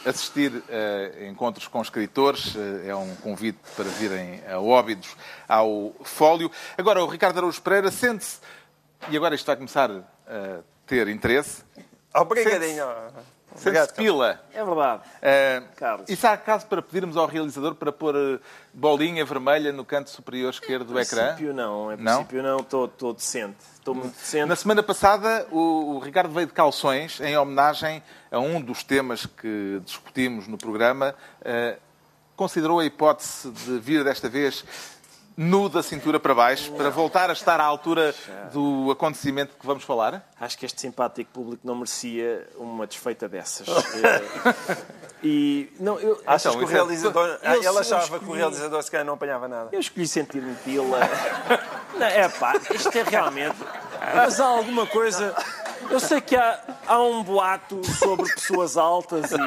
assistir 0.06 0.52
a 0.70 1.26
encontros 1.26 1.66
com 1.68 1.82
escritores. 1.82 2.54
É 2.86 2.94
um 2.94 3.16
convite 3.16 3.60
para 3.78 3.86
virem 3.86 4.42
a 4.46 4.60
Óbidos 4.60 5.16
ao 5.48 5.96
Fólio. 6.04 6.52
Agora, 6.78 7.02
o 7.02 7.08
Ricardo 7.08 7.38
Araújo 7.38 7.62
Pereira 7.62 7.92
sente-se, 7.92 8.40
e 9.10 9.16
agora 9.16 9.34
isto 9.34 9.46
vai 9.46 9.56
começar 9.56 9.90
a 9.90 10.60
ter 10.86 11.08
interesse, 11.08 11.64
Obrigadinho. 12.14 12.88
Obrigado, 13.60 13.94
pila. 13.96 14.40
É 14.54 14.64
verdade. 14.64 15.02
Uh, 15.18 15.68
Carlos. 15.76 16.10
Isso 16.10 16.28
há 16.28 16.38
caso 16.38 16.68
para 16.68 16.82
pedirmos 16.82 17.18
ao 17.18 17.26
realizador 17.26 17.74
para 17.74 17.92
pôr 17.92 18.16
uh, 18.16 18.40
bolinha 18.74 19.26
vermelha 19.26 19.72
no 19.72 19.84
canto 19.84 20.10
superior 20.10 20.50
esquerdo 20.52 20.94
do 20.94 21.00
Em 21.00 21.02
ecrã? 21.02 21.28
princípio 21.28 21.54
não, 21.54 21.92
em 21.92 21.98
Não? 21.98 22.24
princípio 22.24 22.44
não, 22.44 22.60
estou 22.60 22.86
estou 22.86 23.14
decente. 23.14 23.58
Estou 23.74 23.96
muito 23.96 24.14
decente. 24.16 24.46
Na 24.46 24.56
semana 24.56 24.84
passada, 24.84 25.48
o, 25.52 25.96
o 25.96 26.00
Ricardo 26.00 26.32
veio 26.34 26.46
de 26.46 26.54
calções 26.54 27.20
em 27.20 27.36
homenagem 27.38 28.04
a 28.32 28.38
um 28.40 28.62
dos 28.62 28.84
temas 28.84 29.26
que 29.26 29.82
discutimos 29.84 30.48
no 30.48 30.58
programa. 30.58 31.16
Uh, 31.42 31.80
considerou 32.36 32.80
a 32.80 32.86
hipótese 32.86 33.50
de 33.50 33.80
vir 33.80 34.04
desta 34.04 34.30
vez 34.30 34.64
nu 35.38 35.70
da 35.70 35.84
cintura 35.84 36.20
para 36.20 36.34
baixo 36.34 36.72
para 36.72 36.90
voltar 36.90 37.30
a 37.30 37.34
estar 37.34 37.60
à 37.62 37.64
altura 37.64 38.14
do 38.52 38.90
acontecimento 38.92 39.54
que 39.60 39.66
vamos 39.68 39.84
falar? 39.84 40.28
Acho 40.42 40.58
que 40.58 40.66
este 40.66 40.82
simpático 40.82 41.30
público 41.32 41.62
não 41.64 41.76
merecia 41.76 42.48
uma 42.58 42.88
desfeita 42.88 43.30
dessas. 43.30 43.68
E 45.24 45.74
não, 45.80 46.00
eu, 46.00 46.22
Achas 46.28 46.54
Então, 46.54 46.60
que 46.60 46.66
o 46.68 46.70
é- 46.70 46.74
realizador. 46.80 47.40
Eu 47.42 47.54
Ele 47.56 47.68
achava 47.80 48.06
que 48.08 48.14
o 48.14 48.18
escolhi- 48.18 48.38
realizador 48.38 48.84
se 48.84 48.92
calhar 48.92 49.04
não 49.06 49.16
apanhava 49.16 49.48
nada. 49.48 49.70
eu 49.72 49.80
escolhi 49.80 50.08
sentir-me 50.08 50.54
pila. 50.64 51.00
Não, 51.98 52.06
é 52.06 52.30
pá, 52.30 52.54
isto 52.70 52.96
é 52.96 53.02
realmente. 53.02 53.56
Mas 54.16 54.40
há 54.40 54.46
alguma 54.46 54.86
coisa. 54.86 55.36
Eu 55.90 56.00
sei 56.00 56.22
que 56.22 56.36
há, 56.36 56.60
há 56.86 57.02
um 57.02 57.24
boato 57.24 57.82
sobre 57.96 58.32
pessoas 58.36 58.78
altas 58.78 59.32
e. 59.32 59.38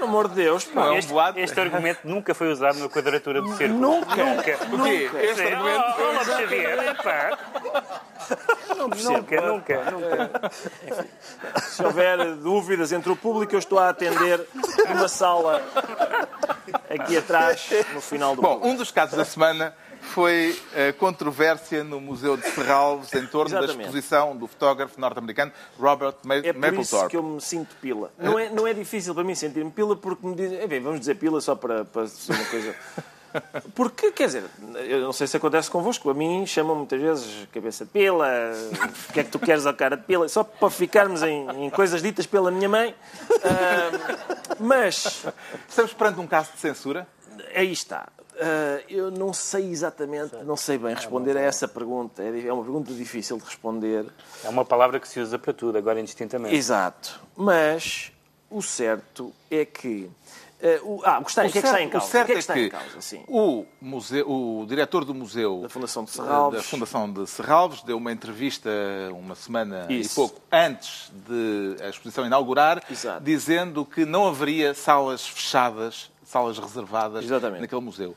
Pelo 0.00 0.08
amor 0.08 0.28
de 0.28 0.34
Deus, 0.36 0.64
pá. 0.64 0.80
Não 0.80 0.86
é 0.86 0.90
um 0.92 0.96
Este, 0.96 1.12
boato. 1.12 1.38
este 1.38 1.60
argumento 1.60 2.00
nunca 2.04 2.34
foi 2.34 2.50
usado 2.50 2.78
na 2.78 2.88
quadratura 2.88 3.42
do 3.42 3.54
círculo. 3.54 3.78
Nunca. 3.78 4.16
Nunca. 4.16 4.58
O 4.74 4.82
quê? 4.82 5.10
Este 5.20 5.34
Sim. 5.34 5.52
argumento? 5.52 5.84
Oh, 5.86 6.00
oh, 6.00 6.12
Lopes 6.12 6.26
Xavier, 6.26 6.88
epá. 6.88 7.38
Nunca, 8.78 9.40
nunca, 9.42 9.90
nunca. 9.90 10.52
Se 11.60 11.84
houver 11.84 12.34
dúvidas 12.36 12.92
entre 12.92 13.12
o 13.12 13.16
público, 13.16 13.54
eu 13.54 13.58
estou 13.58 13.78
a 13.78 13.90
atender 13.90 14.46
numa 14.88 15.08
sala 15.08 15.62
aqui 16.88 17.18
atrás, 17.18 17.68
no 17.92 18.00
final 18.00 18.34
do 18.34 18.40
Bom, 18.40 18.58
um 18.62 18.74
dos 18.76 18.90
casos 18.90 19.18
da 19.18 19.24
semana 19.24 19.74
foi 20.02 20.58
a 20.88 20.92
controvérsia 20.92 21.84
no 21.84 22.00
Museu 22.00 22.36
de 22.36 22.48
Serralves 22.50 23.12
em 23.14 23.26
torno 23.26 23.50
da 23.60 23.64
exposição 23.66 24.36
do 24.36 24.46
fotógrafo 24.46 25.00
norte-americano 25.00 25.52
Robert 25.78 26.14
Ma 26.24 26.36
É 26.36 26.40
por 26.42 26.48
isso 26.48 26.58
Mapplethorpe. 26.60 27.10
que 27.10 27.16
eu 27.16 27.22
me 27.22 27.40
sinto 27.40 27.74
pila. 27.80 28.10
Não 28.18 28.38
é, 28.38 28.48
não 28.48 28.66
é 28.66 28.72
difícil 28.74 29.14
para 29.14 29.22
mim 29.24 29.34
sentir-me 29.34 29.70
pila 29.70 29.94
porque 29.96 30.26
me 30.26 30.34
dizem, 30.34 30.58
"Eh, 30.60 30.66
bem, 30.66 30.80
vamos 30.80 31.00
dizer 31.00 31.14
pila 31.16 31.40
só 31.40 31.54
para, 31.54 31.84
para 31.84 32.06
ser 32.08 32.32
uma 32.32 32.44
coisa. 32.46 32.74
Porque, 33.76 34.10
quer 34.10 34.26
dizer, 34.26 34.44
eu 34.88 35.02
não 35.02 35.12
sei 35.12 35.24
se 35.28 35.36
acontece 35.36 35.70
convosco, 35.70 36.10
a 36.10 36.14
mim 36.14 36.44
chamam 36.46 36.74
muitas 36.74 37.00
vezes 37.00 37.46
cabeça 37.52 37.84
de 37.84 37.90
pila, 37.92 38.26
o 39.08 39.12
que 39.12 39.20
é 39.20 39.22
que 39.22 39.30
tu 39.30 39.38
queres 39.38 39.66
ao 39.66 39.72
cara 39.74 39.96
de 39.96 40.02
pila, 40.02 40.28
só 40.28 40.42
para 40.42 40.68
ficarmos 40.68 41.22
em, 41.22 41.48
em 41.66 41.70
coisas 41.70 42.02
ditas 42.02 42.26
pela 42.26 42.50
minha 42.50 42.68
mãe. 42.68 42.92
Ah, 43.44 44.56
mas 44.58 45.24
Estamos 45.68 45.92
perante 45.94 46.18
um 46.18 46.26
caso 46.26 46.50
de 46.54 46.58
censura? 46.58 47.06
aí 47.54 47.70
está. 47.70 48.08
Ah, 48.40 48.80
eu 48.88 49.10
não 49.10 49.32
sei 49.34 49.70
exatamente, 49.70 50.34
não 50.44 50.56
sei 50.56 50.78
bem 50.78 50.94
responder 50.94 51.36
a 51.36 51.40
essa 51.40 51.68
pergunta. 51.68 52.22
É 52.22 52.46
É 52.46 52.52
uma 52.52 52.62
pergunta 52.62 52.92
difícil 52.94 53.36
de 53.36 53.44
responder. 53.44 54.06
É 54.42 54.48
uma 54.48 54.64
palavra 54.64 54.98
que 54.98 55.06
se 55.06 55.20
usa 55.20 55.38
para 55.38 55.52
tudo, 55.52 55.76
agora 55.76 56.00
indistintamente. 56.00 56.54
Exato. 56.54 57.20
Mas 57.36 58.12
o 58.50 58.62
certo 58.62 59.32
é 59.50 59.64
que. 59.64 60.10
Eh, 60.62 60.80
o, 60.82 61.00
ah, 61.04 61.18
o 61.20 61.24
que, 61.24 61.30
está, 61.30 61.42
o 61.46 61.50
que 61.50 61.58
é 61.58 61.60
que 61.62 61.66
está 61.66 61.82
em 61.82 61.88
causa? 61.88 62.06
o 62.06 62.10
certo 62.10 62.24
o 62.24 62.26
que 62.26 62.32
é 62.32 62.34
é 62.34 62.36
que 62.36 62.40
está 62.40 62.54
que 62.54 62.60
em 62.60 62.68
causa? 62.68 63.00
Sim. 63.00 63.24
o, 63.28 63.64
museu, 63.80 64.30
o 64.30 64.64
diretor 64.66 65.04
do 65.04 65.14
museu 65.14 65.60
Da 65.62 65.68
Fundação 65.68 66.04
de 66.04 66.10
eh, 66.10 66.14
Serralves. 66.14 66.60
da 66.60 66.62
Fundação 66.68 67.12
de 67.12 67.26
Serralves 67.26 67.82
deu 67.82 67.96
uma 67.96 68.12
entrevista 68.12 68.70
uma 69.12 69.34
semana 69.34 69.86
Isso. 69.88 70.12
e 70.12 70.14
pouco 70.14 70.40
antes 70.52 71.10
de 71.26 71.76
a 71.82 71.88
exposição 71.88 72.26
inaugurar, 72.26 72.82
Exato. 72.90 73.22
dizendo 73.24 73.84
que 73.84 74.04
não 74.04 74.26
haveria 74.28 74.74
salas 74.74 75.26
fechadas, 75.26 76.10
salas 76.24 76.58
reservadas 76.58 77.24
Exatamente. 77.24 77.60
naquele 77.62 77.80
museu. 77.80 78.14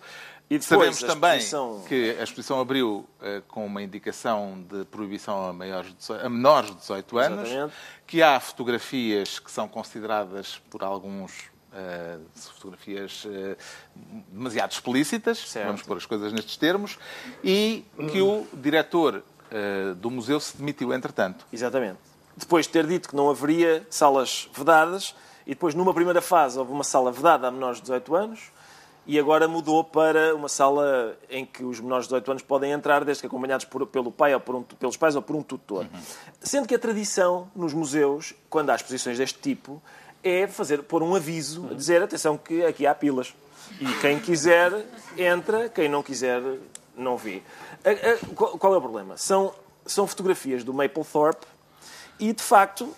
E 0.49 0.59
depois 0.59 0.97
Sabemos 0.97 0.99
também 1.01 1.37
exposição- 1.39 1.83
que 1.87 2.15
a 2.19 2.23
exposição 2.23 2.59
abriu 2.59 3.07
eh, 3.21 3.41
com 3.47 3.65
uma 3.65 3.81
indicação 3.81 4.63
de 4.69 4.83
proibição 4.85 5.47
a, 5.47 5.53
maiores 5.53 5.89
de 5.89 5.95
18 5.95 6.25
a 6.25 6.29
menores 6.29 6.69
de 6.71 6.75
18 6.77 7.17
anos, 7.17 7.49
Exatamente. 7.49 7.73
que 8.05 8.21
há 8.21 8.39
fotografias 8.39 9.39
que 9.39 9.49
são 9.49 9.67
consideradas 9.67 10.61
por 10.69 10.83
alguns 10.83 11.31
eh, 11.73 12.17
fotografias 12.35 13.25
eh, 13.29 13.55
demasiado 14.29 14.71
explícitas, 14.71 15.37
Certo. 15.39 15.67
vamos 15.67 15.81
pôr 15.83 15.97
as 15.97 16.05
coisas 16.05 16.31
nestes 16.33 16.57
termos, 16.57 16.97
e 17.43 17.85
que 18.11 18.21
o 18.21 18.45
diretor 18.53 19.23
eh, 19.51 19.93
do 19.95 20.09
museu 20.11 20.39
se 20.39 20.57
demitiu 20.57 20.93
entretanto. 20.93 21.45
Exatamente. 21.51 21.97
Depois 22.35 22.65
de 22.65 22.71
ter 22.71 22.87
dito 22.87 23.09
que 23.09 23.15
não 23.15 23.29
haveria 23.29 23.85
salas 23.89 24.49
vedadas, 24.55 25.15
e 25.45 25.49
depois, 25.49 25.75
numa 25.75 25.93
primeira 25.93 26.21
fase, 26.21 26.57
houve 26.57 26.71
uma 26.71 26.83
sala 26.83 27.11
vedada 27.11 27.47
a 27.47 27.51
menores 27.51 27.77
de 27.77 27.83
18 27.83 28.15
anos, 28.15 28.39
e 29.05 29.19
agora 29.19 29.49
mudou 29.49 29.83
para 29.83 30.33
uma 30.33 30.47
sala 30.47 31.17
em 31.29 31.45
que 31.45 31.61
os 31.65 31.77
menores 31.81 32.05
de 32.05 32.11
18 32.11 32.31
anos 32.31 32.41
podem 32.43 32.71
entrar, 32.71 33.03
desde 33.03 33.19
que 33.21 33.27
acompanhados 33.27 33.65
por- 33.65 33.85
pelo 33.85 34.09
pai 34.09 34.33
ou 34.33 34.39
por 34.39 34.55
um, 34.55 34.63
pelos 34.63 34.95
pais 34.95 35.13
ou 35.17 35.21
por 35.21 35.35
um 35.35 35.43
tutor. 35.43 35.85
Sendo 36.39 36.65
que 36.65 36.73
a 36.73 36.79
tradição 36.79 37.51
nos 37.53 37.73
museus, 37.73 38.33
quando 38.49 38.69
há 38.69 38.75
exposições 38.75 39.17
deste 39.17 39.39
tipo, 39.39 39.83
é 40.23 40.47
fazer, 40.47 40.81
pôr 40.83 41.03
um 41.03 41.15
aviso 41.15 41.67
a 41.71 41.73
dizer, 41.73 42.01
atenção 42.01 42.37
que 42.37 42.63
aqui 42.65 42.87
há 42.87 42.95
pilas. 42.95 43.33
E 43.79 43.85
quem 44.01 44.19
quiser, 44.19 44.71
entra, 45.17 45.69
quem 45.69 45.89
não 45.89 46.03
quiser, 46.03 46.41
não 46.95 47.17
vê. 47.17 47.41
Qual, 48.35 48.73
é 48.73 48.77
o 48.77 48.81
problema? 48.81 49.17
São, 49.17 49.53
são 49.85 50.05
fotografias 50.07 50.63
do 50.63 50.73
Mapplethorpe 50.73 51.45
e, 52.19 52.31
de 52.33 52.43
facto, 52.43 52.93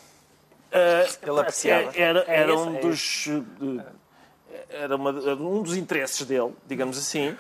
eh, 0.72 1.08
Ele 1.22 1.40
apreciava. 1.40 1.92
Era, 1.96 2.24
era 2.28 2.52
É 2.52 2.56
um 2.56 2.76
esse, 2.76 2.78
é 2.78 2.82
dos. 2.82 3.28
eh, 3.80 3.86
Era 4.70 4.96
uma- 4.96 5.12
um 5.12 5.62
dos 5.62 5.76
interesses 5.76 6.26
dele, 6.26 6.54
digamos 6.68 6.98
assim. 6.98 7.36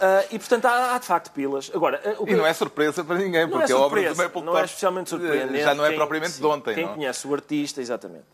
Ah, 0.00 0.24
e, 0.30 0.38
portanto, 0.38 0.66
há, 0.66 0.94
há, 0.94 0.98
de 0.98 1.06
facto 1.06 1.30
pilas. 1.32 1.70
Agora, 1.74 2.00
eh, 2.04 2.16
o 2.18 2.28
E 2.28 2.34
não 2.34 2.46
é 2.46 2.52
surpresa 2.52 3.02
para 3.04 3.16
ninguém, 3.16 3.48
porque 3.48 3.72
é 3.72 3.74
a 3.74 3.78
obra 3.78 4.00
do 4.02 4.08
Mapplethorpe 4.16 4.40
não 4.46 4.58
é 4.58 4.64
especialmente 4.64 5.10
surpreendente. 5.10 5.62
já 5.62 5.74
não 5.74 5.84
é 5.84 5.88
Quem- 5.88 5.96
propriamente 5.98 6.32
sim, 6.34 6.40
de 6.40 6.46
ontem. 6.46 6.74
Quem 6.74 6.84
não 6.84 6.92
é? 6.92 6.94
conhece 6.94 7.26
o 7.26 7.34
artista, 7.34 7.80
exatamente. 7.80 8.24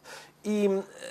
E 0.45 0.69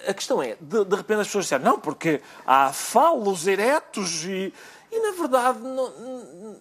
a 0.08 0.14
questão 0.14 0.42
é, 0.44 0.58
de, 0.60 0.84
de 0.86 0.96
repente 0.96 1.22
as 1.22 1.28
pessoas 1.28 1.46
disseram, 1.46 1.64
não, 1.64 1.80
porque 1.80 2.22
há 2.46 2.74
falos 2.74 3.48
eretos 3.48 4.26
e, 4.26 4.54
e 4.92 5.00
na 5.00 5.12
verdade, 5.18 5.60
não- 5.60 6.58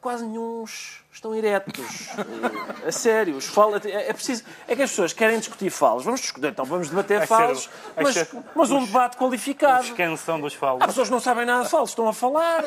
quase 0.00 0.26
nenhum 0.26 0.64
estão 1.10 1.34
eretos. 1.34 2.08
A 2.86 2.92
sério, 2.92 3.36
os 3.36 3.50
é, 3.86 4.10
é 4.10 4.12
preciso, 4.12 4.44
é 4.68 4.76
que 4.76 4.82
as 4.82 4.90
pessoas 4.90 5.12
querem 5.12 5.38
discutir 5.38 5.70
falos. 5.70 6.04
Vamos 6.04 6.20
discutir, 6.20 6.48
então 6.48 6.64
vamos 6.64 6.90
debater 6.90 7.20
ser 7.20 7.26
falos, 7.26 7.70
mas, 7.96 8.14
ser 8.14 8.28
mas 8.54 8.70
um 8.70 8.84
debate 8.84 9.16
qualificado. 9.16 9.84
Descansão 9.84 10.40
dos 10.40 10.54
Há 10.54 10.58
falos. 10.58 10.86
pessoas 10.86 11.08
que 11.08 11.12
não 11.14 11.20
sabem 11.20 11.46
nada 11.46 11.64
de 11.64 11.70
falos, 11.70 11.90
estão 11.90 12.06
a 12.08 12.12
falar. 12.12 12.64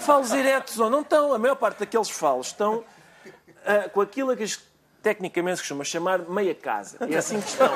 Falos 0.00 0.32
eretos 0.32 0.78
ou 0.78 0.90
não 0.90 1.00
estão. 1.00 1.32
A 1.32 1.38
maior 1.38 1.54
parte 1.56 1.78
daqueles 1.78 2.10
falos 2.10 2.48
estão 2.48 2.84
ah, 3.64 3.88
com 3.88 4.00
aquilo 4.00 4.36
que 4.36 4.42
as- 4.42 4.60
tecnicamente 5.02 5.56
se 5.56 5.62
costuma 5.62 5.84
chamar 5.84 6.18
meia 6.28 6.54
casa. 6.54 6.96
É 7.00 7.16
assim 7.16 7.40
que 7.40 7.48
estão. 7.48 7.70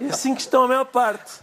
É 0.00 0.06
assim 0.10 0.34
que 0.34 0.40
estão 0.40 0.64
a 0.64 0.68
maior 0.68 0.84
parte. 0.84 1.40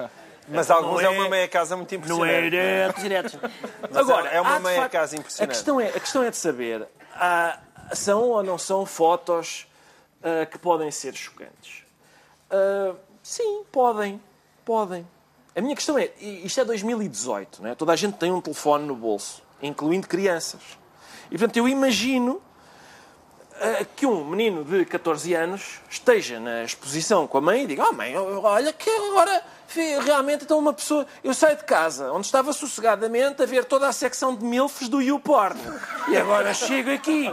Mas 0.48 0.68
Não 0.70 0.78
alguns 0.78 1.02
é, 1.02 1.10
uma 1.10 1.30
meia 1.30 1.48
casa 1.48 1.76
muito 1.76 1.92
Não 1.92 1.98
impressionante. 1.98 2.34
é 2.34 2.42
direto, 2.42 3.02
direto. 3.02 3.40
Agora, 3.94 4.30
é 4.30 4.40
uma 4.40 4.60
meia 4.60 4.82
facto, 4.82 4.92
casa 4.94 5.16
impressionante. 5.18 5.52
A 5.52 5.54
questão 5.54 5.82
é, 5.82 5.88
a 5.90 6.00
questão 6.00 6.24
é 6.24 6.30
de 6.30 6.38
saber, 6.38 6.88
há- 7.14 7.60
são 7.94 8.22
ou 8.24 8.44
não 8.44 8.58
são 8.58 8.86
fotos 8.86 9.68
ah, 10.24 10.46
que 10.46 10.58
podem 10.58 10.90
ser 10.92 11.14
chocantes? 11.16 11.84
Ah, 12.50 12.94
sim, 13.22 13.64
podem. 13.72 14.22
Podem. 14.64 15.08
A 15.56 15.62
minha 15.62 15.76
questão 15.76 15.98
é, 15.98 16.12
isto 16.20 16.60
é 16.62 16.66
2018, 16.66 17.64
não 17.64 17.70
é? 17.72 17.76
Toda 17.76 17.92
a 17.92 17.96
gente 17.96 18.18
tem 18.18 18.32
um 18.32 18.40
telefone 18.40 18.86
no 18.86 18.96
bolso, 18.96 19.42
incluindo 19.62 20.08
crianças. 20.08 20.62
E, 21.32 21.38
portanto, 21.38 21.58
eu 21.58 21.68
imagino 21.68 22.42
que 23.96 24.06
um 24.06 24.24
menino 24.26 24.64
de 24.64 24.86
14 24.86 25.34
anos 25.34 25.80
esteja 25.90 26.40
na 26.40 26.64
exposição 26.64 27.28
com 27.28 27.38
a 27.38 27.42
mãe 27.42 27.64
e 27.64 27.68
diga: 27.68 27.86
Oh, 27.90 27.94
mãe, 27.94 28.16
olha 28.18 28.72
que 28.74 28.90
agora 28.90 29.44
realmente 30.04 30.44
então 30.44 30.60
uma 30.60 30.74
pessoa. 30.74 31.06
Eu 31.24 31.34
saio 31.34 31.58
de 31.58 31.64
casa, 31.64 32.12
onde 32.12 32.26
estava 32.26 32.54
sossegadamente 32.54 33.42
a 33.42 33.46
ver 33.46 33.66
toda 33.66 33.88
a 33.88 33.92
secção 33.92 34.36
de 34.36 34.44
milfs 34.44 34.88
do 34.88 35.02
YouPorn. 35.02 35.60
E 36.08 36.18
agora 36.18 36.54
chego 36.54 36.92
aqui, 36.92 37.26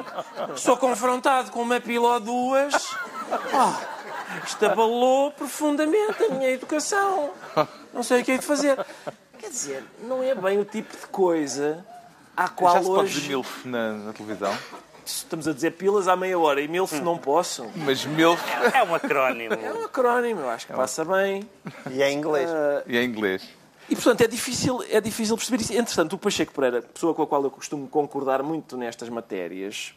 sou 0.56 0.76
confrontado 0.76 1.50
com 1.50 1.62
uma 1.62 1.80
pila 1.80 2.14
ou 2.14 2.20
duas. 2.20 2.74
Oh, 3.30 4.44
isto 4.44 4.66
abalou 4.66 5.30
profundamente 5.30 6.22
a 6.24 6.28
minha 6.34 6.50
educação. 6.50 7.30
Não 7.92 8.02
sei 8.02 8.22
o 8.22 8.24
que 8.24 8.32
é 8.32 8.38
de 8.38 8.44
fazer. 8.44 8.84
Quer 9.38 9.50
dizer, 9.50 9.84
não 10.02 10.22
é 10.22 10.34
bem 10.34 10.58
o 10.58 10.64
tipo 10.64 10.96
de 10.96 11.06
coisa 11.06 11.84
à 12.36 12.48
qual 12.48 12.74
Já 12.74 12.80
se 12.80 12.86
pode 12.86 13.00
hoje. 13.00 13.20
dizer 13.20 13.28
MILF 13.28 13.68
na, 13.68 13.92
na 13.92 14.12
televisão? 14.12 14.58
Estamos 15.04 15.46
a 15.46 15.52
dizer 15.52 15.72
pilas 15.72 16.08
à 16.08 16.16
meia 16.16 16.38
hora 16.38 16.60
e 16.60 16.68
MILF 16.68 17.00
não 17.00 17.18
posso. 17.18 17.66
Mas 17.76 18.04
MILF 18.04 18.40
É 18.72 18.82
um 18.84 18.94
acrónimo. 18.94 19.54
É 19.54 19.72
um 19.72 19.84
acrónimo, 19.84 20.40
eu 20.40 20.48
acho 20.50 20.66
que 20.66 20.72
passa 20.72 21.04
bem. 21.04 21.48
E 21.90 22.02
é 22.02 22.10
em 22.10 22.16
inglês. 22.18 22.48
e 22.86 22.96
em 22.96 23.04
inglês. 23.04 23.48
E, 23.88 23.94
portanto, 23.94 24.22
é 24.22 24.26
difícil, 24.26 24.82
é 24.88 24.98
difícil 24.98 25.36
perceber 25.36 25.60
isso. 25.62 25.74
Entretanto, 25.74 26.14
o 26.14 26.18
Pacheco 26.18 26.54
Pereira, 26.54 26.80
pessoa 26.80 27.12
com 27.12 27.20
a 27.22 27.26
qual 27.26 27.42
eu 27.44 27.50
costumo 27.50 27.86
concordar 27.86 28.42
muito 28.42 28.78
nestas 28.78 29.10
matérias, 29.10 29.92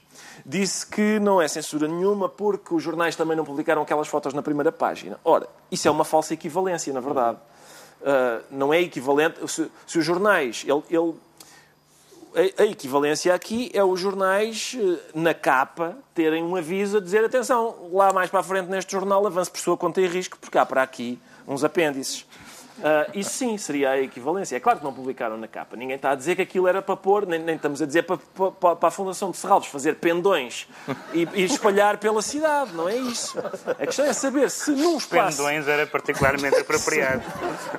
disse 0.46 0.86
que 0.86 1.20
não 1.20 1.42
é 1.42 1.48
censura 1.48 1.88
nenhuma 1.88 2.28
porque 2.28 2.74
os 2.74 2.84
jornais 2.84 3.16
também 3.16 3.38
não 3.38 3.46
publicaram 3.46 3.82
aquelas 3.82 4.10
fotos 4.10 4.34
na 4.34 4.42
primeira 4.42 4.74
página. 4.74 5.18
Ora, 5.24 5.48
isso 5.72 5.88
é 5.88 5.92
uma 5.92 6.04
falsa 6.04 6.34
equivalência, 6.34 6.92
na 6.92 7.00
verdade. 7.00 7.38
Ah, 8.06 8.42
não 8.52 8.74
é 8.74 8.82
equivalente... 8.82 9.40
Se, 9.50 9.72
se 9.88 9.98
os 9.98 10.04
jornais... 10.06 10.66
Ele, 10.68 10.84
ele- 10.90 11.14
a, 12.36 12.64
a 12.64 12.66
equivalência 12.66 13.34
aqui 13.34 13.70
é 13.74 13.84
os 13.84 14.00
jornais, 14.00 14.76
eh, 14.80 15.00
na 15.14 15.34
capa, 15.34 15.98
terem 16.14 16.44
um 16.44 16.56
aviso 16.56 16.98
a 16.98 17.02
dizer 17.02 17.24
atenção, 17.24 17.90
lá 17.92 18.12
mais 18.12 18.30
para 18.30 18.40
a 18.40 18.44
frente 18.44 18.70
neste 18.70 18.92
jornal 18.92 19.26
avance 19.26 19.50
por 19.50 19.60
sua 19.60 19.78
conta 19.78 20.02
e 20.02 20.08
risco, 20.08 20.38
porque 20.40 20.58
há 20.58 20.66
para 20.66 20.82
aqui 20.82 21.20
uns 21.48 21.64
apêndices. 21.64 22.26
Ah, 22.84 23.08
isso 23.14 23.32
sim 23.32 23.58
seria 23.58 23.92
a 23.92 24.00
equivalência. 24.02 24.56
É 24.56 24.60
claro 24.60 24.80
que 24.80 24.86
não 24.86 24.94
publicaram 24.94 25.38
na 25.38 25.48
capa. 25.48 25.76
Ninguém 25.76 25.96
está 25.96 26.12
a 26.12 26.16
dizer 26.16 26.36
que 26.36 26.42
aquilo 26.42 26.68
era 26.68 26.82
para 26.82 26.96
pôr, 26.96 27.26
nem, 27.26 27.40
nem 27.40 27.56
estamos 27.56 27.82
a 27.82 27.86
dizer 27.86 28.04
para, 28.04 28.18
para, 28.18 28.76
para 28.76 28.88
a 28.88 28.92
Fundação 28.92 29.32
de 29.32 29.38
Serralves 29.38 29.68
fazer 29.70 29.96
pendões 29.96 30.68
e, 31.14 31.28
e 31.34 31.44
espalhar 31.44 31.98
pela 31.98 32.22
cidade. 32.22 32.74
Não 32.74 32.88
é 32.88 32.96
isso. 32.96 33.38
A 33.80 33.86
questão 33.86 34.06
é 34.06 34.14
saber 34.14 34.50
se 34.52 34.72
num 34.72 34.98
espaço 34.98 35.38
Pendões 35.38 35.68
era 35.68 35.88
particularmente 35.88 36.56
apropriado. 36.58 37.24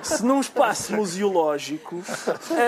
se 0.03 0.25
num 0.25 0.41
espaço 0.41 0.93
museológico 0.95 2.03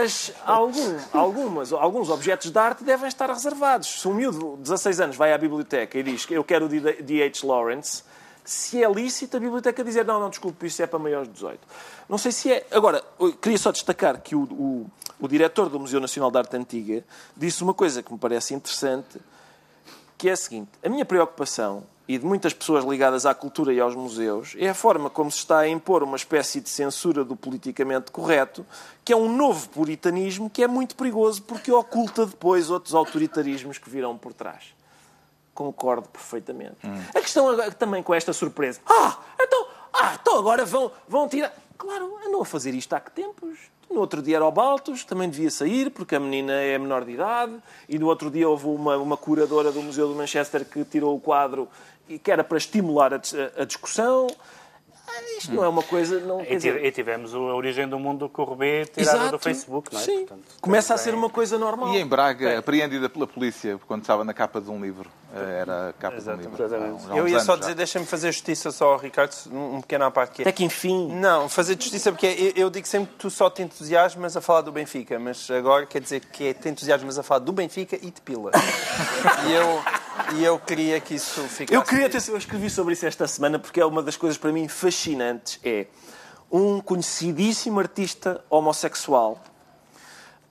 as- 0.03 0.33
algum- 0.47 0.97
algumas, 1.13 1.73
alguns 1.73 2.09
objetos 2.11 2.51
de 2.51 2.59
arte 2.59 2.85
devem 2.85 3.09
estar 3.09 3.29
reservados. 3.29 4.01
Se 4.01 4.07
um 4.09 4.15
miúdo 4.15 4.57
de 4.57 4.63
16 4.63 5.01
anos 5.01 5.17
vai 5.17 5.33
à 5.33 5.39
biblioteca 5.39 5.99
e 5.99 6.03
diz 6.03 6.25
que 6.25 6.35
eu 6.35 6.45
quero 6.45 6.67
o 6.67 6.69
D.H. 6.69 7.47
Lawrence, 7.47 8.03
se 8.51 8.83
é 8.83 8.91
lícito 8.91 9.37
a 9.37 9.41
biblioteca 9.41 9.85
dizer 9.85 10.05
não, 10.05 10.19
não, 10.19 10.29
desculpe, 10.29 10.67
isso 10.67 10.83
é 10.83 10.87
para 10.87 10.99
maiores 10.99 11.29
de 11.29 11.35
18. 11.35 11.61
Não 12.09 12.19
sei 12.19 12.33
se 12.33 12.53
é... 12.53 12.67
Agora, 12.73 13.01
queria 13.41 13.57
só 13.57 13.71
destacar 13.71 14.21
que 14.21 14.35
o, 14.35 14.43
o, 14.43 14.91
o 15.21 15.29
diretor 15.29 15.69
do 15.69 15.79
Museu 15.79 16.01
Nacional 16.01 16.33
de 16.33 16.39
Arte 16.39 16.57
Antiga 16.57 17.05
disse 17.37 17.63
uma 17.63 17.73
coisa 17.73 18.03
que 18.03 18.13
me 18.13 18.19
parece 18.19 18.53
interessante, 18.53 19.21
que 20.19 20.29
é 20.29 20.33
a 20.33 20.37
seguinte: 20.37 20.69
a 20.85 20.89
minha 20.89 21.05
preocupação 21.05 21.85
e 22.09 22.19
de 22.19 22.27
muitas 22.27 22.53
pessoas 22.53 22.85
ligadas 22.85 23.25
à 23.25 23.33
cultura 23.33 23.73
e 23.73 23.79
aos 23.79 23.95
museus 23.95 24.57
é 24.59 24.69
a 24.69 24.75
forma 24.75 25.09
como 25.09 25.31
se 25.31 25.39
está 25.39 25.61
a 25.61 25.69
impor 25.69 26.03
uma 26.03 26.17
espécie 26.17 26.61
de 26.61 26.69
censura 26.69 27.23
do 27.23 27.37
politicamente 27.37 28.11
correto, 28.11 28.67
que 29.05 29.13
é 29.13 29.17
um 29.17 29.33
novo 29.33 29.69
puritanismo 29.69 30.51
que 30.51 30.65
é 30.65 30.67
muito 30.67 30.97
perigoso 30.97 31.41
porque 31.45 31.71
oculta 31.71 32.27
depois 32.27 32.69
outros 32.69 32.97
autoritarismos 32.97 33.79
que 33.79 33.89
virão 33.89 34.19
por 34.19 34.33
trás. 34.33 34.80
Concordo 35.61 36.09
perfeitamente. 36.09 36.79
A 37.15 37.21
questão 37.21 37.47
agora, 37.47 37.71
também 37.71 38.03
com 38.03 38.15
esta 38.15 38.33
surpresa. 38.33 38.81
Ah, 38.87 39.19
então, 39.39 39.67
ah, 39.93 40.17
então 40.19 40.39
agora 40.39 40.65
vão, 40.65 40.91
vão 41.07 41.29
tirar. 41.29 41.53
Claro, 41.77 42.17
andam 42.27 42.41
a 42.41 42.47
fazer 42.47 42.73
isto 42.73 42.95
há 42.95 42.99
que 42.99 43.11
tempos. 43.11 43.59
No 43.91 44.01
outro 44.01 44.23
dia 44.23 44.37
era 44.37 44.47
o 44.47 44.51
Baltos, 44.51 45.05
também 45.05 45.29
devia 45.29 45.51
sair, 45.51 45.91
porque 45.91 46.15
a 46.15 46.21
menina 46.21 46.55
é 46.55 46.79
menor 46.79 47.05
de 47.05 47.13
idade. 47.13 47.53
E 47.87 47.99
no 47.99 48.07
outro 48.07 48.31
dia 48.31 48.49
houve 48.49 48.69
uma, 48.69 48.97
uma 48.97 49.19
curadora 49.19 49.71
do 49.71 49.83
Museu 49.83 50.09
de 50.09 50.15
Manchester 50.15 50.65
que 50.65 50.83
tirou 50.83 51.15
o 51.15 51.21
quadro 51.21 51.69
e 52.09 52.19
que 52.19 52.33
era 52.33 52.43
para 52.43 52.57
estimular 52.57 53.13
a, 53.13 53.21
a 53.59 53.65
discussão. 53.67 54.29
Ah, 55.13 55.39
Isto 55.39 55.53
não 55.55 55.65
é 55.65 55.69
uma 55.69 55.83
coisa. 55.83 56.21
Não, 56.21 56.41
E, 56.43 56.57
dizer, 56.57 56.85
e 56.85 56.91
tivemos 56.93 57.35
a 57.35 57.39
origem 57.39 57.89
do 57.89 57.99
mundo 57.99 58.21
do 58.21 58.29
Corrubê 58.29 58.85
tirada 58.87 59.17
Exato. 59.19 59.31
do 59.33 59.39
Facebook, 59.39 59.93
não 59.93 60.01
é? 60.01 60.05
Sim. 60.05 60.19
Portanto, 60.19 60.43
Começa 60.61 60.95
a 60.95 60.99
ser 60.99 61.15
uma 61.15 61.31
coisa 61.31 61.59
normal. 61.59 61.95
E 61.95 61.99
em 61.99 62.07
Braga, 62.07 62.59
apreendida 62.59 63.09
pela 63.09 63.27
polícia 63.27 63.79
quando 63.87 64.03
estava 64.03 64.25
na 64.25 64.33
capa 64.35 64.61
de 64.61 64.71
um 64.71 64.81
livro. 64.81 65.11
Eh, 65.35 65.59
Era 65.61 65.89
a 65.91 65.93
capa 65.95 66.21
de 66.21 66.29
um 66.29 66.35
livro. 66.37 66.63
Exatamente. 66.65 67.05
Eu 67.17 67.27
ia 67.29 67.41
só 67.41 67.57
dizer, 67.57 67.75
deixa-me 67.75 68.05
fazer 68.07 68.33
justiça 68.33 68.71
só 68.71 68.93
ao 68.93 68.99
Ricardo, 68.99 69.33
um 69.51 69.81
pequeno 69.81 70.05
à 70.05 70.11
parte 70.11 70.33
que 70.37 70.43
é. 70.43 70.45
Até 70.45 70.53
que 70.53 70.65
enfim. 70.65 71.09
Não, 71.13 71.49
fazer 71.49 71.77
justiça 71.81 72.13
porque 72.13 72.27
é- 72.27 72.41
eu, 72.41 72.53
eu 72.65 72.71
digo 72.71 72.87
sempre 72.87 73.13
que 73.13 73.19
tu 73.19 73.31
só 73.31 73.49
te 73.49 73.63
entusiasmas 73.63 74.37
a 74.37 74.41
falar 74.41 74.61
do 74.63 74.73
Benfica, 74.73 75.19
mas 75.19 75.51
agora 75.51 75.87
quer 75.87 76.01
dizer 76.01 76.21
que 76.21 76.49
é, 76.49 76.55
te 76.55 76.69
entusiasmas 76.69 77.19
a 77.19 77.23
falar 77.23 77.41
do 77.41 77.53
Benfica 77.53 77.97
e 77.97 78.11
de 78.11 78.21
pila. 78.21 78.51
e, 79.49 79.53
eu, 79.53 79.83
e 80.35 80.45
eu 80.45 80.59
queria 80.59 81.01
que 81.01 81.15
isso 81.15 81.43
ficasse. 81.43 81.75
Eu 81.75 81.83
queria 81.83 82.09
ter, 82.09 82.23
eu 82.29 82.37
escrevi 82.37 82.71
sobre 82.71 82.95
isso 82.95 83.07
esta 83.07 83.27
semana 83.27 83.59
porque 83.59 83.81
é 83.81 83.87
uma 83.87 84.03
das 84.03 84.17
coisas 84.17 84.39
para 84.39 84.53
mim 84.53 84.69
fascinantes 84.69 85.59
é 85.65 85.87
um 86.51 86.81
conhecidíssimo 86.81 87.79
artista 87.79 88.45
homossexual 88.51 89.43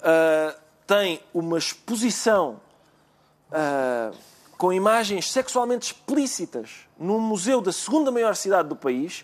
ah, 0.02 0.56
tem 0.88 1.22
uma 1.34 1.58
exposição 1.58 2.60
ah, 3.52 4.12
com 4.58 4.74
imagens 4.74 5.32
sexualmente 5.32 5.94
explícitas 5.94 6.88
num 6.98 7.20
museu 7.20 7.62
da 7.62 7.72
segunda 7.72 8.12
maior 8.12 8.36
cidade 8.36 8.68
do 8.68 8.76
país. 8.76 9.24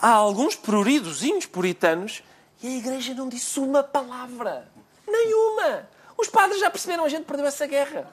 Há 0.00 0.12
alguns 0.12 0.54
pruridozinhos 0.54 1.46
puritanos 1.46 2.22
e 2.62 2.68
a 2.68 2.76
igreja 2.76 3.14
não 3.14 3.28
disse 3.28 3.58
uma 3.58 3.82
palavra. 3.82 4.68
Nenhuma. 5.06 5.88
Os 6.20 6.26
padres 6.28 6.58
já 6.58 6.68
perceberam, 6.68 7.04
a 7.04 7.08
gente 7.08 7.24
perdeu 7.24 7.46
essa 7.46 7.64
guerra. 7.64 8.04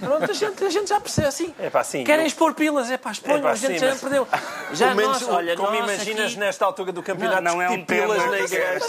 Pronto, 0.00 0.28
a 0.28 0.34
gente, 0.34 0.64
a 0.64 0.68
gente 0.68 0.88
já 0.88 1.00
percebe 1.00 1.28
assim. 1.28 1.54
É 1.60 1.70
pá, 1.70 1.84
sim, 1.84 2.02
Querem 2.02 2.24
eu- 2.24 2.26
expor 2.26 2.54
pilas, 2.54 2.90
é 2.90 2.98
pá, 2.98 3.12
exponham, 3.12 3.38
É 3.38 3.42
pá, 3.42 3.50
a 3.50 3.54
gente 3.54 3.74
sim, 3.74 3.78
já 3.78 3.90
mas- 3.90 4.00
perdeu. 4.00 4.26
Já 4.72 4.86
Pelo 4.88 4.96
menos, 4.96 5.20
nós, 5.20 5.28
olha, 5.30 5.56
como 5.56 5.74
imaginas 5.76 6.26
aqui- 6.32 6.38
nesta 6.40 6.64
altura 6.64 6.90
do 6.92 7.02
campeonato, 7.02 7.42
Não, 7.42 7.52
não 7.54 7.62
é 7.62 7.68
um 7.70 7.76
discutir 7.76 8.00
pilas 8.00 8.26
na 8.26 8.38
igreja. 8.40 8.84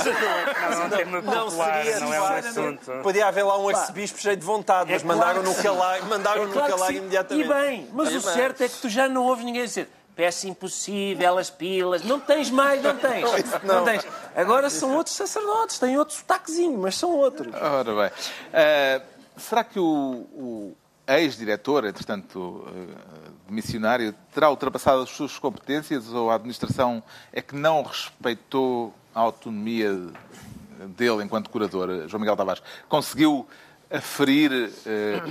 Não, 0.61 0.81
é 0.81 0.85
um 0.85 0.89
tema 0.89 1.21
popular, 1.21 1.83
seria 1.83 1.99
não 1.99 2.13
é 2.13 2.21
um 2.21 2.25
fácil. 2.27 2.49
assunto. 2.49 2.91
Podia 3.03 3.27
haver 3.27 3.43
lá 3.43 3.57
um 3.59 3.69
arcebispo 3.69 4.19
cheio 4.19 4.37
de 4.37 4.45
vontade, 4.45 4.91
mas 4.91 5.01
É 5.01 5.05
claro 5.05 5.19
mandaram 5.19 5.41
que 5.43 5.49
no 5.49 5.55
sim. 5.55 5.61
calar, 5.63 6.03
mandaram 6.07 6.43
É 6.43 6.45
no 6.47 6.51
claro 6.53 6.67
que 6.67 6.73
calar 6.79 6.95
imediatamente. 6.95 7.45
E 7.45 7.53
bem, 7.53 7.89
mas 7.93 8.11
É 8.13 8.17
o 8.17 8.21
certo 8.21 8.63
é 8.63 8.69
que 8.69 8.75
tu 8.77 8.89
já 8.89 9.07
não 9.07 9.23
ouves 9.25 9.43
ninguém 9.45 9.63
dizer 9.65 9.87
peça 10.15 10.47
impossível, 10.47 11.37
as 11.37 11.49
pilas. 11.49 12.03
Não 12.03 12.19
tens 12.19 12.49
mais, 12.49 12.81
não 12.81 12.95
tens. 12.95 13.29
não. 13.63 13.83
tens. 13.83 14.05
Agora 14.35 14.69
são 14.69 14.95
outros 14.95 15.15
sacerdotes, 15.15 15.79
têm 15.79 15.97
outro 15.97 16.15
sotaquezinho, 16.15 16.77
mas 16.77 16.95
são 16.95 17.11
outros. 17.11 17.53
Ora 17.53 17.95
bem. 17.95 18.11
Eh, 18.51 19.01
será 19.37 19.63
que 19.63 19.79
o, 19.79 20.27
o 20.33 20.77
ex-diretor, 21.07 21.85
entretanto 21.85 22.67
eh, 22.67 23.31
missionário, 23.49 24.13
terá 24.33 24.49
ultrapassado 24.49 25.01
as 25.01 25.09
suas 25.09 25.37
competências 25.37 26.09
ou 26.09 26.29
a 26.29 26.35
administração 26.35 27.03
é 27.31 27.41
que 27.41 27.55
não 27.55 27.83
respeitou 27.83 28.93
a 29.13 29.19
autonomia 29.19 29.91
dele 30.97 31.23
enquanto 31.23 31.49
curador, 31.49 32.07
João 32.07 32.19
Miguel 32.19 32.35
Tavares? 32.35 32.63
Conseguiu 32.87 33.47
aferir 33.91 34.71
eh, 34.85 35.21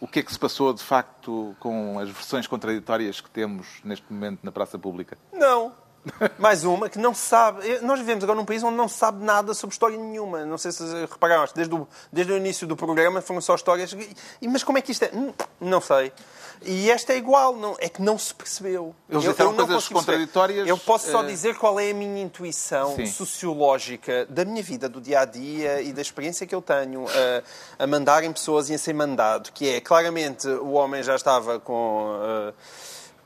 o 0.00 0.06
que 0.06 0.20
é 0.20 0.22
que 0.22 0.32
se 0.32 0.38
passou 0.38 0.72
de 0.72 0.82
facto 0.82 1.56
com 1.58 1.98
as 1.98 2.08
versões 2.08 2.46
contraditórias 2.46 3.20
que 3.20 3.30
temos 3.30 3.66
neste 3.84 4.10
momento 4.12 4.40
na 4.42 4.52
praça 4.52 4.78
pública? 4.78 5.18
Não. 5.32 5.72
Mais 6.38 6.64
uma 6.64 6.88
que 6.88 6.98
não 6.98 7.14
sabe. 7.14 7.78
Nós 7.80 7.98
vivemos 7.98 8.22
agora 8.24 8.38
num 8.38 8.44
país 8.44 8.62
onde 8.62 8.76
não 8.76 8.88
sabe 8.88 9.24
nada 9.24 9.54
sobre 9.54 9.74
história 9.74 9.96
nenhuma. 9.96 10.44
Não 10.44 10.58
sei 10.58 10.72
se 10.72 10.82
repararam, 11.10 11.46
desde 11.54 11.74
o, 11.74 11.86
desde 12.12 12.32
o 12.32 12.36
início 12.36 12.66
do 12.66 12.76
programa 12.76 13.20
foram 13.20 13.40
só 13.40 13.54
histórias. 13.54 13.94
Mas 14.42 14.62
como 14.64 14.78
é 14.78 14.82
que 14.82 14.92
isto 14.92 15.04
é? 15.04 15.10
Hum, 15.14 15.32
Não 15.60 15.80
sei. 15.80 16.12
E 16.62 16.90
esta 16.90 17.12
é 17.12 17.16
igual, 17.16 17.54
não, 17.54 17.76
é 17.78 17.88
que 17.88 18.02
não 18.02 18.18
se 18.18 18.34
percebeu. 18.34 18.92
Eles 19.08 19.24
Eu- 19.24 19.30
eu 19.38 19.44
não 19.52 19.54
coisas 19.54 19.74
consegui 19.76 19.94
perceber. 19.94 19.94
contraditórias, 19.94 20.66
Eu 20.68 20.76
posso 20.76 21.08
só 21.08 21.22
eh, 21.22 21.26
dizer 21.26 21.56
qual 21.56 21.78
é 21.78 21.90
a 21.92 21.94
minha 21.94 22.20
intuição 22.20 22.96
Sim. 22.96 23.06
sociológica 23.06 24.26
da 24.26 24.44
minha 24.44 24.60
vida, 24.62 24.88
do 24.88 25.00
dia 25.00 25.20
a 25.20 25.24
dia 25.24 25.80
e 25.80 25.92
da 25.92 26.02
experiência 26.02 26.46
que 26.48 26.54
eu 26.54 26.60
tenho 26.60 27.06
a, 27.06 27.84
a 27.84 27.86
mandarem 27.86 28.32
pessoas 28.32 28.68
e 28.70 28.74
a 28.74 28.78
ser 28.78 28.92
mandado, 28.92 29.52
que 29.52 29.68
é 29.68 29.80
claramente 29.80 30.48
o 30.48 30.72
homem 30.72 31.00
já 31.02 31.14
estava 31.14 31.60
com. 31.60 32.18
eh, 32.22 32.52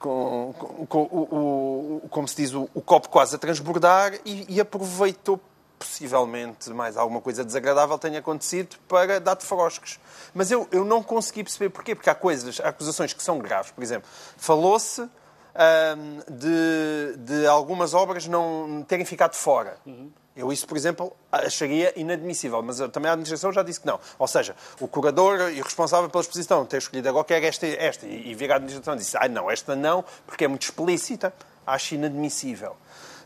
com, 0.03 0.55
com- 0.59 0.87
com 0.87 1.03
o, 1.05 2.01
o- 2.05 2.09
como 2.11 2.27
se 2.29 2.37
diz, 2.37 2.53
o, 2.53 2.69
o 2.75 2.83
copo 2.83 3.09
quase 3.09 3.37
a 3.37 3.39
transbordar 3.39 4.13
e, 4.25 4.45
e 4.57 4.61
aproveitou 4.61 5.41
possivelmente 5.79 6.71
mais 6.71 6.97
alguma 6.97 7.21
coisa 7.21 7.45
desagradável 7.45 7.99
tenha 7.99 8.19
acontecido 8.21 8.77
para 8.87 9.19
dar 9.21 9.35
de 9.35 9.45
froscos. 9.45 9.99
Mas 10.35 10.51
eu, 10.51 10.69
eu 10.71 10.85
não 10.85 11.03
consegui 11.03 11.43
perceber 11.43 11.71
porquê, 11.71 11.95
porque 11.95 12.09
há 12.11 12.15
coisas, 12.15 12.61
há 12.61 12.69
acusações 12.69 13.13
que 13.13 13.23
são 13.23 13.39
graves. 13.39 13.71
Por 13.73 13.83
exemplo, 13.83 14.09
falou-se 14.37 15.03
hum, 15.03 15.09
de, 16.31 17.17
de 17.19 17.47
algumas 17.47 17.95
obras 17.95 18.27
não 18.29 18.85
terem 18.87 19.05
ficado 19.05 19.35
fora. 19.35 19.77
Eu 20.35 20.51
isso, 20.51 20.67
por 20.67 20.77
exemplo, 20.77 21.15
acharia 21.31 21.93
inadmissível, 21.95 22.63
mas 22.63 22.79
também 22.91 23.11
a 23.11 23.13
administração 23.13 23.53
já 23.53 23.63
disse 23.63 23.81
que 23.81 23.87
não. 23.87 24.01
Ou 24.19 24.27
seja, 24.27 24.57
o 24.81 24.89
curador 24.89 25.51
e 25.51 25.61
responsável 25.61 26.09
pela 26.09 26.23
exposição 26.23 26.65
ter 26.65 26.79
escolhido 26.79 27.09
agora 27.09 27.25
quer 27.25 27.43
esta, 27.45 27.67
esta 27.67 28.07
e 28.07 28.35
vir 28.35 28.51
à 28.51 28.57
administração 28.57 28.95
e 28.95 28.99
disse, 28.99 29.17
ah, 29.19 29.29
não, 29.29 29.51
esta 29.51 29.77
não, 29.77 30.03
porque 30.27 30.45
é 30.45 30.49
muito 30.49 30.63
explícita, 30.63 31.35
acho 31.67 31.95
inadmissível. 31.95 32.77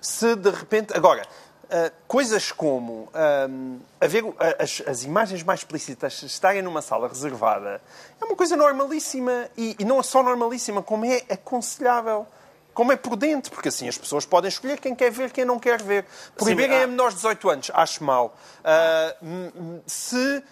Se 0.00 0.34
de 0.34 0.50
repente... 0.50 0.96
Agora, 0.96 1.22
Uh, 1.66 1.90
coisas 2.06 2.52
como 2.52 3.08
uh, 3.10 3.80
haver 4.00 4.22
uh, 4.22 4.36
as, 4.56 4.80
as, 4.86 5.02
imagens 5.02 5.42
mais 5.42 5.58
explícitas 5.58 6.22
estarem 6.22 6.62
numa 6.62 6.80
sala 6.80 7.08
reservada 7.08 7.82
é 8.20 8.24
uma 8.24 8.36
coisa 8.36 8.56
normalíssima 8.56 9.48
e, 9.56 9.74
e 9.76 9.84
não 9.84 9.98
é 9.98 10.02
só 10.04 10.22
normalíssima, 10.22 10.80
como 10.80 11.04
é 11.04 11.24
aconselhável 11.28 12.24
como 12.76 12.92
é 12.92 12.96
prudente, 12.96 13.48
porque 13.50 13.70
assim 13.70 13.88
as 13.88 13.96
pessoas 13.96 14.26
podem 14.26 14.50
escolher 14.50 14.78
quem 14.78 14.94
quer 14.94 15.10
ver, 15.10 15.30
quem 15.32 15.46
não 15.46 15.58
quer 15.58 15.82
ver. 15.82 16.04
Proibirem 16.36 16.82
a 16.82 16.86
menores 16.86 17.14
de 17.14 17.20
18 17.22 17.48
anos, 17.48 17.70
acho 17.72 18.04
mal. 18.04 18.36
Uh, 18.60 19.80
se 19.86 20.44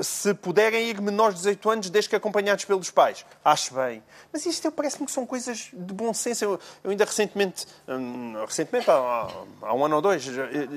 se 0.00 0.32
puderem 0.34 0.88
ir 0.88 1.00
menores 1.00 1.36
de 1.36 1.40
18 1.42 1.70
anos, 1.70 1.90
desde 1.90 2.10
que 2.10 2.16
acompanhados 2.16 2.64
pelos 2.64 2.90
pais. 2.90 3.24
Acho 3.44 3.74
bem. 3.74 4.02
Mas 4.32 4.46
isto 4.46 4.70
parece-me 4.70 5.06
que 5.06 5.12
são 5.12 5.26
coisas 5.26 5.70
de 5.72 5.94
bom 5.94 6.12
senso. 6.14 6.44
Eu, 6.44 6.60
eu 6.84 6.90
ainda 6.90 7.04
recentemente, 7.04 7.66
hum, 7.88 8.34
recentemente 8.46 8.90
há, 8.90 9.28
há, 9.62 9.74
um 9.74 9.84
ano 9.84 9.96
ou 9.96 10.02
dois, 10.02 10.24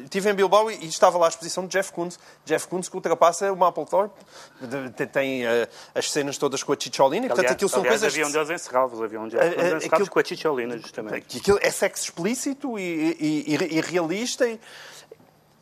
estive 0.04 0.30
em 0.30 0.34
Bilbao 0.34 0.72
e, 0.72 0.86
estava 0.86 1.18
lá 1.18 1.28
a 1.28 1.30
exposição 1.30 1.66
de 1.66 1.72
Jeff 1.72 1.92
Koons. 1.92 2.20
Jeff 2.46 2.68
Koons 2.68 2.90
que 2.90 2.96
ultrapassa 2.96 3.52
o 3.52 3.56
Mapplethorpe. 3.56 4.20
Tem, 4.96 5.08
tem 5.08 5.46
uh, 5.46 5.68
as 5.94 6.12
cenas 6.12 6.38
todas 6.38 6.64
com 6.64 6.74
a 6.74 6.78
Chicholina. 6.78 7.28
Portanto, 7.28 7.40
aliás, 7.46 7.56
aquilo 7.56 7.70
são 7.70 7.82
aliás, 7.82 8.02
coisas... 8.02 8.14
havia 8.14 8.28
um 8.28 8.32
deles 8.32 8.50
em 8.50 8.58
Serralves. 8.58 9.02
Havia 9.02 9.20
um 9.20 9.30
Koons 9.30 9.44
em 9.76 9.80
Serralves 9.80 10.10
com 10.10 10.20
a 10.20 10.24
Chicholina, 10.24 10.78
justamente. 10.78 11.38
Aquilo 11.38 11.60
é 11.62 11.70
sexo 11.70 12.06
explícito 12.06 12.80
e, 12.80 13.16
e, 13.20 13.56
e, 13.56 13.78
e 13.78 13.82
realista. 13.82 14.46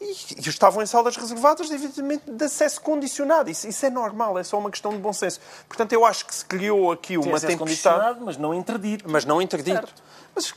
E, 0.01 0.49
estavam 0.49 0.81
em 0.81 0.85
salas 0.85 1.17
reservadas, 1.17 1.69
evidentemente, 1.69 2.31
de 2.31 2.45
acesso 2.45 2.79
condicionado. 2.79 3.49
Isso, 3.49 3.67
isso, 3.67 3.85
é 3.85 3.89
normal, 3.89 4.39
é 4.39 4.43
só 4.43 4.57
uma 4.57 4.71
questão 4.71 4.91
de 4.91 4.97
bom 4.97 5.11
senso. 5.11 5.41
Portanto, 5.67 5.91
eu 5.91 6.05
acho 6.05 6.25
que 6.25 6.33
se 6.33 6.45
criou 6.45 6.91
aqui 6.91 7.17
uma 7.17 7.37
Sim, 7.37 7.47
tempestade. 7.47 8.19
Mas 8.21 8.37
não 8.37 8.53
interdito. 8.53 9.05
Mas 9.07 9.25
não 9.25 9.41
interdito. 9.41 9.87
Certo. 9.87 10.03
Mas 10.33 10.53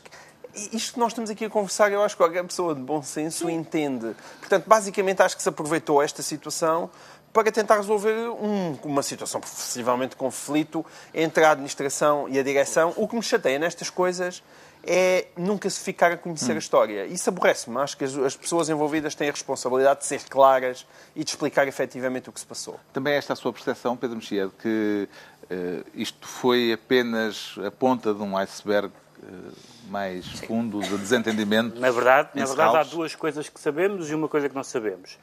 isto 0.72 0.94
que 0.94 1.00
nós 1.00 1.12
estamos 1.12 1.28
aqui 1.28 1.44
a 1.46 1.50
conversar, 1.50 1.90
eu 1.90 2.02
acho 2.02 2.14
que 2.14 2.22
qualquer 2.22 2.44
pessoa 2.44 2.74
de 2.74 2.80
bom 2.80 3.02
senso 3.02 3.46
Sim. 3.46 3.54
entende. 3.54 4.14
Portanto, 4.38 4.64
basicamente, 4.66 5.22
acho 5.22 5.36
que 5.36 5.42
se 5.42 5.48
aproveitou 5.48 6.00
esta 6.00 6.22
situação 6.22 6.88
para 7.32 7.50
tentar 7.50 7.76
resolver 7.76 8.28
um, 8.28 8.78
uma 8.84 9.02
situação 9.02 9.40
possivelmente 9.40 10.10
de 10.10 10.16
conflito 10.16 10.84
entre 11.14 11.44
a 11.44 11.52
administração 11.52 12.28
e 12.28 12.38
a 12.38 12.42
direção. 12.42 12.92
O 12.96 13.08
que 13.08 13.16
me 13.16 13.22
chateia 13.22 13.58
nestas 13.58 13.88
coisas 13.88 14.42
é 14.84 15.28
nunca 15.36 15.70
se 15.70 15.80
ficar 15.80 16.12
a 16.12 16.16
conhecer 16.16 16.52
hum. 16.52 16.56
a 16.56 16.58
história. 16.58 17.06
Isso 17.06 17.28
aborrece-me. 17.28 17.76
Acho 17.78 17.96
que 17.96 18.04
as, 18.04 18.16
as, 18.16 18.36
pessoas 18.36 18.68
envolvidas 18.68 19.14
têm 19.14 19.28
a 19.28 19.32
responsabilidade 19.32 20.00
de 20.00 20.06
ser 20.06 20.22
claras 20.28 20.86
e 21.14 21.22
de 21.22 21.30
explicar 21.30 21.68
efetivamente 21.68 22.28
o 22.28 22.32
que 22.32 22.40
se 22.40 22.46
passou. 22.46 22.78
Também 22.92 23.14
esta 23.14 23.32
é 23.32 23.34
a 23.34 23.36
sua 23.36 23.52
percepção, 23.52 23.96
Pedro 23.96 24.16
Mexia, 24.16 24.46
de 24.46 24.52
que 24.54 25.08
uh, 25.44 25.84
isto 25.94 26.26
foi 26.26 26.72
apenas 26.72 27.54
a 27.64 27.70
ponta 27.70 28.12
de 28.12 28.22
um 28.22 28.36
iceberg 28.36 28.88
uh, 28.88 29.52
mais 29.88 30.26
fundo 30.40 30.80
de 30.80 30.96
desentendimento? 30.98 31.78
Na 31.78 31.90
verdade, 31.90 32.30
na 32.34 32.44
verdade 32.44 32.76
há 32.76 32.82
duas 32.82 33.14
coisas 33.14 33.48
que 33.48 33.60
sabemos 33.60 34.10
e 34.10 34.14
uma 34.14 34.28
coisa 34.28 34.48
que 34.48 34.54
não 34.54 34.64
sabemos. 34.64 35.18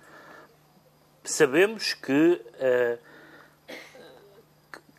Sabemos 1.23 1.93
que 1.93 2.41
uh, 2.55 2.99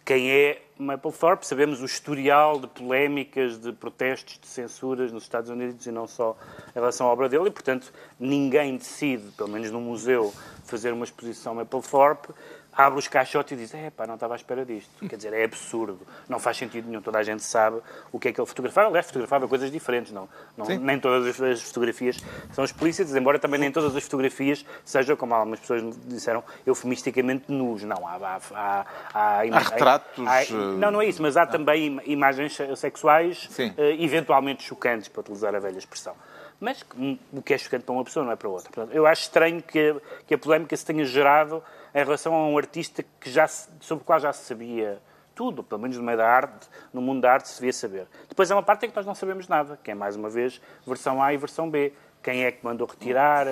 quem 0.05 0.31
é 0.31 0.63
Mapplethorpe, 0.81 1.47
sabemos 1.47 1.83
o 1.83 1.85
historial 1.85 2.59
de 2.59 2.67
polémicas, 2.67 3.59
de 3.59 3.73
protestos, 3.73 4.39
de 4.41 4.47
censuras 4.47 5.13
nos 5.13 5.25
Estados 5.25 5.51
Unidos 5.51 5.85
e 5.87 5.93
não 5.93 6.07
só 6.07 6.37
em 6.71 6.75
relação 6.75 7.07
à 7.07 7.13
obra 7.13 7.29
dele, 7.29 7.49
e, 7.49 7.51
portanto, 7.51 7.93
ninguém 8.19 8.77
decide, 8.77 9.31
pelo 9.33 9.51
menos 9.51 9.71
no 9.71 9.81
museu, 9.81 10.33
fazer 10.65 10.93
uma 10.93 11.05
exposição 11.05 11.55
Mapplethorpe 11.55 12.33
abre 12.73 12.99
os 12.99 13.09
caixotes 13.09 13.53
e 13.53 13.57
diz: 13.57 13.75
é 13.75 13.91
pá, 13.91 14.07
não 14.07 14.15
estava 14.15 14.35
à 14.35 14.37
espera 14.37 14.65
disto. 14.65 14.91
Quer 15.09 15.17
dizer, 15.17 15.33
é 15.33 15.45
absurdo, 15.45 16.07
não 16.29 16.39
faz 16.39 16.57
sentido 16.57 16.89
nenhum. 16.89 17.03
Toda 17.03 17.19
a 17.19 17.23
gente 17.23 17.43
sabe 17.43 17.81
o 18.13 18.19
que 18.19 18.29
é 18.29 18.33
que 18.33 18.41
ele 18.41 18.47
fotografava. 18.47 18.89
Aliás, 18.89 19.07
fotografava 19.07 19.49
coisas 19.49 19.71
diferentes, 19.71 20.13
não. 20.13 20.29
não 20.57 20.67
nem 20.67 20.99
todas 20.99 21.41
as 21.41 21.63
fotografias 21.63 22.19
são 22.53 22.65
explícitas, 22.65 23.15
embora 23.15 23.39
também 23.39 23.61
nem 23.61 23.71
todas 23.71 23.95
as 23.95 24.05
fotografias 24.05 24.65
sejam, 24.85 25.17
como 25.17 25.35
algumas 25.35 25.61
pessoas 25.61 25.83
me 25.83 25.93
disseram, 26.07 26.43
eufemisticamente 26.67 27.51
nus. 27.51 27.83
Não, 27.83 28.07
há. 28.07 28.21
Há, 28.21 28.41
há, 28.55 28.87
há, 29.15 29.41
há 29.41 29.59
retratos. 29.59 30.27
Há, 30.27 30.53
não, 30.79 30.91
não 30.91 31.03
é 31.03 31.07
isso, 31.07 31.23
mas 31.23 31.37
há 31.37 31.47
também 31.47 32.01
imagens 32.05 32.59
sexuais 32.77 33.49
uh, 33.59 33.81
eventualmente 33.99 34.63
chocantes, 34.63 35.09
para 35.09 35.21
utilizar 35.21 35.55
a 35.55 35.59
velha 35.59 35.79
expressão. 35.79 36.15
Mas 36.61 36.85
o 37.33 37.41
que 37.41 37.55
é 37.55 37.59
chocante 37.59 37.85
para 37.85 37.95
uma 37.95 38.05
pessoa 38.05 38.25
não 38.25 38.33
é 38.33 38.37
para 38.37 38.49
outra. 38.49 38.71
Portanto, 38.71 38.95
eu 38.95 39.07
acho 39.07 39.23
estranho 39.23 39.63
que, 39.63 39.97
que 40.27 40.35
a 40.35 40.39
polémica 40.39 40.77
se 40.77 40.85
tenha 40.85 41.05
gerado 41.07 41.63
em 41.95 42.05
relação 42.05 42.35
a 42.35 42.47
um 42.47 42.57
artista 42.57 43.05
que 43.21 43.31
já, 43.31 43.47
sobre 43.49 44.03
o 44.03 44.05
qual 44.05 44.19
já 44.21 44.33
se 44.33 44.45
sabia 44.45 45.01
tudo, 45.35 45.63
pelo 45.63 45.81
menos 45.81 45.97
no 45.97 46.03
meio 46.03 46.19
da 46.19 46.29
arte, 46.29 46.69
no 46.93 47.01
mundo 47.01 47.23
da 47.23 47.33
arte 47.33 47.49
se 47.49 47.55
devia 47.55 47.73
saber. 47.73 48.07
Depois 48.29 48.51
há 48.51 48.55
uma 48.55 48.63
parte 48.63 48.87
em 48.87 48.91
que 48.91 48.97
nós 48.97 49.07
não 49.07 49.15
sabemos 49.15 49.49
nada, 49.49 49.79
que 49.83 49.91
é 49.91 49.95
mais 49.95 50.17
uma 50.17 50.29
vez 50.29 50.61
versão 50.87 51.23
A 51.23 51.33
e 51.33 51.37
versão 51.37 51.71
B. 51.71 51.93
Quem 52.23 52.45
é 52.45 52.53
que 52.53 52.63
mandou 52.63 52.87
retirar? 52.87 53.47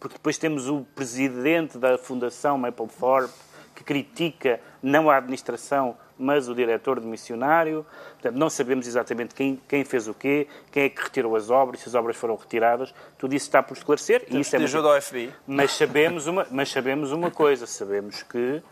Porque 0.00 0.16
depois 0.16 0.38
temos 0.38 0.68
o 0.68 0.86
presidente 0.94 1.76
da 1.76 1.98
Fundação 1.98 2.56
Mapplethorpe 2.56 3.34
que 3.74 3.84
critica 3.84 4.60
não 4.82 5.10
a 5.10 5.16
administração, 5.16 5.96
mas 6.18 6.48
o 6.48 6.54
diretor 6.54 7.00
de 7.00 7.06
missionário. 7.06 7.84
Portanto, 8.12 8.36
não 8.36 8.48
sabemos 8.48 8.86
exatamente 8.86 9.34
quem, 9.34 9.60
quem 9.68 9.84
fez 9.84 10.08
o 10.08 10.14
quê, 10.14 10.46
quem 10.70 10.84
é 10.84 10.88
que 10.88 11.02
retirou 11.02 11.36
as 11.36 11.50
obras, 11.50 11.80
se 11.80 11.88
as 11.88 11.94
obras 11.94 12.16
foram 12.16 12.36
retiradas. 12.36 12.94
Tudo 13.18 13.34
isso 13.34 13.46
está 13.46 13.62
por 13.62 13.76
esclarecer. 13.76 14.24
e 14.28 14.40
isso 14.40 14.54
é 14.54 14.58
muito... 14.58 14.76
ao 14.76 15.00
FBI. 15.00 15.32
Mas 15.46 15.72
sabemos, 15.72 16.26
uma, 16.26 16.46
mas 16.50 16.70
sabemos 16.70 17.12
uma 17.12 17.30
coisa, 17.30 17.66
sabemos 17.66 18.22
que 18.22 18.62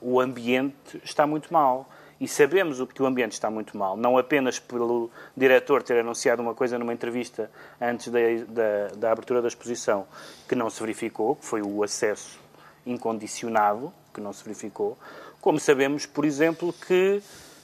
o 0.00 0.20
ambiente 0.20 1.00
está 1.04 1.26
muito 1.26 1.52
mal. 1.52 1.88
E 2.20 2.28
sabemos 2.28 2.78
que 2.92 3.02
o 3.02 3.06
ambiente 3.06 3.32
está 3.32 3.50
muito 3.50 3.78
mal, 3.78 3.96
não 3.96 4.18
apenas 4.18 4.58
pelo 4.58 5.10
diretor 5.34 5.82
ter 5.82 6.00
anunciado 6.00 6.42
uma 6.42 6.54
coisa 6.54 6.78
numa 6.78 6.92
entrevista 6.92 7.50
antes 7.80 8.08
da, 8.08 8.18
da, 8.46 8.88
da 8.94 9.12
abertura 9.12 9.40
da 9.40 9.48
exposição 9.48 10.06
que 10.46 10.54
não 10.54 10.68
se 10.68 10.78
verificou, 10.80 11.36
que 11.36 11.46
foi 11.46 11.62
o 11.62 11.82
acesso 11.82 12.38
incondicionado, 12.84 13.90
que 14.12 14.20
não 14.20 14.34
se 14.34 14.44
verificou, 14.44 14.98
como 15.40 15.58
sabemos, 15.58 16.06
por 16.06 16.24
exemplo, 16.24 16.72
que 16.72 17.22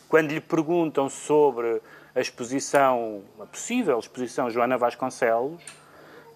quando 0.08 0.30
lhe 0.30 0.40
perguntam 0.40 1.08
sobre 1.08 1.80
a 2.14 2.20
exposição, 2.20 3.22
a 3.40 3.46
possível 3.46 3.98
exposição 3.98 4.50
Joana 4.50 4.78
Vasconcelos, 4.78 5.60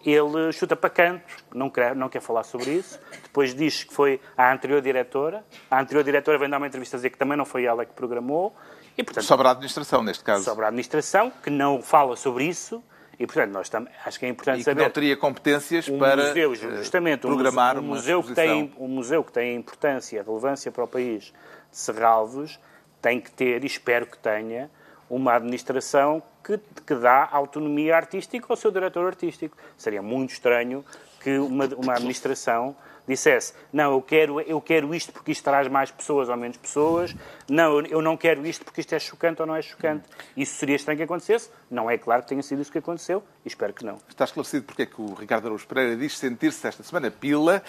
ele 0.05 0.53
chuta 0.53 0.75
para 0.75 0.89
canto, 0.89 1.23
não 1.55 1.69
quer, 1.69 1.95
não 1.95 2.09
quer 2.09 2.21
falar 2.21 2.43
sobre 2.43 2.73
isso. 2.73 2.99
Depois 3.23 3.55
diz 3.55 3.85
que 3.85 3.93
foi 3.93 4.21
a 4.37 4.53
anterior 4.53 4.81
diretora. 4.81 5.45
A 5.71 5.81
anterior 5.81 6.03
diretora 6.03 6.39
vem 6.39 6.49
dar 6.49 6.57
uma 6.57 6.67
entrevista 6.67 6.97
a 6.97 6.99
dizer 6.99 7.11
que 7.11 7.19
também 7.19 7.37
não 7.37 7.45
foi 7.45 7.65
ela 7.65 7.85
que 7.85 7.93
programou. 7.93 8.55
E, 8.97 9.03
portanto, 9.03 9.25
sobre 9.25 9.47
a 9.47 9.51
administração, 9.51 10.03
neste 10.03 10.25
caso. 10.25 10.45
Sobre 10.45 10.65
a 10.65 10.69
administração, 10.69 11.31
que 11.43 11.51
não 11.51 11.83
fala 11.83 12.17
sobre 12.17 12.45
isso. 12.45 12.83
E, 13.21 13.27
portanto, 13.27 13.53
nós 13.53 13.69
tam, 13.69 13.87
acho 14.07 14.19
que 14.19 14.25
é 14.25 14.31
importante 14.31 14.63
e 14.63 14.65
saber... 14.65 14.79
que 14.79 14.83
não 14.83 14.91
teria 14.91 15.15
competências 15.15 15.87
para 15.91 16.29
museu, 16.29 16.55
eh, 16.55 16.77
justamente, 16.79 17.21
programar 17.21 17.79
um 17.79 17.83
museu, 17.83 18.21
um 18.21 18.23
museu 18.23 18.35
que 18.35 18.35
tem 18.35 18.73
Um 18.79 18.89
museu 18.89 19.23
que 19.23 19.31
tem 19.31 19.57
importância, 19.57 20.23
relevância 20.23 20.73
para 20.73 20.85
o 20.85 20.89
país 20.89 21.25
de 21.25 21.77
Serralvos, 21.77 22.59
tem 23.03 23.21
que 23.21 23.31
ter, 23.31 23.63
e 23.63 23.67
espero 23.67 24.07
que 24.07 24.17
tenha, 24.17 24.71
uma 25.11 25.35
administração 25.35 26.23
que, 26.43 26.59
que 26.87 26.95
dá 26.95 27.29
autonomia 27.31 27.95
artística 27.95 28.47
ao 28.49 28.57
seu 28.57 28.71
diretor 28.71 29.07
artístico. 29.07 29.55
Seria 29.77 30.01
muito 30.01 30.31
estranho 30.31 30.83
que 31.23 31.37
uma, 31.37 31.67
uma 31.77 31.93
administração 31.93 32.75
dissesse 33.07 33.53
não, 33.73 33.93
eu 33.93 34.03
quero, 34.03 34.41
eu 34.41 34.61
quero 34.61 34.95
isto 34.95 35.13
porque 35.13 35.33
isto 35.33 35.45
traz 35.45 35.69
mais 35.69 35.91
pessoas 35.91 36.29
ou 36.29 36.37
menos 36.37 36.57
pessoas, 36.57 37.15
não, 37.49 37.81
eu 37.81 38.03
não 38.03 38.17
quero 38.17 38.47
isto 38.47 38.65
porque 38.65 38.81
isto 38.81 38.95
é 38.95 38.99
chocante 38.99 39.41
ou 39.41 39.47
não 39.47 39.55
é 39.55 39.63
chocante. 39.63 40.09
Isso 40.37 40.55
seria 40.55 40.77
estranho 40.77 40.99
que 40.99 41.05
acontecesse. 41.05 41.51
Não 41.71 41.91
é 41.91 41.97
claro 41.99 42.23
que 42.23 42.29
tenha 42.29 42.43
sido 42.43 42.63
isso 42.63 42.71
que 42.71 42.79
aconteceu 42.79 43.23
e 43.45 43.49
espero 43.49 43.73
que 43.73 43.85
não. 43.85 43.99
Está 44.09 44.25
esclarecido 44.25 44.65
porque 44.65 44.83
é 44.83 44.87
que 44.87 45.01
o 45.01 45.15
Ricardo 45.15 45.47
Araújo 45.47 45.67
Pereira 45.67 45.97
diz 45.97 46.17
sentir-se 46.17 46.67
esta 46.67 46.83
semana 46.83 47.11
pila. 47.11 47.63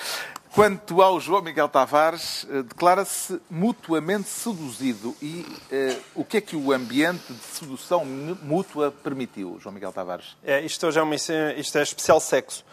Quanto 0.53 1.01
ao 1.01 1.19
João 1.19 1.41
Miguel 1.41 1.69
Tavares, 1.69 2.45
eh, 2.49 2.63
declara-se 2.63 3.41
mutuamente 3.49 4.27
seduzido. 4.27 5.15
E 5.21 5.45
uh, 5.71 6.01
o 6.13 6.25
que 6.25 6.37
é 6.37 6.41
que 6.41 6.57
o 6.57 6.73
ambiente 6.73 7.31
de 7.31 7.43
sedução 7.43 8.03
mútua 8.05 8.91
permitiu, 8.91 9.57
João 9.61 9.73
Miguel 9.73 9.93
Tavares? 9.93 10.35
É, 10.43 10.59
isto, 10.61 10.85
hoje 10.85 10.99
é 10.99 11.01
uma, 11.01 11.15
isto 11.15 11.77
é 11.77 11.81
especial 11.81 12.19
sexo 12.19 12.65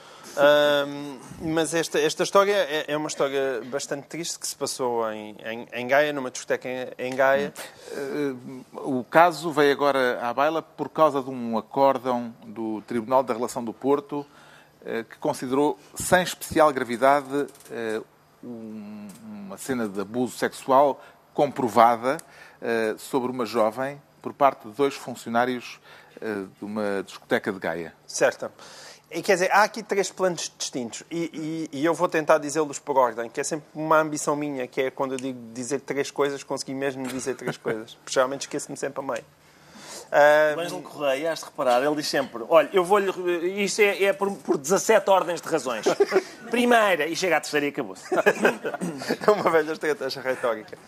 mas 1.40 1.74
esta, 1.74 1.98
esta 1.98 2.22
história 2.22 2.52
é, 2.54 2.84
é, 2.88 2.96
uma 2.96 3.08
história 3.08 3.60
bastante 3.66 4.06
triste 4.06 4.38
que 4.38 4.46
se 4.46 4.54
passou 4.56 5.10
em, 5.10 5.36
em, 5.44 5.68
em 5.72 5.86
Gaia, 5.86 6.12
numa 6.12 6.30
discoteca 6.30 6.68
em, 6.68 7.06
em 7.06 7.14
Gaia. 7.16 7.52
O 8.72 9.04
caso 9.04 9.50
veio 9.52 9.72
agora 9.72 10.18
à 10.22 10.32
baila 10.32 10.62
por 10.62 10.88
causa 10.88 11.22
de 11.22 11.30
um 11.30 11.56
acórdão 11.58 12.34
do 12.46 12.80
Tribunal 12.82 13.22
da 13.22 13.34
Relação 13.34 13.64
do 13.64 13.72
Porto 13.72 14.26
eh, 14.84 15.04
que 15.08 15.16
considerou 15.18 15.78
sem 15.94 16.22
especial 16.22 16.72
gravidade 16.72 17.46
eh, 17.70 18.00
um- 18.44 19.08
uma 19.24 19.58
cena 19.58 19.88
de 19.88 20.00
abuso 20.00 20.36
sexual 20.38 21.02
comprovada 21.34 22.16
eh, 22.62 22.94
sobre 22.98 23.30
uma 23.30 23.44
jovem 23.46 24.00
por 24.22 24.32
parte 24.32 24.68
de 24.68 24.74
dois 24.74 24.94
funcionários 24.94 25.80
de 26.58 26.64
uma 26.64 27.04
discoteca 27.06 27.52
de 27.52 27.60
Gaia. 27.60 27.94
Certo. 28.04 28.50
E, 29.10 29.22
quer 29.22 29.34
dizer, 29.34 29.50
há 29.52 29.62
aqui 29.62 29.82
três 29.82 30.10
planos 30.10 30.52
distintos 30.58 31.02
e, 31.10 31.68
e- 31.72 31.78
e 31.80 31.84
eu 31.84 31.94
vou 31.94 32.08
tentar 32.08 32.36
dizê-los 32.36 32.78
por 32.78 32.98
ordem, 32.98 33.30
que 33.30 33.40
é 33.40 33.44
sempre 33.44 33.66
uma 33.74 33.98
ambição 33.98 34.36
minha, 34.36 34.66
que 34.66 34.82
é 34.82 34.90
quando 34.90 35.12
eu 35.12 35.16
digo 35.18 35.38
dizer 35.54 35.80
três 35.80 36.10
coisas, 36.10 36.42
conseguir 36.44 36.74
mesmo 36.74 37.06
dizer 37.06 37.34
três 37.34 37.56
coisas. 37.58 37.94
Porque 37.94 38.12
geralmente 38.12 38.42
esqueço-me 38.42 38.76
sempre 38.76 39.00
a 39.00 39.02
meio. 39.02 39.24
Ah, 40.12 40.54
O 40.56 40.60
Ângelo 40.60 40.82
Correia, 40.82 41.32
has 41.32 41.38
de 41.40 41.44
reparar, 41.46 41.82
ele 41.82 41.94
diz 41.96 42.06
sempre: 42.08 42.42
Olha, 42.48 42.68
eu 42.72 42.82
vou-lhe. 42.84 43.10
Isto 43.62 43.80
é, 43.82 44.04
é 44.04 44.12
por, 44.12 44.30
por 44.36 44.56
17 44.58 45.08
ordens 45.10 45.40
de 45.40 45.48
razões. 45.48 45.84
Primeira, 46.50 47.06
e 47.06 47.14
chega 47.16 47.36
à 47.36 47.40
terceira 47.40 47.66
e 47.66 47.68
acabou. 47.70 47.94
É 49.26 49.30
uma 49.30 49.50
velha 49.50 49.72
estratégia 49.72 50.22
retórica. 50.22 50.78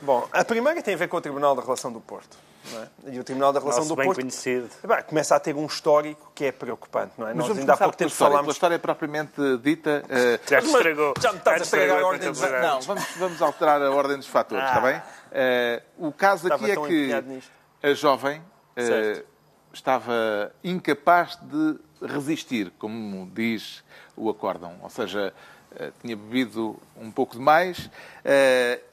Bom, 0.00 0.26
a 0.32 0.44
primeira 0.44 0.82
tem 0.82 0.94
a 0.94 0.96
ver 0.96 1.08
com 1.08 1.16
o 1.16 1.20
Tribunal 1.20 1.54
da 1.54 1.62
Relação 1.62 1.92
do 1.92 2.00
Porto. 2.00 2.36
Não 2.70 2.82
é? 2.82 2.88
E 3.14 3.18
o 3.18 3.24
Tribunal 3.24 3.52
da 3.52 3.58
Relação 3.60 3.80
Nosso 3.80 3.88
do 3.94 3.96
bem 3.96 4.06
Porto 4.06 4.20
conhecido. 4.20 4.68
Bem, 4.86 5.02
começa 5.02 5.34
a 5.34 5.40
ter 5.40 5.54
um 5.56 5.66
histórico 5.66 6.30
que 6.34 6.44
é 6.44 6.52
preocupante. 6.52 7.12
Não 7.18 7.26
é? 7.26 7.30
Mas 7.30 7.38
Nós 7.38 7.46
vamos 7.48 7.60
ainda 7.60 7.72
há 7.74 7.76
pouco 7.76 7.96
tempo 7.96 8.10
história, 8.10 8.30
falámos... 8.32 8.46
pela 8.46 8.52
história 8.52 8.78
propriamente 8.78 9.56
dita. 9.58 10.02
eh, 10.08 10.38
Já 10.48 10.60
te 10.60 10.66
estragou. 10.66 11.14
Já 11.20 11.32
me 11.32 11.38
estás 11.38 11.60
a 11.60 11.64
estragar 11.64 11.98
a 12.02 12.06
ordem 12.06 12.28
dos- 12.30 12.38
contabilidade. 12.40 12.74
Não, 12.74 12.80
vamos, 12.82 13.04
vamos 13.18 13.42
alterar 13.42 13.82
a 13.82 13.90
ordem 13.90 14.16
dos 14.18 14.26
fatores, 14.28 14.64
Ah. 14.64 14.68
está 14.68 14.80
bem? 14.80 15.02
Eh, 15.32 15.82
o 15.98 16.12
caso 16.12 16.46
Estava 16.46 16.64
aqui 16.66 16.72
é 17.12 17.22
que 17.22 17.42
a 17.82 17.94
jovem 17.94 18.42
Certo. 18.76 19.26
estava 19.72 20.52
incapaz 20.62 21.38
de 21.42 21.78
resistir, 22.06 22.70
como 22.78 23.30
diz 23.34 23.82
o 24.16 24.28
acórdão. 24.30 24.76
Ou 24.82 24.90
seja, 24.90 25.32
eh, 25.76 25.90
tinha 26.00 26.16
bebido 26.16 26.78
um 26.96 27.10
pouco 27.10 27.34
demais 27.34 27.90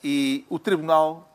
e 0.03 0.45
o 0.49 0.57
tribunal 0.57 1.25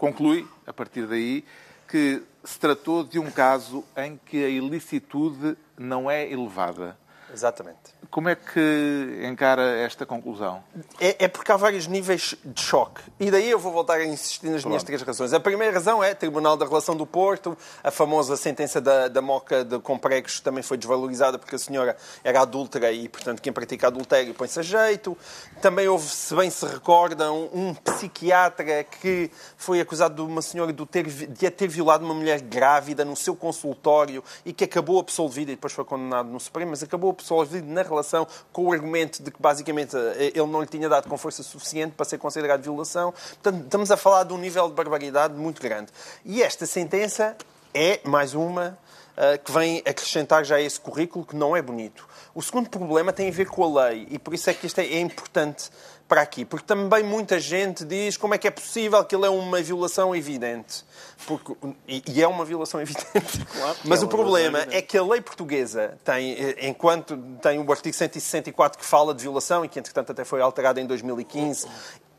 conclui, 0.00 0.48
a 0.66 0.72
partir 0.72 1.06
daí, 1.06 1.44
que 1.86 2.22
se 2.42 2.58
tratou 2.58 3.04
de 3.04 3.18
um 3.18 3.30
caso 3.30 3.84
em 3.94 4.18
que 4.24 4.42
a 4.42 4.48
ilicitude 4.48 5.58
não 5.78 6.10
é 6.10 6.26
elevada. 6.32 6.98
Exatamente. 7.32 8.00
Como 8.10 8.28
é 8.28 8.34
que 8.34 9.22
encara 9.24 9.62
esta 9.78 10.04
conclusão? 10.04 10.62
É, 11.00 11.24
é 11.24 11.28
porque 11.28 11.52
há 11.52 11.56
vários 11.56 11.86
níveis 11.86 12.34
de 12.44 12.60
choque. 12.60 13.02
E 13.20 13.30
daí 13.30 13.48
eu 13.48 13.58
vou 13.58 13.72
voltar 13.72 13.98
a 13.98 14.04
insistir 14.04 14.48
nas 14.50 14.64
minhas 14.64 14.82
três 14.82 15.00
razões. 15.02 15.32
A 15.32 15.38
primeira 15.38 15.72
razão 15.72 16.02
é 16.02 16.12
Tribunal 16.12 16.56
da 16.56 16.66
Relação 16.66 16.96
do 16.96 17.06
Porto, 17.06 17.56
a 17.84 17.90
famosa 17.90 18.36
sentença 18.36 18.80
da, 18.80 19.06
da 19.06 19.22
Moca 19.22 19.64
de, 19.64 19.78
com 19.78 19.96
pregos 19.96 20.40
também 20.40 20.62
foi 20.62 20.76
desvalorizada 20.76 21.38
porque 21.38 21.54
a 21.54 21.58
senhora 21.58 21.96
era 22.24 22.40
adúltera 22.40 22.90
e, 22.90 23.08
portanto, 23.08 23.40
quem 23.40 23.52
pratica 23.52 23.86
adultério 23.86 24.34
põe-se 24.34 24.58
a 24.58 24.62
jeito. 24.62 25.16
Também 25.62 25.86
houve, 25.86 26.06
se 26.08 26.34
bem 26.34 26.50
se 26.50 26.66
recordam, 26.66 27.48
um 27.52 27.74
psiquiatra 27.74 28.82
que 28.84 29.30
foi 29.56 29.80
acusado 29.80 30.16
de 30.16 30.22
uma 30.22 30.42
senhora 30.42 30.72
de, 30.72 30.86
ter, 30.86 31.04
de 31.04 31.46
a 31.46 31.50
ter 31.50 31.68
violado 31.68 32.04
uma 32.04 32.14
mulher 32.14 32.40
grávida 32.40 33.04
no 33.04 33.14
seu 33.14 33.36
consultório 33.36 34.24
e 34.44 34.52
que 34.52 34.64
acabou 34.64 34.98
absolvido 34.98 35.50
e 35.50 35.54
depois 35.54 35.72
foi 35.72 35.84
condenado 35.84 36.28
no 36.28 36.40
Supremo, 36.40 36.70
mas 36.70 36.82
acabou 36.82 37.10
absolvido 37.20 37.66
na 37.66 37.82
relação 37.82 38.26
com 38.52 38.66
o 38.66 38.72
argumento 38.72 39.22
de 39.22 39.30
que 39.30 39.40
basicamente 39.40 39.96
eh, 39.96 40.32
ele 40.34 40.46
não 40.46 40.60
lhe 40.60 40.66
tinha 40.66 40.88
dado 40.88 41.08
com 41.08 41.16
força 41.16 41.42
suficiente 41.42 41.92
para 41.96 42.04
ser 42.04 42.18
considerado 42.18 42.62
violação. 42.62 43.12
Portanto, 43.12 43.64
estamos 43.64 43.90
a 43.90 43.96
falar 43.96 44.24
de 44.24 44.32
um 44.32 44.38
nível 44.38 44.68
de 44.68 44.74
barbaridade 44.74 45.34
muito 45.34 45.60
grande. 45.60 45.92
E 46.24 46.42
esta 46.42 46.66
sentença 46.66 47.36
é 47.72 48.00
mais 48.04 48.34
uma 48.34 48.78
eh, 49.16 49.38
que 49.38 49.52
vem 49.52 49.78
acrescentar 49.78 50.44
já 50.44 50.60
esse 50.60 50.80
currículo 50.80 51.24
que 51.24 51.36
não 51.36 51.56
é 51.56 51.60
bonito. 51.60 52.08
O 52.34 52.40
segundo 52.40 52.70
problema 52.70 53.12
tem 53.12 53.28
a 53.28 53.32
ver 53.32 53.46
com 53.46 53.64
a 53.64 53.84
lei 53.84 54.06
e 54.10 54.18
por 54.18 54.32
isso 54.32 54.48
é 54.48 54.54
que 54.54 54.66
isto 54.66 54.78
é, 54.78 54.86
é 54.86 55.00
importante 55.00 55.70
para 56.08 56.22
aqui, 56.22 56.44
porque 56.44 56.66
também 56.66 57.04
muita 57.04 57.38
gente 57.38 57.84
diz 57.84 58.16
como 58.16 58.34
é 58.34 58.38
que 58.38 58.48
é 58.48 58.50
possível 58.50 59.04
que 59.04 59.14
ele 59.14 59.26
é 59.26 59.30
uma 59.30 59.62
violação 59.62 60.16
evidente. 60.16 60.84
Porque, 61.26 61.54
e, 61.86 62.02
e 62.08 62.22
é 62.22 62.28
uma 62.28 62.44
violação 62.44 62.80
evidente. 62.82 63.46
Mas 63.84 64.02
é 64.02 64.04
o 64.04 64.08
problema 64.08 64.66
é 64.70 64.82
que 64.82 64.96
a 64.96 65.02
lei 65.02 65.20
portuguesa 65.20 65.98
tem, 66.04 66.32
eh, 66.32 66.68
enquanto 66.68 67.16
tem 67.42 67.58
o 67.58 67.70
artigo 67.70 67.94
164 67.94 68.78
que 68.78 68.84
fala 68.84 69.14
de 69.14 69.22
violação 69.22 69.64
e 69.64 69.68
que 69.68 69.78
entretanto 69.78 70.12
até 70.12 70.24
foi 70.24 70.40
alterado 70.40 70.80
em 70.80 70.86
2015, 70.86 71.66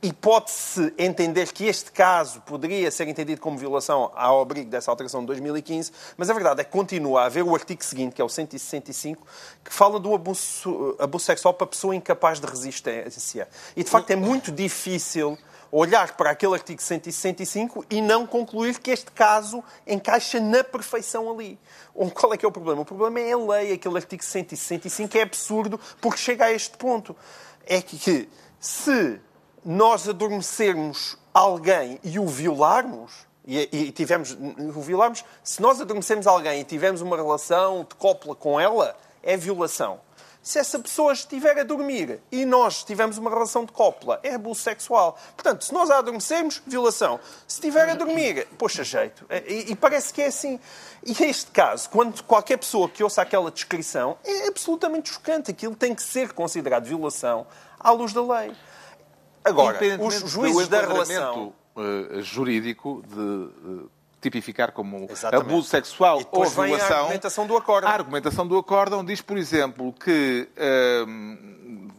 e 0.03 0.11
pode-se 0.11 0.93
entender 0.97 1.51
que 1.51 1.65
este 1.65 1.91
caso 1.91 2.41
poderia 2.41 2.89
ser 2.89 3.07
entendido 3.07 3.39
como 3.39 3.57
violação 3.57 4.11
ao 4.15 4.41
abrigo 4.41 4.69
dessa 4.69 4.89
alteração 4.89 5.21
de 5.21 5.27
2015, 5.27 5.91
mas 6.17 6.29
a 6.29 6.33
verdade 6.33 6.61
é 6.61 6.63
que 6.63 6.71
continua 6.71 7.21
a 7.21 7.25
haver 7.25 7.43
o 7.43 7.53
artigo 7.53 7.83
seguinte, 7.83 8.15
que 8.15 8.21
é 8.21 8.25
o 8.25 8.29
165, 8.29 9.25
que 9.63 9.71
fala 9.71 9.99
do 9.99 10.15
abuso, 10.15 10.95
abuso 10.97 11.25
sexual 11.25 11.53
para 11.53 11.67
pessoa 11.67 11.95
incapaz 11.95 12.39
de 12.39 12.47
resistência. 12.47 13.47
E 13.75 13.83
de 13.83 13.89
facto 13.89 14.09
é 14.09 14.15
muito 14.15 14.51
difícil 14.51 15.37
olhar 15.71 16.15
para 16.17 16.31
aquele 16.31 16.53
artigo 16.53 16.81
165 16.81 17.85
e 17.89 18.01
não 18.01 18.27
concluir 18.27 18.79
que 18.79 18.91
este 18.91 19.11
caso 19.11 19.63
encaixa 19.87 20.39
na 20.39 20.63
perfeição 20.63 21.31
ali. 21.31 21.57
Qual 22.13 22.33
é 22.33 22.37
que 22.37 22.45
é 22.45 22.47
o 22.47 22.51
problema? 22.51 22.81
O 22.81 22.85
problema 22.85 23.19
é 23.19 23.31
a 23.31 23.37
lei, 23.37 23.73
aquele 23.73 23.95
artigo 23.95 24.23
165 24.23 25.17
é 25.17 25.21
absurdo 25.21 25.79
porque 26.01 26.17
chega 26.17 26.45
a 26.45 26.51
este 26.51 26.77
ponto. 26.77 27.15
É 27.65 27.81
que 27.81 28.27
se 28.59 29.19
nós 29.63 30.09
adormecermos 30.09 31.17
alguém 31.33 31.99
e 32.03 32.19
o 32.19 32.27
violarmos, 32.27 33.11
e, 33.45 33.69
e 33.71 33.91
tivemos, 33.91 34.31
o 34.75 34.81
violarmos, 34.81 35.23
se 35.43 35.61
nós 35.61 35.79
adormecermos 35.79 36.27
alguém 36.27 36.61
e 36.61 36.63
tivermos 36.63 37.01
uma 37.01 37.15
relação 37.15 37.85
de 37.87 37.95
cópula 37.95 38.35
com 38.35 38.59
ela, 38.59 38.95
é 39.23 39.37
violação. 39.37 39.99
Se 40.41 40.57
essa 40.57 40.79
pessoa 40.79 41.13
estiver 41.13 41.59
a 41.59 41.63
dormir 41.63 42.19
e 42.31 42.45
nós 42.45 42.83
tivermos 42.83 43.17
uma 43.17 43.29
relação 43.29 43.63
de 43.63 43.71
cópula, 43.71 44.19
é 44.23 44.33
abuso 44.33 44.61
sexual. 44.61 45.17
Portanto, 45.35 45.63
se 45.63 45.71
nós 45.71 45.91
a 45.91 45.99
adormecermos, 45.99 46.61
violação. 46.65 47.19
Se 47.47 47.59
estiver 47.59 47.87
a 47.89 47.93
dormir, 47.93 48.47
poxa 48.57 48.83
jeito. 48.83 49.23
E, 49.47 49.71
e 49.71 49.75
parece 49.75 50.11
que 50.11 50.21
é 50.21 50.27
assim. 50.27 50.59
E 51.05 51.11
este 51.23 51.51
caso, 51.51 51.89
quando 51.91 52.23
qualquer 52.23 52.57
pessoa 52.57 52.89
que 52.89 53.03
ouça 53.03 53.21
aquela 53.21 53.51
descrição, 53.51 54.17
é 54.23 54.47
absolutamente 54.47 55.13
chocante. 55.13 55.51
Aquilo 55.51 55.75
tem 55.75 55.93
que 55.93 56.01
ser 56.01 56.33
considerado 56.33 56.85
violação 56.85 57.45
à 57.79 57.91
luz 57.91 58.11
da 58.11 58.21
lei. 58.21 58.51
Agora, 59.43 59.79
os 59.99 60.15
juízes 60.29 60.67
da 60.67 60.81
relação... 60.81 61.53
eh, 61.77 62.21
jurídico 62.21 63.03
de 63.07 63.85
eh, 63.85 64.00
tipificar 64.21 64.71
como 64.71 65.07
Exatamente. 65.09 65.49
abuso 65.49 65.67
sexual 65.67 66.21
ou 66.31 66.45
vem 66.45 66.63
a 66.63 66.77
violação. 66.77 66.97
argumentação 66.99 67.47
do 67.47 67.57
acórdão. 67.57 67.89
A 67.89 67.93
argumentação 67.93 68.47
do 68.47 68.57
acórdão 68.57 69.03
diz, 69.03 69.21
por 69.21 69.37
exemplo, 69.37 69.91
que 69.93 70.47
eh, 70.55 71.03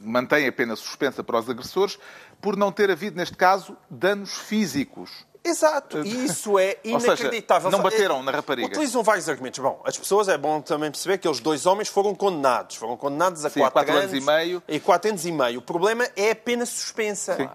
mantém 0.01 0.47
a 0.47 0.53
pena 0.53 0.77
suspensa 0.77 1.23
para 1.25 1.39
os 1.39 1.51
agressores 1.51 1.99
por 2.41 2.57
não 2.57 2.73
ter 2.73 2.91
havido, 2.91 3.17
neste 3.17 3.37
caso, 3.37 3.77
danos 3.91 4.37
físicos. 4.39 5.11
Exato, 5.45 6.05
e 6.07 6.25
isso 6.25 6.57
é 6.57 6.79
Ou 6.87 7.01
seja, 7.01 7.15
inacreditável. 7.15 7.71
não 7.71 7.83
bateram 7.83 8.23
na 8.23 8.31
rapariga. 8.31 8.69
Utilizam 8.69 9.03
vários 9.03 9.29
argumentos. 9.29 9.59
Bom, 9.59 9.83
as 9.85 9.99
pessoas, 9.99 10.29
é 10.29 10.39
bom 10.39 10.61
também 10.61 10.89
perceber 10.91 11.19
que 11.19 11.27
aqueles 11.27 11.41
dois 11.41 11.67
homens 11.67 11.89
foram 11.89 12.15
condenados. 12.15 12.77
Foram 12.77 12.97
condenados 12.97 13.45
a 13.45 13.51
Sim, 13.51 13.61
quatro, 13.61 13.73
quatro 13.75 13.93
anos 13.97 14.13
e 14.13 14.21
meio. 14.21 14.63
E 14.69 14.79
quatro 14.79 15.11
anos 15.11 15.27
e 15.27 15.33
meio. 15.33 15.59
O 15.59 15.63
problema 15.63 16.07
é 16.15 16.31
a 16.31 16.37
pena 16.37 16.65
suspensa. 16.65 17.35
Sim. 17.37 17.49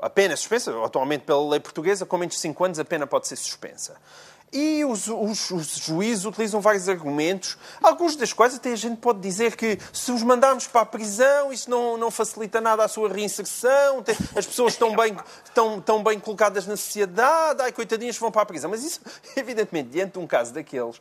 A 0.00 0.08
pena 0.10 0.36
suspensa, 0.36 0.72
atualmente 0.84 1.22
pela 1.22 1.48
lei 1.50 1.60
portuguesa, 1.60 2.06
com 2.06 2.16
menos 2.16 2.34
de 2.34 2.40
5 2.40 2.64
anos 2.64 2.78
a 2.78 2.84
pena 2.84 3.06
pode 3.06 3.28
ser 3.28 3.36
suspensa. 3.36 3.96
E 4.52 4.84
os, 4.84 5.06
os- 5.06 5.50
os 5.52 5.76
juízes 5.76 6.24
utilizam 6.24 6.60
vários 6.60 6.88
argumentos, 6.88 7.56
alguns 7.80 8.16
das 8.16 8.32
quais 8.32 8.54
até 8.56 8.72
a 8.72 8.76
gente 8.76 8.96
pode 8.96 9.20
dizer 9.20 9.54
que 9.54 9.78
se 9.92 10.10
os 10.10 10.24
mandarmos 10.24 10.66
para 10.66 10.80
a 10.80 10.86
prisão, 10.86 11.52
isso 11.52 11.70
não, 11.70 11.96
não 11.96 12.10
facilita 12.10 12.60
nada 12.60 12.82
a 12.84 12.88
sua 12.88 13.08
reinserção, 13.08 14.02
as 14.34 14.46
pessoas 14.46 14.72
estão 14.72 14.96
bem, 14.96 15.16
estão, 15.44 15.78
estão 15.78 16.02
bem 16.02 16.18
colocadas 16.18 16.66
na 16.66 16.76
sociedade, 16.76 17.62
ai, 17.62 17.70
coitadinhas, 17.70 18.18
vão 18.18 18.32
para 18.32 18.42
a 18.42 18.46
prisão. 18.46 18.68
Mas 18.70 18.82
isso, 18.82 19.00
evidentemente, 19.36 19.90
diante 19.90 20.14
de 20.14 20.18
um 20.18 20.26
caso 20.26 20.52
daqueles, 20.52 21.00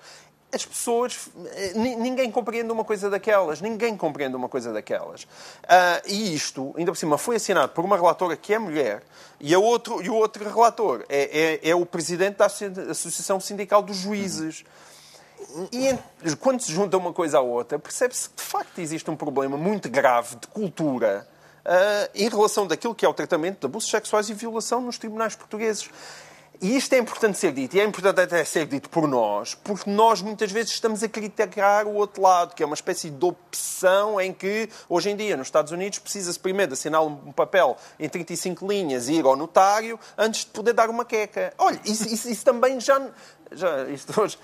as 0.52 0.66
pessoas. 0.66 1.30
eh, 1.54 1.74
ni- 1.76 1.96
Ninguém 1.96 2.32
compreende 2.32 2.72
uma 2.72 2.84
coisa 2.84 3.10
daquelas. 3.10 3.62
Ninguém 3.62 3.96
compreende 3.96 4.36
uma 4.36 4.50
coisa 4.50 4.74
daquelas. 4.74 5.28
Ah, 5.68 6.02
e 6.06 6.34
isto, 6.34 6.74
ainda 6.78 6.92
por 6.92 6.98
cima, 6.98 7.18
foi 7.18 7.36
assinado 7.36 7.72
por 7.74 7.86
uma 7.86 7.96
relatora 7.96 8.36
que 8.36 8.54
é 8.54 8.60
mulher 8.60 9.04
e, 9.40 9.54
a 9.54 9.60
outro, 9.60 10.02
e 10.02 10.10
o 10.10 10.16
outro 10.16 10.44
relator 10.50 11.06
é, 11.08 11.60
é- 11.64 11.70
é 11.70 11.76
o 11.76 11.86
presidente 11.86 12.38
da 12.38 12.46
Associa- 12.48 12.92
Associação 12.92 13.40
Sindical 13.40 13.82
dos 13.82 13.98
Juízes. 13.98 14.64
E 15.72 15.96
quando 16.36 16.62
se 16.62 16.72
junta 16.72 16.98
uma 16.98 17.14
coisa 17.14 17.38
à 17.38 17.42
outra, 17.42 17.80
percebe-se 17.80 18.30
que 18.30 18.36
de 18.36 18.44
facto 18.44 18.80
existe 18.80 19.10
um 19.10 19.16
problema 19.16 19.56
muito 19.58 19.90
grave 19.90 20.36
de 20.36 20.48
cultura 20.48 21.28
ah, 21.66 22.10
em 22.14 22.28
relação 22.28 22.68
daquilo 22.68 22.94
que 22.96 23.06
é 23.06 23.10
o 23.10 23.14
tratamento 23.14 23.60
de 23.60 23.66
abusos 23.66 23.90
sexuais 23.90 24.30
e 24.30 24.34
violação 24.34 24.82
nos 24.82 24.98
tribunais 24.98 25.36
portugueses. 25.36 25.90
E 26.62 26.76
isto 26.76 26.92
é 26.94 26.98
importante 26.98 27.38
ser 27.38 27.54
dito, 27.54 27.78
e 27.78 27.80
é 27.80 27.86
importante 27.86 28.20
até 28.20 28.44
ser 28.44 28.66
dito 28.66 28.90
por 28.90 29.08
nós, 29.08 29.56
porque 29.56 29.90
nós 29.90 30.22
muitas 30.22 30.52
vezes 30.52 30.72
estamos 30.74 31.02
a 31.02 31.08
criticar 31.08 31.88
o 31.88 31.94
outro 31.96 32.22
lado, 32.22 32.54
que 32.54 32.62
é 32.62 32.66
uma 32.66 32.76
espécie 32.76 33.10
de 33.10 33.26
opção 33.26 34.20
em 34.20 34.34
que, 34.34 34.68
hoje 34.90 35.10
em 35.10 35.16
dia, 35.16 35.38
nos 35.38 35.48
Estados 35.48 35.72
Unidos, 35.72 36.00
precisa-se 36.00 36.38
primeiro 36.38 36.74
assinar 36.74 37.02
um 37.02 37.32
papel 37.32 37.78
em 37.98 38.10
35 38.10 38.68
linhas 38.68 39.08
e 39.08 39.14
ir 39.14 39.26
ao 39.26 39.38
notário 39.38 39.98
antes 40.18 40.42
de 40.42 40.48
poder 40.48 40.74
dar 40.74 40.90
uma 40.90 41.06
queca. 41.06 41.54
Olha, 41.58 41.80
isso, 41.86 42.06
isso- 42.14 42.30
isso 42.30 42.44
também 42.44 42.78
já, 42.82 43.00
Já, 43.52 43.84
isto 43.86 44.22
hoje. 44.22 44.38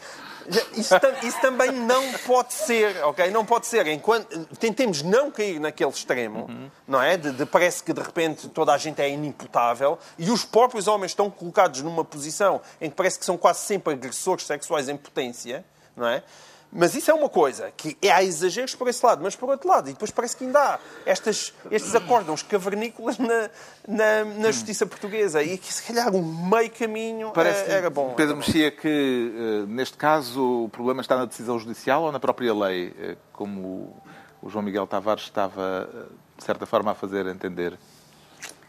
já, 0.49 0.61
isso, 0.73 0.99
tam- 0.99 1.13
isso 1.21 1.39
também 1.41 1.71
não 1.71 2.11
pode 2.25 2.53
ser, 2.53 3.03
ok? 3.03 3.29
Não 3.29 3.45
pode 3.45 3.67
ser. 3.67 3.85
Enquanto, 3.87 4.45
tentemos 4.55 5.01
não 5.03 5.29
cair 5.29 5.59
naquele 5.59 5.91
extremo, 5.91 6.49
não 6.87 7.01
é? 7.01 7.15
De, 7.15 7.31
de 7.31 7.45
parece 7.45 7.83
que 7.83 7.93
de 7.93 8.01
repente 8.01 8.47
toda 8.49 8.73
a 8.73 8.77
gente 8.77 9.01
é 9.01 9.09
inimputável 9.09 9.99
e 10.17 10.31
os 10.31 10.43
próprios 10.43 10.87
homens 10.87 11.11
estão 11.11 11.29
colocados 11.29 11.81
numa 11.81 12.03
posição 12.03 12.59
em 12.81 12.89
que 12.89 12.95
parece 12.95 13.19
que 13.19 13.25
são 13.25 13.37
quase 13.37 13.59
sempre 13.59 13.93
agressores 13.93 14.45
sexuais 14.45 14.89
em 14.89 14.97
potência, 14.97 15.63
não 15.95 16.07
é? 16.07 16.23
Mas 16.71 16.93
isso 16.93 17.09
é 17.09 17.13
uma 17.13 17.29
coisa, 17.29 17.71
que 17.77 17.97
é, 18.01 18.11
há 18.11 18.21
exageros 18.21 18.75
por 18.75 18.87
esse 18.89 19.05
lado, 19.05 19.23
mas 19.23 19.35
por 19.35 19.49
outro 19.49 19.67
lado, 19.69 19.89
e 19.89 19.93
depois 19.93 20.11
parece 20.11 20.35
que 20.35 20.43
ainda 20.43 20.59
há 20.59 20.79
estas, 21.05 21.53
estes 21.71 21.95
acórdãos 21.95 22.43
cavernícolas 22.43 23.17
na, 23.17 23.49
na, 23.87 24.25
na 24.25 24.51
justiça 24.51 24.85
portuguesa 24.85 25.41
e 25.41 25.57
que 25.57 25.71
se 25.73 25.83
calhar 25.83 26.13
um 26.13 26.21
meio 26.21 26.69
caminho 26.71 27.31
Parece, 27.31 27.71
eh, 27.71 27.77
era 27.77 27.89
bom. 27.89 28.13
Pedro 28.15 28.33
era. 28.33 28.35
Mexia, 28.35 28.71
que 28.71 29.33
eh, 29.33 29.65
neste 29.67 29.95
caso 29.95 30.65
o 30.65 30.69
problema 30.69 30.99
está 30.99 31.15
na 31.15 31.25
decisão 31.25 31.57
judicial 31.57 32.03
ou 32.03 32.11
na 32.11 32.19
própria 32.19 32.53
lei, 32.53 32.93
eh, 32.99 33.15
como 33.31 33.95
o 34.41 34.49
João 34.49 34.63
Miguel 34.63 34.85
Tavares 34.85 35.23
estava, 35.23 35.89
de 36.37 36.43
certa 36.43 36.65
forma, 36.65 36.91
a 36.91 36.95
fazer 36.95 37.25
entender? 37.27 37.79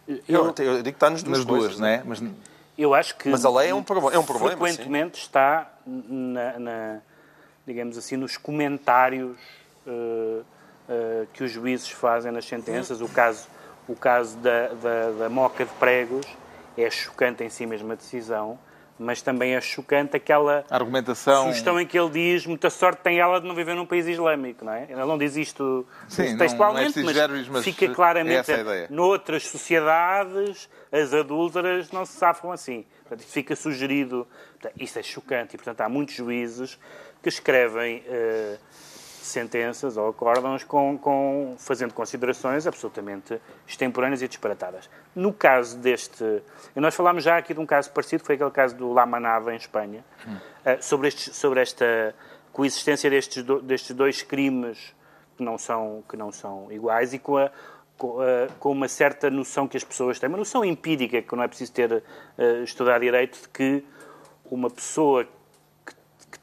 Eu, 0.07 0.55
eu 0.59 0.83
digo 0.83 0.83
que 0.85 0.91
está 0.91 1.11
nas 1.11 1.23
duas 1.25 1.39
Nas 1.39 1.47
duas, 1.47 1.61
coisas, 1.61 1.81
não 1.81 1.89
é? 1.89 2.03
Mas 2.05 2.23
Eu 2.79 2.95
acho 2.95 3.17
que. 3.17 3.29
Mas 3.29 3.45
a 3.45 3.51
lei 3.51 3.71
é 3.71 3.75
um 3.75 3.79
é 3.79 3.81
um 3.81 4.25
problema, 4.25 4.57
Frequentemente 4.57 5.19
está, 5.19 5.73
na, 5.85 6.59
na- 6.59 7.01
digamos 7.67 7.99
assim, 7.99 8.17
nos 8.17 8.37
comentários 8.37 9.37
eh, 9.87 10.43
eh, 10.89 11.27
que 11.33 11.43
os 11.43 11.51
juízes 11.51 11.91
fazem 11.91 12.31
nas 12.31 12.45
sentenças. 12.45 13.01
O 13.01 13.09
caso, 13.09 13.49
o 13.89 13.97
caso 13.97 14.37
da, 14.39 14.69
da, 14.69 15.11
da 15.19 15.29
moca 15.29 15.65
de 15.65 15.73
pregos 15.73 16.27
é 16.77 16.89
chocante 16.91 17.43
em 17.43 17.49
si 17.49 17.67
mesmo 17.67 17.91
a 17.93 17.95
decisão, 17.97 18.59
mas 18.99 19.21
também 19.21 19.55
é 19.55 19.61
chocante 19.61 20.17
aquela 20.17 20.65
argumentação... 20.71 21.47
sugestão 21.47 21.81
em 21.81 21.87
que 21.87 21.99
ele 21.99 22.11
diz 22.11 22.47
muita 22.47 22.71
sorte 22.71 23.03
tem 23.03 23.19
ela 23.19 23.41
de 23.41 23.47
não 23.47 23.55
viver 23.55 23.75
num 23.75 23.85
país 23.85 24.07
islâmico, 24.07 24.65
não 24.65 24.73
é? 24.73 24.85
Ele 24.85 25.05
não 25.05 25.19
diz 25.19 25.37
isto 25.37 25.87
Sim, 26.09 26.37
textualmente, 26.37 27.03
não 27.03 27.11
é 27.11 27.29
mas, 27.29 27.49
mas 27.49 27.65
fica 27.65 27.87
é 27.87 27.89
claramente 27.89 28.51
ideia. 28.51 28.87
noutras 28.91 29.47
sociedades 29.49 30.69
as 30.91 31.13
adúlteras 31.13 31.91
não 31.91 32.07
se 32.07 32.13
safam 32.13 32.53
assim. 32.53 32.87
Portanto, 33.03 33.27
fica 33.27 33.55
sugerido. 33.55 34.27
Portanto, 34.53 34.83
isto 34.83 34.99
é 34.99 35.03
chocante 35.03 35.55
e, 35.55 35.59
portanto, 35.59 35.81
há 35.81 35.89
muitos 35.89 36.15
juízes 36.15 36.79
que 37.23 37.29
escrevem 37.29 38.03
eh, 38.07 38.57
sentenças 39.23 39.97
ou 39.97 40.09
acórdãos 40.09 40.63
com, 40.63 40.97
com, 40.97 41.57
fazendo 41.59 41.93
considerações 41.93 42.67
absolutamente 42.67 43.41
extemporâneas 43.67 44.23
e 44.23 44.29
disparatadas. 44.29 44.89
No 45.15 45.33
caso 45.33 45.77
deste... 45.79 46.43
Nós 46.75 46.95
falámos 46.95 47.25
já 47.25 47.37
aqui 47.37 47.53
de 47.53 47.61
um 47.61 47.67
caso 47.67 47.91
parecido, 47.91 48.25
foi 48.25 48.37
aquele 48.37 48.51
caso 48.51 48.77
do 48.77 48.93
La 48.93 49.05
Manada, 49.05 49.53
em 49.53 49.57
Espanha, 49.57 50.05
eh, 50.65 50.79
sobre, 50.81 51.09
estes, 51.09 51.35
sobre 51.37 51.61
esta 51.61 52.15
coexistência 52.53 53.11
destes, 53.11 53.43
do- 53.43 53.61
destes 53.61 53.95
dois 53.95 54.23
crimes 54.23 54.95
que 55.37 55.43
não 55.43 55.59
são, 55.59 56.03
que 56.09 56.17
não 56.17 56.31
são 56.33 56.71
iguais 56.71 57.13
e 57.13 57.19
com, 57.19 57.37
a, 57.37 57.51
com, 57.99 58.17
com 58.61 58.71
uma 58.73 58.89
certa 58.89 59.29
noção 59.29 59.67
que 59.69 59.77
as 59.77 59.85
pessoas 59.85 60.19
têm, 60.19 60.29
uma 60.29 60.39
noção 60.39 60.65
empírica, 60.65 61.21
que 61.21 61.37
não 61.37 61.43
é 61.43 61.49
preciso 61.49 61.73
ter 61.73 62.03
eh, 62.39 62.63
estudado 62.63 63.01
direito, 63.03 63.43
de 63.43 63.49
que 63.49 63.85
uma 64.51 64.71
pessoa 64.71 65.27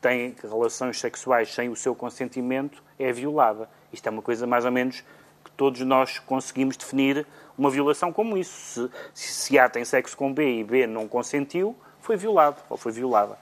tem 0.04 0.36
relações 0.43 0.99
sexuais 0.99 1.56
sem 1.56 1.70
o 1.70 1.76
seu 1.78 1.95
consentimento 1.95 2.84
é 2.99 3.10
violada. 3.14 3.70
Isto 3.91 4.08
é 4.08 4.10
uma 4.12 4.22
coisa 4.22 4.45
mais 4.45 4.66
ou 4.66 4.72
menos 4.72 5.01
que 5.45 5.51
todos 5.56 5.80
nós 5.82 6.20
conseguimos 6.20 6.76
definir 6.76 7.26
uma 7.58 7.70
violação 7.70 8.12
como 8.12 8.38
isso. 8.38 8.91
Se, 9.14 9.34
se 9.34 9.58
A 9.58 9.70
tem 9.70 9.86
sexo 9.86 10.18
com 10.18 10.34
B 10.34 10.60
e 10.60 10.64
B 10.64 10.86
não 10.86 11.08
consentiu, 11.08 11.74
foi 12.01 12.18
violado 12.18 12.58
ou 12.70 12.76
foi 12.76 12.91
violada. 12.91 13.38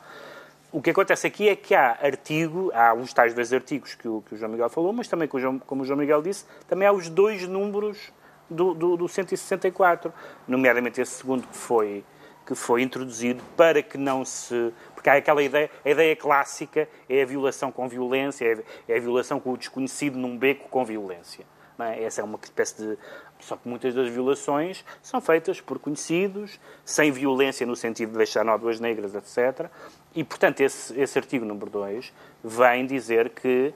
O 0.71 0.79
que 0.81 0.91
acontece 0.91 1.25
aqui 1.25 1.49
é 1.49 1.55
que 1.55 1.73
há 1.73 1.97
artigo, 1.99 2.71
há 2.75 2.93
os 2.93 3.11
tais 3.11 3.33
dois 3.33 3.51
artigos 3.51 3.95
que 3.95 4.07
o, 4.07 4.21
que 4.21 4.35
o 4.35 4.37
João 4.37 4.51
Miguel 4.51 4.69
falou, 4.69 4.93
mas 4.93 5.07
também, 5.07 5.27
como 5.27 5.81
o 5.81 5.85
João 5.85 5.97
Miguel 5.97 6.21
disse, 6.21 6.45
também 6.67 6.87
há 6.87 6.93
os 6.93 7.09
dois 7.09 7.47
números 7.47 8.13
do, 8.47 8.75
do, 8.75 8.97
do 8.97 9.09
164, 9.09 10.13
nomeadamente 10.47 11.01
esse 11.01 11.13
segundo 11.13 11.47
que 11.47 11.57
foi, 11.57 12.05
que 12.45 12.55
foi 12.55 12.83
introduzido 12.83 13.43
para 13.57 13.81
que 13.81 13.97
não 13.97 14.23
se... 14.23 14.71
Porque 15.01 15.09
há 15.09 15.13
aquela 15.15 15.41
ideia, 15.41 15.67
a 15.83 15.89
ideia 15.89 16.15
clássica 16.15 16.87
é 17.09 17.23
a 17.23 17.25
violação 17.25 17.71
com 17.71 17.89
violência, 17.89 18.45
é, 18.87 18.93
é 18.93 18.97
a 18.97 18.99
violação 19.01 19.39
com 19.39 19.51
o 19.53 19.57
desconhecido 19.57 20.15
num 20.15 20.37
beco 20.37 20.69
com 20.69 20.85
violência. 20.85 21.43
não 21.75 21.87
é? 21.87 22.03
Essa 22.03 22.21
é 22.21 22.23
uma 22.23 22.39
espécie 22.43 22.77
de... 22.77 22.97
Só 23.39 23.55
que 23.57 23.67
muitas 23.67 23.95
das 23.95 24.07
violações 24.09 24.85
são 25.01 25.19
feitas 25.19 25.59
por 25.59 25.79
conhecidos, 25.79 26.59
sem 26.85 27.11
violência 27.11 27.65
no 27.65 27.75
sentido 27.75 28.11
de 28.11 28.17
deixar 28.19 28.45
nódoas 28.45 28.79
negras, 28.79 29.15
etc. 29.15 29.67
E, 30.13 30.23
portanto, 30.23 30.61
esse, 30.61 30.93
esse 31.01 31.17
artigo 31.17 31.43
número 31.43 31.71
2 31.71 32.13
vem 32.43 32.85
dizer 32.85 33.29
que 33.31 33.73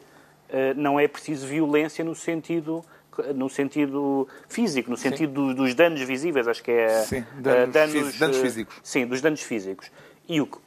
eh, 0.50 0.76
não 0.76 1.00
é 1.00 1.08
preciso 1.08 1.48
violência 1.48 2.06
no 2.06 2.14
sentido 2.14 2.86
no 3.34 3.50
sentido 3.50 4.28
físico, 4.50 4.92
no 4.92 4.98
sentido 4.98 5.32
do- 5.32 5.56
dos 5.56 5.74
danos 5.74 6.02
visíveis, 6.02 6.50
acho 6.50 6.62
que 6.62 6.70
é 6.70 6.90
Sim, 7.04 7.26
eh, 7.46 7.66
danos 7.66 8.20
danos 8.20 8.38
eh, 8.38 8.42
físicos. 8.42 8.76
Sim, 8.84 9.08
dos 9.08 9.22
danos 9.22 9.42
físicos. 9.42 9.90
E 10.28 10.42
o 10.42 10.46
que- 10.48 10.58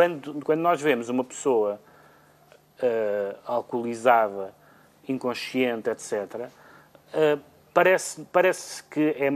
quando, 0.00 0.42
quando 0.44 0.60
nós 0.60 0.78
vemos 0.78 1.08
uma 1.08 1.24
pessoa 1.24 1.80
eh, 2.82 3.34
alcoolizada, 3.46 4.52
inconsciente, 5.08 5.88
etc., 5.88 6.50
eh, 7.14 7.38
parece, 7.72 8.20
parece 8.30 8.82
que 8.84 9.00
é, 9.18 9.28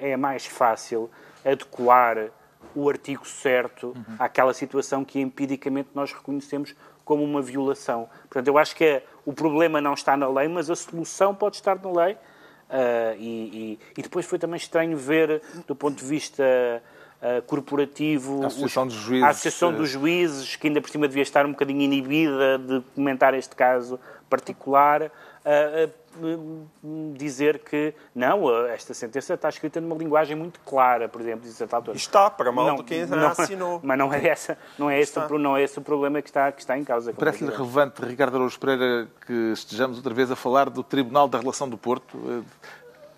é, 0.00 0.12
é 0.12 0.16
mais 0.16 0.46
fácil 0.46 1.10
adequar 1.44 2.30
o 2.74 2.88
artigo 2.88 3.28
certo 3.28 3.94
àquela 4.18 4.54
situação 4.54 5.04
que 5.04 5.20
empiricamente 5.20 5.90
nós 5.94 6.10
reconhecemos 6.10 6.74
como 7.04 7.22
uma 7.22 7.42
violação. 7.42 8.08
Portanto, 8.30 8.48
eu 8.48 8.56
acho 8.56 8.74
que 8.74 8.84
é- 8.86 9.04
o 9.26 9.32
problema 9.34 9.78
não 9.78 9.92
está 9.92 10.16
na 10.16 10.26
lei, 10.26 10.48
mas 10.48 10.70
a 10.70 10.76
solução 10.76 11.34
pode 11.34 11.56
estar 11.56 11.78
na 11.78 11.90
lei. 12.04 12.16
Ah, 12.70 13.14
e, 13.18 13.76
e- 13.76 13.78
e 13.98 14.02
depois 14.02 14.24
foi 14.24 14.38
também 14.38 14.56
estranho 14.56 14.96
ver, 14.96 15.42
do 15.66 15.76
ponto 15.76 15.98
de 15.98 16.04
vista 16.04 16.82
ah, 17.22 17.42
corporativo, 17.46 18.42
A 18.44 18.46
Associação 18.46 18.86
os- 18.86 18.94
dos 18.94 19.02
Juízes, 19.02 19.24
a 19.24 19.28
Associação 19.30 19.70
eh, 19.70 19.72
dos 19.74 19.90
Juízes, 19.90 20.56
que 20.56 20.66
ainda 20.68 20.80
por 20.80 20.90
cima 20.90 21.06
devia 21.08 21.22
estar 21.22 21.44
um 21.46 21.50
bocadinho 21.52 21.80
inibida 21.82 22.58
de 22.58 22.80
comentar 22.94 23.34
este 23.34 23.54
caso 23.56 23.98
particular, 24.30 25.10
hum, 26.20 27.12
dizer 27.16 27.60
que 27.60 27.94
não, 28.14 28.66
esta 28.66 28.92
sentença 28.94 29.34
está 29.34 29.48
escrita 29.48 29.80
numa 29.80 29.94
linguagem 29.96 30.36
muito 30.36 30.60
clara, 30.60 31.08
por 31.08 31.20
exemplo, 31.20 31.40
diz 31.42 31.52
a 31.54 31.56
certa 31.56 31.76
altura. 31.76 31.96
Está, 31.96 32.28
para 32.30 32.50
mal 32.52 32.66
Não, 32.66 32.76
de 32.76 32.82
quem 32.84 33.06
não- 33.06 33.28
assinou. 33.28 33.80
Mas 33.84 33.98
não 33.98 34.12
é, 34.12 34.26
essa, 34.28 34.58
não, 34.78 34.90
é 34.90 35.00
esse, 35.00 35.18
Está. 35.18 35.28
não 35.38 35.56
é 35.56 35.62
esse 35.62 35.78
o 35.78 35.82
problema 35.82 36.20
que 36.20 36.28
está, 36.28 36.50
que 36.52 36.60
está 36.60 36.76
em 36.76 36.84
causa. 36.84 37.12
Parece-lhe 37.12 37.50
relevante, 37.50 38.02
Ricardo 38.04 38.36
Araújo 38.36 38.58
Pereira, 38.58 39.08
que 39.26 39.52
estejamos 39.52 39.96
outra 39.96 40.12
vez 40.14 40.30
a 40.30 40.36
falar 40.36 40.68
do 40.70 40.82
Tribunal 40.82 41.28
da 41.28 41.38
Relação 41.38 41.68
do 41.68 41.78
Porto? 41.78 42.18
Eh, 42.28 42.68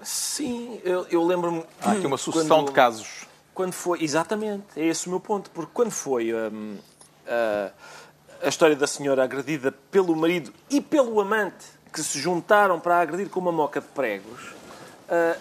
Sim, 0.03 0.81
eu, 0.83 1.07
eu 1.11 1.23
lembro-me. 1.27 1.63
Há 1.83 1.93
aqui 1.93 2.07
uma 2.07 2.17
sucessão 2.17 2.59
quando- 2.61 2.69
de 2.69 2.73
casos. 2.73 3.27
Quando 3.61 3.73
foi, 3.75 4.03
exatamente, 4.03 4.65
é 4.75 4.87
esse 4.87 5.07
o 5.07 5.11
meu 5.11 5.21
ponto, 5.21 5.51
porque 5.51 5.71
quando 5.75 5.91
foi 5.91 6.33
hum, 6.33 6.79
a, 7.29 7.71
a 8.43 8.49
história 8.49 8.75
da 8.75 8.87
senhora 8.87 9.23
agredida 9.23 9.71
pelo 9.91 10.17
marido 10.17 10.51
e 10.71 10.81
pelo 10.81 11.21
amante 11.21 11.67
que 11.93 12.03
se 12.03 12.19
juntaram 12.19 12.81
para 12.81 12.99
agredir 13.03 13.29
com 13.29 13.39
uma 13.39 13.53
moca 13.53 13.79
de 13.83 13.87
pregos, 13.89 14.55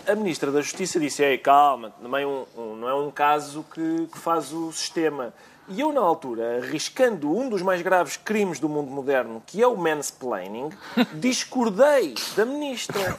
a, 0.06 0.12
a 0.12 0.16
Ministra 0.16 0.52
da 0.52 0.60
Justiça 0.60 1.00
disse: 1.00 1.24
Ei, 1.24 1.38
calma, 1.38 1.92
também 1.92 2.26
um- 2.26 2.46
um- 2.58 2.76
não 2.76 2.90
é 2.90 2.94
um 2.94 3.10
caso 3.10 3.66
que, 3.74 4.08
que 4.12 4.18
faz 4.20 4.52
o 4.52 4.70
sistema. 4.74 5.34
E 5.70 5.80
eu, 5.82 5.94
na 5.94 6.02
altura, 6.02 6.58
arriscando 6.58 7.32
um 7.36 7.48
dos 7.48 7.62
mais 7.62 7.82
graves 7.84 8.18
crimes 8.18 8.60
do 8.60 8.68
mundo 8.68 8.90
moderno, 8.90 9.42
que 9.46 9.62
é 9.62 9.68
o 9.68 9.78
mansplaining, 9.78 10.70
discordei 11.14 12.16
da 12.36 12.44
Ministra, 12.44 13.16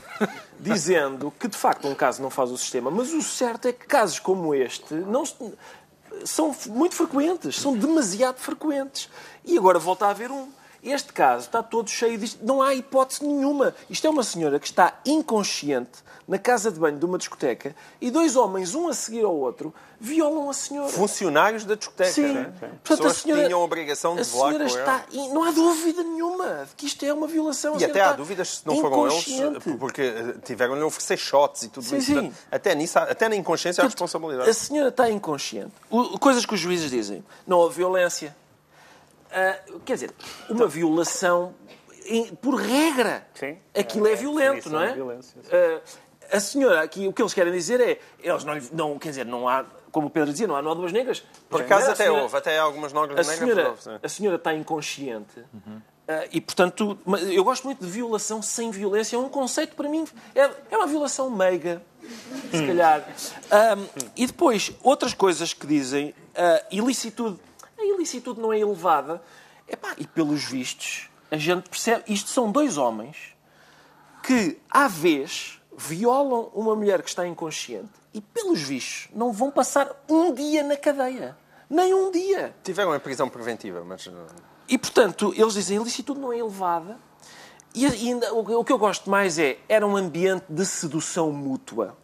dizendo 0.58 1.32
que, 1.38 1.46
de 1.46 1.56
facto, 1.56 1.86
um 1.86 1.94
caso 1.94 2.20
não 2.20 2.28
faz 2.30 2.50
o 2.50 2.58
sistema. 2.58 2.90
Mas 2.90 3.12
o 3.12 3.22
certo 3.22 3.68
é 3.68 3.72
que 3.72 3.86
casos 3.86 4.18
como 4.18 4.52
este 4.54 4.94
não 4.94 5.24
se- 5.24 5.34
são 6.24 6.54
muito 6.66 6.94
frequentes, 6.96 7.54
são 7.56 7.76
demasiado 7.76 8.38
frequentes. 8.38 9.08
E 9.44 9.56
agora 9.56 9.78
volta 9.78 10.06
a 10.06 10.10
haver 10.10 10.30
um. 10.30 10.48
Este 10.82 11.12
caso 11.12 11.44
está 11.46 11.62
todo 11.62 11.88
cheio 11.90 12.16
disto. 12.16 12.38
Não 12.44 12.62
há 12.62 12.74
hipótese 12.74 13.24
nenhuma. 13.24 13.74
Isto 13.88 14.06
é 14.06 14.10
uma 14.10 14.22
senhora 14.22 14.58
que 14.58 14.66
está 14.66 14.98
inconsciente 15.04 15.98
na 16.26 16.38
casa 16.38 16.70
de 16.70 16.78
banho 16.78 16.96
de 16.98 17.04
uma 17.04 17.18
discoteca 17.18 17.74
e 18.00 18.08
dois 18.10 18.36
homens, 18.36 18.74
um 18.74 18.88
a 18.88 18.94
seguir 18.94 19.24
ao 19.24 19.34
outro, 19.34 19.74
violam 20.00 20.48
a 20.48 20.52
senhora. 20.54 20.88
Funcionários 20.90 21.64
da 21.64 21.74
discoteca, 21.74 22.12
Sim. 22.12 22.32
né? 22.32 22.44
Portanto, 22.44 22.80
Pessoas 22.84 23.10
a 23.10 23.14
senhora, 23.20 23.40
que 23.42 23.46
tinham 23.48 23.60
a 23.60 23.64
obrigação 23.64 24.14
de 24.14 24.20
a 24.20 24.24
senhora 24.24 24.64
está. 24.64 25.04
in- 25.12 25.32
Não 25.32 25.42
há 25.42 25.50
dúvida 25.50 26.02
nenhuma 26.04 26.66
de 26.68 26.74
que 26.76 26.86
isto 26.86 27.04
é 27.04 27.12
uma 27.12 27.26
violação. 27.26 27.76
E 27.78 27.84
até 27.84 28.00
há 28.00 28.12
dúvidas 28.12 28.58
se 28.58 28.66
não 28.66 28.80
foram 28.80 29.06
eles, 29.08 29.26
inconsciente. 29.28 29.76
porque 29.78 30.02
eh, 30.02 30.34
tiveram-lhe 30.44 30.82
oferecer 30.82 31.16
shots 31.18 31.64
e 31.64 31.68
tudo 31.68 31.84
Sim, 31.84 31.96
isso. 31.96 32.06
sim. 32.06 32.14
Portanto, 32.14 32.34
Até, 32.52 32.74
nisso, 32.76 32.98
há- 32.98 33.02
até 33.02 33.28
na 33.28 33.34
inconsciência 33.36 33.82
há 33.82 33.84
Portanto, 33.86 34.00
responsabilidade. 34.00 34.48
A 34.50 34.54
senhora 34.54 34.88
está 34.88 35.10
inconsciente. 35.10 35.72
O- 35.90 36.16
coisas 36.18 36.46
que 36.46 36.54
os 36.54 36.60
juízes 36.60 36.90
dizem. 36.90 37.24
Não 37.46 37.58
houve 37.58 37.76
violência. 37.78 38.34
Ah, 39.32 39.58
quer 39.84 39.94
dizer, 39.94 40.10
uma 40.48 40.66
violação, 40.66 41.54
em- 42.06 42.34
por 42.34 42.54
regra, 42.54 43.26
Sim. 43.34 43.56
aquilo 43.76 44.06
é, 44.08 44.12
É 44.12 44.16
violento, 44.16 44.70
não 44.70 44.80
é? 44.82 44.94
Ah, 45.52 45.80
a 46.32 46.40
senhora 46.40 46.82
aqui, 46.82 47.06
o 47.08 47.12
que 47.12 47.22
eles 47.22 47.34
querem 47.34 47.52
dizer 47.52 47.80
é, 47.80 47.98
eles 48.22 48.44
não, 48.44 48.54
não 48.72 48.98
quer 48.98 49.10
dizer, 49.10 49.26
não 49.26 49.48
há, 49.48 49.64
como 49.92 50.06
o 50.06 50.10
Pedro 50.10 50.30
dizia, 50.30 50.46
não 50.46 50.54
há 50.56 50.62
nódoas 50.62 50.92
negras. 50.92 51.24
Por 51.48 51.60
acaso 51.62 51.86
até 51.90 52.04
senhora- 52.04 52.22
houve, 52.22 52.36
até 52.36 52.58
algumas 52.58 52.92
nódulas 52.92 53.28
a 53.28 53.32
negras 53.36 53.80
senhora, 53.82 54.00
a 54.02 54.08
senhora 54.08 54.36
está 54.36 54.54
inconsciente 54.54 55.44
ah, 56.08 56.26
e, 56.32 56.40
portanto, 56.40 56.98
eu 57.32 57.44
gosto 57.44 57.64
muito 57.64 57.84
de 57.84 57.90
violação 57.90 58.42
sem 58.42 58.70
violência. 58.72 59.14
É 59.16 59.18
um 59.18 59.28
conceito, 59.28 59.76
para 59.76 59.88
mim, 59.88 60.04
é, 60.34 60.50
é 60.70 60.76
uma 60.76 60.86
violação 60.86 61.30
meiga, 61.30 61.80
se 62.50 62.66
calhar. 62.66 63.06
Ahm, 63.50 63.84
e 64.16 64.26
depois, 64.26 64.72
outras 64.82 65.14
coisas 65.14 65.52
que 65.52 65.66
dizem, 65.68 66.12
a 66.34 66.62
ilicitude. 66.72 67.38
A 67.80 67.84
ilicitude 67.84 68.38
não 68.38 68.52
é 68.52 68.58
elevada. 68.58 69.22
Epá, 69.66 69.94
e 69.96 70.06
pelos 70.06 70.44
vistos, 70.44 71.08
a 71.30 71.36
gente 71.36 71.68
percebe. 71.70 72.04
Isto 72.06 72.28
são 72.28 72.52
dois 72.52 72.76
homens 72.76 73.34
que, 74.22 74.58
à 74.70 74.86
vez, 74.86 75.60
violam 75.76 76.50
uma 76.54 76.76
mulher 76.76 77.02
que 77.02 77.08
está 77.08 77.26
inconsciente 77.26 77.88
e, 78.12 78.20
pelos 78.20 78.60
vistos, 78.60 79.08
não 79.14 79.32
vão 79.32 79.50
passar 79.50 80.04
um 80.08 80.34
dia 80.34 80.62
na 80.62 80.76
cadeia. 80.76 81.36
Nem 81.68 81.94
um 81.94 82.10
dia. 82.10 82.54
Tiveram 82.62 82.92
a 82.92 83.00
prisão 83.00 83.28
preventiva, 83.28 83.82
mas... 83.82 84.10
E, 84.68 84.76
portanto, 84.76 85.32
eles 85.36 85.54
dizem 85.54 85.78
a 85.78 85.80
ilicitude 85.80 86.20
não 86.20 86.32
é 86.32 86.38
elevada. 86.38 86.98
E 87.74 87.86
ainda, 87.86 88.34
o 88.34 88.60
o 88.60 88.64
que 88.64 88.72
eu 88.72 88.78
gosto 88.78 89.08
mais 89.08 89.38
é, 89.38 89.58
era 89.68 89.86
um 89.86 89.96
ambiente 89.96 90.44
de 90.48 90.66
sedução 90.66 91.32
mútua. 91.32 91.96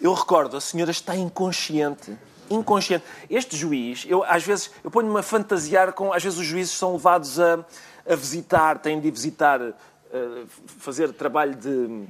Eu 0.00 0.12
recordo, 0.12 0.56
a 0.56 0.60
senhora 0.60 0.90
está 0.90 1.16
inconsciente. 1.16 2.18
Inconsciente. 2.50 3.04
Este 3.28 3.56
juiz, 3.56 4.04
eu 4.08 4.22
às 4.24 4.44
vezes, 4.44 4.70
eu 4.82 4.90
ponho-me 4.90 5.18
a 5.18 5.22
fantasiar 5.22 5.92
com, 5.92 6.12
às 6.12 6.22
vezes 6.22 6.38
os 6.38 6.46
juízes 6.46 6.72
são 6.72 6.92
levados 6.92 7.40
a, 7.40 7.64
a 8.08 8.14
visitar, 8.14 8.78
têm 8.78 9.00
de 9.00 9.10
visitar, 9.10 9.60
eh, 9.60 10.44
fazer 10.78 11.12
trabalho 11.12 11.54
de... 11.54 12.04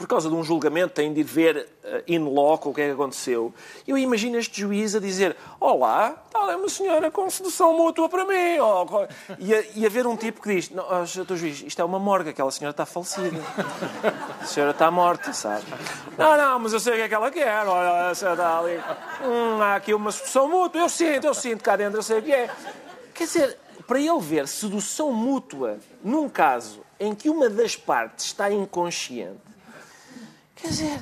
Por 0.00 0.06
causa 0.06 0.30
de 0.30 0.34
um 0.34 0.42
julgamento, 0.42 0.94
têm 0.94 1.12
de 1.12 1.20
ir 1.20 1.24
ver 1.24 1.68
eh, 1.84 2.04
in 2.08 2.20
loco 2.20 2.70
o 2.70 2.74
que 2.74 2.80
é 2.80 2.86
que 2.86 2.92
aconteceu. 2.92 3.52
Eu 3.86 3.98
imagino 3.98 4.38
este 4.38 4.62
juiz 4.62 4.94
a 4.94 4.98
dizer: 4.98 5.36
Olá, 5.60 6.24
tal 6.30 6.50
é 6.50 6.56
uma 6.56 6.70
senhora 6.70 7.10
com 7.10 7.28
sedução 7.28 7.76
mútua 7.76 8.08
para 8.08 8.24
mim. 8.24 8.58
Oh, 8.60 9.06
e, 9.38 9.54
a, 9.54 9.62
e 9.74 9.84
haver 9.84 10.06
um 10.06 10.16
tipo 10.16 10.40
que 10.40 10.54
diz: 10.54 10.70
Não, 10.70 11.06
Sr. 11.06 11.36
Juiz, 11.36 11.62
isto 11.66 11.82
é 11.82 11.84
uma 11.84 11.98
morgue, 11.98 12.30
aquela 12.30 12.50
senhora 12.50 12.70
está 12.70 12.86
falecida. 12.86 13.42
A 14.40 14.46
senhora 14.46 14.70
está 14.70 14.90
morta, 14.90 15.34
sabe? 15.34 15.66
Não, 16.16 16.34
não, 16.34 16.58
mas 16.60 16.72
eu 16.72 16.80
sei 16.80 16.94
o 16.94 16.96
que 16.96 17.02
é 17.02 17.08
que 17.08 17.14
ela 17.14 17.30
quer. 17.30 17.66
Olha, 17.66 18.08
a 18.08 18.14
senhora 18.14 18.36
está 18.36 18.58
ali. 18.58 18.80
Hum, 19.22 19.60
há 19.60 19.74
aqui 19.74 19.92
uma 19.92 20.10
sedução 20.10 20.48
mútua. 20.48 20.80
Eu 20.80 20.88
sinto, 20.88 21.26
eu 21.26 21.34
sinto 21.34 21.62
cá 21.62 21.76
dentro, 21.76 21.98
eu 21.98 22.02
sei 22.02 22.20
o 22.20 22.22
que 22.22 22.32
é. 22.32 22.50
Quer 23.12 23.24
dizer, 23.24 23.58
para 23.86 24.00
ele 24.00 24.20
ver 24.20 24.48
sedução 24.48 25.12
mútua 25.12 25.78
num 26.02 26.26
caso 26.26 26.80
em 26.98 27.14
que 27.14 27.28
uma 27.28 27.50
das 27.50 27.76
partes 27.76 28.26
está 28.26 28.50
inconsciente, 28.50 29.49
quer 30.60 30.68
dizer, 30.68 30.98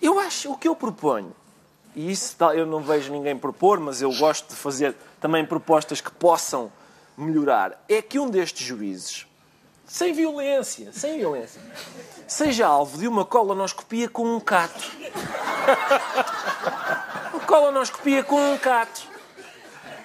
eu 0.00 0.18
acho, 0.18 0.52
o 0.52 0.56
que 0.58 0.68
eu 0.68 0.74
proponho, 0.76 1.34
e 1.94 2.10
isso 2.10 2.36
tal- 2.36 2.54
eu 2.54 2.66
não 2.66 2.80
vejo 2.80 3.12
ninguém 3.12 3.36
propor, 3.36 3.78
mas 3.80 4.02
eu 4.02 4.12
gosto 4.12 4.48
de 4.50 4.56
fazer 4.56 4.94
também 5.20 5.44
propostas 5.44 6.00
que 6.00 6.10
possam 6.10 6.72
melhorar, 7.16 7.84
é 7.88 8.00
que 8.02 8.18
um 8.18 8.28
destes 8.30 8.66
juízes, 8.66 9.26
sem 9.86 10.12
violência, 10.12 10.92
sem 10.92 11.18
violência, 11.18 11.60
seja 12.26 12.66
alvo 12.66 12.98
de 12.98 13.06
uma 13.06 13.24
colonoscopia 13.24 14.08
com 14.08 14.24
um 14.36 14.40
cato. 14.40 14.90
Uma 17.32 17.40
colonoscopia 17.46 18.24
com 18.24 18.52
um 18.54 18.58
cato. 18.58 19.02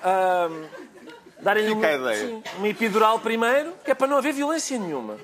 Ahm, 0.03 0.65
Darem-lhe 1.39 1.71
uma, 1.71 1.81
uma 2.57 2.67
epidural 2.67 3.19
primeiro, 3.19 3.73
que 3.85 3.91
é 3.91 3.95
para 3.95 4.07
não 4.07 4.17
haver 4.17 4.33
violência 4.33 4.77
nenhuma. 4.77 5.17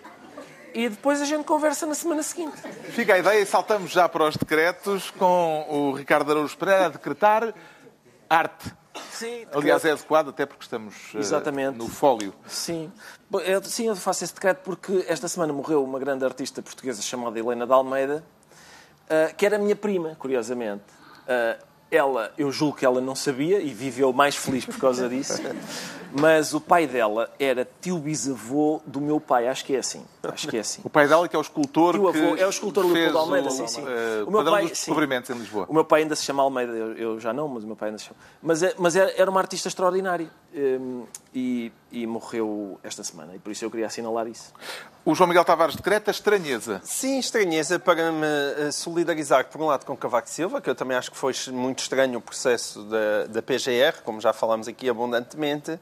E 0.74 0.89
depois 0.89 1.21
a 1.21 1.26
gente 1.26 1.43
conversa 1.43 1.86
na 1.86 1.93
semana 1.93 2.24
seguinte. 2.24 2.57
Fica 2.89 3.13
a 3.13 3.19
ideia 3.19 3.39
e 3.41 3.45
saltamos 3.45 3.91
já 3.91 4.09
para 4.09 4.24
os 4.28 4.36
decretos 4.36 5.11
com 5.11 5.65
o 5.69 5.91
Ricardo 5.93 6.32
Araújo 6.32 6.57
Pereira 6.57 6.88
a 6.88 6.89
decretar 6.89 7.53
arte. 8.30 8.74
Sim, 9.11 9.45
Aliás, 9.51 9.84
é 9.86 9.91
adequado 9.91 10.30
até 10.30 10.45
porque 10.45 10.63
estamos 10.63 10.93
Exatamente. 11.15 11.78
no 11.78 11.88
fólio. 11.88 12.34
Sim. 12.47 12.91
Eu- 13.45 13.63
sim, 13.63 13.88
eu 13.88 13.95
faço 13.95 14.24
esse 14.24 14.34
decreto 14.34 14.59
porque 14.63 15.05
esta 15.07 15.28
semana 15.28 15.51
morreu 15.53 15.84
uma 15.84 15.97
grande 15.99 16.24
artista 16.26 16.61
portuguesa 16.61 17.01
chamada 17.01 17.38
Helena 17.39 17.65
de 17.65 17.74
Almeida, 17.74 18.24
ah, 19.09 19.32
que 19.36 19.45
era 19.45 19.57
minha 19.57 19.76
prima, 19.76 20.15
curiosamente. 20.19 20.84
Ah, 21.28 21.57
ela, 21.89 22.34
eu 22.38 22.51
julgo 22.51 22.78
que 22.78 22.86
ela 22.86 22.99
não 23.01 23.15
sabia 23.15 23.59
e 23.59 23.71
viveu 23.74 24.11
mais 24.13 24.36
feliz 24.36 24.65
por 24.65 24.78
causa 24.80 25.07
disso. 25.09 25.41
Mas 26.16 26.53
o 26.53 26.61
pai 26.61 26.86
dela 26.86 27.30
era 27.39 27.68
tio 27.82 27.97
bisavô 27.97 28.82
do 28.86 29.01
meu 29.01 29.20
pai, 29.20 29.47
acho 29.47 29.66
que 29.66 29.76
é 29.76 29.80
assim. 29.80 30.05
Acho 30.22 30.47
que 30.47 30.57
é 30.57 30.59
assim. 30.59 30.82
O 30.86 30.89
pai 30.89 31.07
dela 31.07 31.28
que 31.28 31.36
é 31.36 31.39
o 31.39 31.41
escultor 31.41 31.95
Tio 31.95 32.11
que 32.11 32.18
avô, 32.20 32.36
é 32.38 32.45
o 32.45 32.49
escultor 32.49 32.86
Leopoldo 32.86 33.18
Almeida, 33.18 33.47
o, 33.47 33.51
sim, 33.51 33.68
sim. 33.68 33.82
eh, 33.86 34.24
O 34.26 34.30
meu 34.30 34.38
padrão 34.39 34.53
pai- 34.53 34.61
dos 34.68 34.78
sim. 34.78 34.86
descobrimentos 34.86 35.30
em 35.32 35.34
Lisboa. 35.34 35.66
O 35.68 35.74
meu 35.74 35.84
pai 35.84 36.01
ainda 36.03 36.16
se 36.16 36.24
chama 36.24 36.43
Almeida, 36.43 36.72
eu, 36.72 36.93
eu 36.93 37.20
já 37.20 37.34
não, 37.34 37.47
mas 37.47 37.64
o 37.64 37.68
meu 37.68 37.76
pai 37.76 37.89
ainda 37.89 37.97
se 37.97 38.05
chama. 38.05 38.18
Mas, 38.41 38.61
é- 38.61 38.76
mas 38.78 38.95
era, 38.95 39.11
era 39.20 39.30
uma 39.32 39.39
artista 39.39 39.68
extraordinária 39.68 40.30
hum, 40.55 41.05
e, 41.34 41.72
e 41.91 42.05
morreu 42.05 42.80
esta 42.84 43.03
semana, 43.03 43.36
e 43.36 43.39
por 43.39 43.51
isso 43.51 43.66
eu 43.66 43.72
queria 43.72 43.88
assinalar 43.88 44.28
isso. 44.28 44.53
O 45.05 45.14
João 45.16 45.28
Miguel 45.28 45.43
Tavares 45.43 45.76
decreta 45.76 46.11
estranheza. 46.11 46.80
Sim, 46.84 47.18
estranheza 47.20 47.78
para 47.80 48.11
me 48.11 48.26
eh, 48.59 48.72
solidarizar, 48.72 49.45
por 49.47 49.59
um 49.61 49.66
lado, 49.66 49.86
com 49.86 49.97
Cavaco 49.97 50.30
Silva, 50.30 50.61
que 50.61 50.70
eu 50.70 50.76
também 50.76 50.95
acho 50.95 51.11
que 51.11 51.18
foi 51.18 51.34
muito 51.51 51.80
estranho 51.80 52.20
o 52.20 52.22
processo 52.22 52.84
da, 52.84 53.26
da 53.28 53.41
PGR, 53.41 54.01
como 54.05 54.22
já 54.22 54.32
falámos 54.32 54.68
aqui 54.68 54.88
abundantemente. 54.88 55.78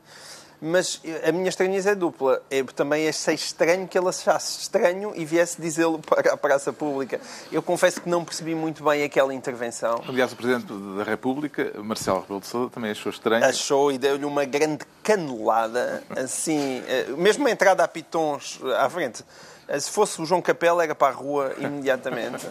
Mas 0.63 1.01
a 1.27 1.31
minha 1.31 1.49
estranheza 1.49 1.89
é 1.91 1.95
dupla. 1.95 2.39
Eu 2.51 2.65
também 2.67 3.07
achei 3.09 3.33
estranho 3.33 3.87
que 3.87 3.97
ele 3.97 4.07
achasse 4.09 4.61
estranho 4.61 5.11
e 5.15 5.25
viesse 5.25 5.59
dizê-lo 5.59 5.97
para 5.97 6.33
a 6.33 6.37
praça 6.37 6.71
pública. 6.71 7.19
Eu 7.51 7.63
confesso 7.63 7.99
que 7.99 8.07
não 8.07 8.23
percebi 8.23 8.53
muito 8.53 8.83
bem 8.83 9.03
aquela 9.03 9.33
intervenção. 9.33 10.03
Aliás, 10.07 10.31
o 10.31 10.35
Presidente 10.35 10.71
da 10.97 11.03
República, 11.03 11.71
Marcelo 11.81 12.21
Rebelo 12.21 12.41
de 12.41 12.45
Sousa, 12.47 12.69
também 12.69 12.91
achou 12.91 13.09
estranho. 13.11 13.43
Achou 13.43 13.91
e 13.91 13.97
deu-lhe 13.97 14.23
uma 14.23 14.45
grande 14.45 14.85
canelada, 15.01 16.03
assim, 16.15 16.83
eh, 16.87 17.05
mesmo 17.17 17.47
a 17.47 17.51
entrada 17.51 17.83
a 17.83 17.87
pitons 17.87 18.59
à 18.77 18.87
frente. 18.87 19.23
Eh, 19.67 19.79
Se 19.79 19.89
fosse 19.89 20.21
o 20.21 20.25
João 20.27 20.43
Capela, 20.43 20.83
era 20.83 20.93
para 20.93 21.07
a 21.11 21.15
rua 21.15 21.55
imediatamente. 21.57 22.45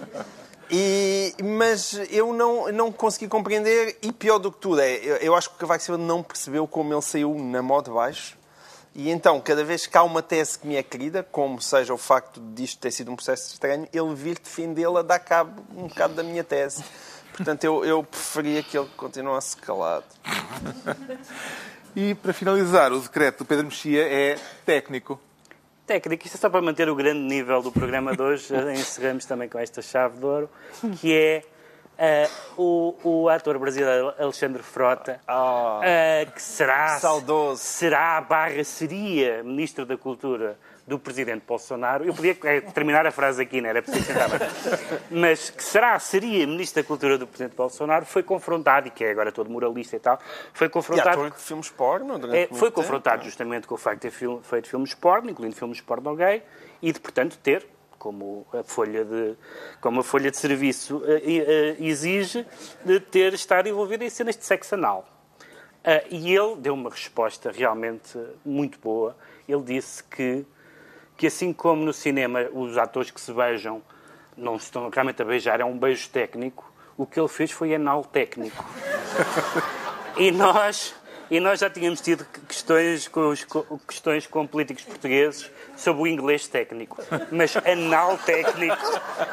E, 0.71 1.35
mas 1.43 1.95
eu 2.11 2.33
não, 2.33 2.71
não 2.71 2.93
consegui 2.93 3.27
compreender, 3.27 3.99
e 4.03 4.13
pior 4.13 4.39
do 4.39 4.53
que 4.53 4.59
tudo 4.59 4.81
é, 4.81 4.97
eu, 4.97 5.17
eu 5.17 5.35
acho 5.35 5.51
que 5.51 5.57
o 5.57 5.59
Cavaco 5.59 5.83
Silva 5.83 6.01
não 6.01 6.23
percebeu 6.23 6.67
como 6.67 6.95
ele 6.95 7.03
saiu 7.03 7.35
na 7.35 7.61
mão 7.61 7.83
de 7.83 7.91
baixo. 7.91 8.39
E 8.95 9.11
então, 9.11 9.41
cada 9.41 9.65
vez 9.65 9.87
que 9.87 9.97
há 9.97 10.03
uma 10.03 10.23
tese 10.23 10.59
que 10.59 10.67
me 10.67 10.77
é 10.77 10.83
querida, 10.83 11.23
como 11.23 11.61
seja 11.61 11.95
o 11.95 11.99
facto 11.99 12.41
disto 12.55 12.79
ter 12.79 12.91
sido 12.91 13.11
um 13.11 13.17
processo 13.17 13.53
estranho, 13.53 13.89
ele 13.93 14.15
vir 14.15 14.39
defendê-la 14.39 15.03
dá 15.03 15.19
cabo 15.19 15.63
um 15.77 15.87
bocado 15.87 16.15
da 16.15 16.23
minha 16.23 16.43
tese. 16.43 16.85
Portanto, 17.37 17.65
eu, 17.65 17.85
eu 17.85 18.03
preferia 18.03 18.63
que 18.63 18.77
ele 18.77 18.89
continuasse 18.97 19.57
calado. 19.57 20.05
E, 21.97 22.15
para 22.15 22.33
finalizar, 22.33 22.93
o 22.93 23.01
decreto 23.01 23.39
do 23.39 23.45
Pedro 23.45 23.65
Mexia 23.65 24.07
é 24.07 24.39
técnico. 24.65 25.21
Técnico, 25.91 26.25
isto 26.25 26.37
é 26.37 26.39
só 26.39 26.49
para 26.49 26.63
manter 26.63 26.89
o 26.89 26.95
grande 26.95 27.19
nível 27.19 27.61
do 27.63 27.73
programa 27.73 28.15
de 28.15 28.23
hoje. 28.23 28.55
Encerramos 28.73 29.25
também 29.25 29.49
com 29.49 29.59
esta 29.59 29.83
chave 29.83 30.19
de 30.19 30.25
ouro, 30.25 30.49
que 31.01 31.13
é 31.13 31.43
eh, 31.99 32.29
o, 32.57 32.95
o 33.03 33.29
ator 33.29 33.59
brasileiro 33.59 34.15
Alexandre 34.17 34.63
Frota, 34.63 35.21
Ah. 35.27 35.81
eh, 35.83 36.29
que 36.33 36.41
será, 36.41 36.97
Saudoso. 37.01 37.61
será 37.61 38.21
barra 38.21 38.63
seria 38.63 39.43
Ministro 39.43 39.85
da 39.85 39.97
Cultura 39.97 40.57
do 40.91 40.99
Presidente 40.99 41.45
Bolsonaro. 41.47 42.05
Eu 42.05 42.13
podia 42.13 42.37
eh, 42.43 42.61
terminar 42.61 43.07
a 43.07 43.13
frase 43.13 43.41
aqui, 43.41 43.61
não 43.61 43.69
era 43.71 43.81
preciso 43.81 44.09
tentar. 44.09 44.29
Mas 45.09 45.49
que 45.49 45.63
será, 45.63 45.97
seria 46.01 46.45
Ministro 46.49 46.83
da 46.83 46.87
Cultura 46.87 47.17
do 47.17 47.29
Presidente 47.29 47.55
Bolsonaro, 47.55 48.05
foi 48.05 48.25
confrontado, 48.25 48.89
e 48.89 48.91
que 48.91 49.05
é 49.05 49.13
agora 49.13 49.31
todo 49.31 49.49
moralista 49.49 49.95
e 49.95 50.01
tal, 50.01 50.19
foi 50.53 50.67
E 50.67 50.71
confrontado 50.71 51.11
ator 51.11 51.31
de 51.31 51.39
filmes 51.39 51.71
porno 51.71 52.15
é, 52.35 52.49
foi 52.49 52.69
tempo. 52.69 52.73
confrontado 52.73 53.25
justamente 53.25 53.69
com 53.69 53.77
o 53.77 53.79
facto 53.79 54.03
de 54.03 54.11
ter 54.11 54.43
feito 54.43 54.69
filmes 54.69 54.93
porno, 54.93 55.31
incluindo 55.31 55.55
filmes 55.55 55.81
porno 55.81 56.17
gay, 56.17 56.43
e 56.83 56.93
de, 56.93 56.99
portanto, 56.99 57.39
ter, 57.39 57.65
como 57.97 58.45
a 58.53 58.65
folha 58.65 59.05
de, 59.05 59.37
como 59.81 60.01
a 60.01 60.03
folha 60.03 60.29
de 60.29 60.37
serviço 60.39 61.03
eh, 61.07 61.77
exige, 61.79 62.45
de 62.85 62.99
ter 62.99 63.33
estado 63.33 63.69
envolvido 63.69 64.03
em 64.03 64.11
cenas 64.11 64.37
de 64.37 64.45
sexo 64.45 64.75
anal. 64.75 65.07
E 66.11 66.35
ele 66.37 66.57
deu 66.57 66.75
uma 66.75 66.91
resposta 66.91 67.51
realmente 67.51 68.19
muito 68.45 68.79
boa. 68.81 69.17
Ele 69.49 69.63
disse 69.63 70.05
que, 70.05 70.45
que 71.21 71.27
assim 71.27 71.53
como 71.53 71.85
no 71.85 71.93
cinema 71.93 72.49
os 72.51 72.79
atores 72.79 73.11
que 73.11 73.21
se 73.21 73.31
beijam 73.31 73.83
não 74.35 74.59
se 74.59 74.65
estão 74.65 74.89
realmente 74.89 75.21
a 75.21 75.25
beijar, 75.27 75.61
é 75.61 75.65
um 75.67 75.77
beijo 75.77 76.09
técnico, 76.09 76.73
o 76.97 77.05
que 77.05 77.21
ele 77.21 77.29
fez 77.29 77.51
foi 77.51 77.75
anal 77.75 78.03
técnico. 78.03 78.65
E 80.17 80.31
nós, 80.33 80.95
E 81.31 81.39
nós 81.39 81.61
já 81.61 81.71
tínhamos 81.71 82.01
tido 82.01 82.27
questões 82.49 83.07
com, 83.07 83.29
os, 83.29 83.47
questões 83.87 84.27
com 84.27 84.45
políticos 84.45 84.83
portugueses 84.83 85.49
sobre 85.77 86.03
o 86.03 86.07
inglês 86.09 86.49
técnico. 86.49 87.01
Mas 87.31 87.57
anal 87.57 88.19
técnico, 88.19 88.77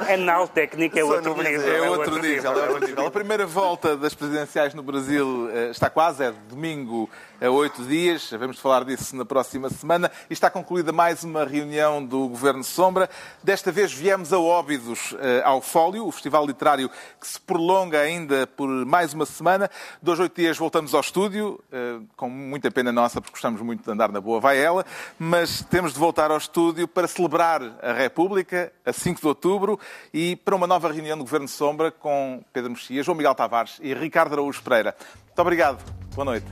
anal 0.08 0.48
técnico 0.48 1.00
é 1.00 1.04
outro 1.04 1.36
nível. 1.36 1.74
É 1.74 1.90
outro 1.90 2.20
nível. 2.20 2.52
É 2.52 2.70
outro 2.70 2.88
nível. 2.88 3.08
A 3.08 3.10
primeira 3.10 3.48
volta 3.48 3.98
das 3.98 4.14
presidenciais 4.14 4.76
no 4.76 4.84
Brasil 4.84 5.50
eh, 5.52 5.72
está 5.72 5.90
quase, 5.90 6.24
é 6.24 6.32
domingo 6.48 7.10
a 7.40 7.50
oito 7.50 7.84
dias. 7.84 8.32
Vamos 8.32 8.60
falar 8.60 8.84
disso 8.84 9.16
na 9.16 9.26
próxima 9.26 9.70
semana. 9.70 10.12
E 10.30 10.34
está 10.34 10.50
concluída 10.50 10.92
mais 10.92 11.24
uma 11.24 11.46
reunião 11.46 12.04
do 12.04 12.28
Governo 12.28 12.64
Sombra. 12.64 13.10
Desta 13.44 13.72
vez 13.72 13.94
viemos 13.94 14.34
a 14.34 14.40
Óbidos 14.40 15.16
eh, 15.20 15.42
ao 15.46 15.62
Fólio, 15.62 16.08
o 16.08 16.12
festival 16.12 16.46
literário 16.46 16.90
que 17.20 17.28
se 17.28 17.40
prolonga 17.40 18.00
ainda 18.00 18.48
por 18.48 18.68
mais 18.86 19.14
uma 19.14 19.26
semana. 19.26 19.70
Dois, 20.02 20.20
oito 20.20 20.36
dias 20.36 20.58
voltamos 20.58 20.94
ao 20.94 21.02
estúdio, 21.02 21.64
eh, 21.72 22.00
com 22.16 22.30
muita 22.30 22.72
pena 22.72 22.92
nossa, 22.92 23.22
porque 23.22 23.34
gostamos 23.34 23.62
muito 23.62 23.84
de 23.84 23.92
andar 23.92 24.12
na 24.12 24.20
boa, 24.20 24.40
vai 24.40 24.60
ela, 24.60 24.86
mas 25.20 25.64
temos 25.70 25.94
de 25.94 26.00
voltar 26.00 26.32
ao 26.32 26.38
estúdio 26.38 26.88
para 26.88 27.08
celebrar 27.08 27.62
a 27.82 27.94
República, 27.94 28.72
a 28.86 28.92
5 28.92 29.22
de 29.22 29.28
outubro, 29.28 29.80
e 30.14 30.36
para 30.36 30.56
uma 30.56 30.66
nova 30.66 30.92
reunião 30.92 31.18
do 31.18 31.24
Governo 31.24 31.48
Sombra 31.48 31.92
com 31.92 32.44
Pedro 32.52 32.72
Mexia, 32.72 33.04
João 33.04 33.16
Miguel 33.16 33.36
Tavares 33.36 33.78
e 33.82 33.94
Ricardo 33.94 34.34
Araújo 34.34 34.62
Pereira. 34.64 34.96
Muito 35.28 35.40
obrigado. 35.40 36.07
Boa 36.18 36.26
noite. 36.26 36.48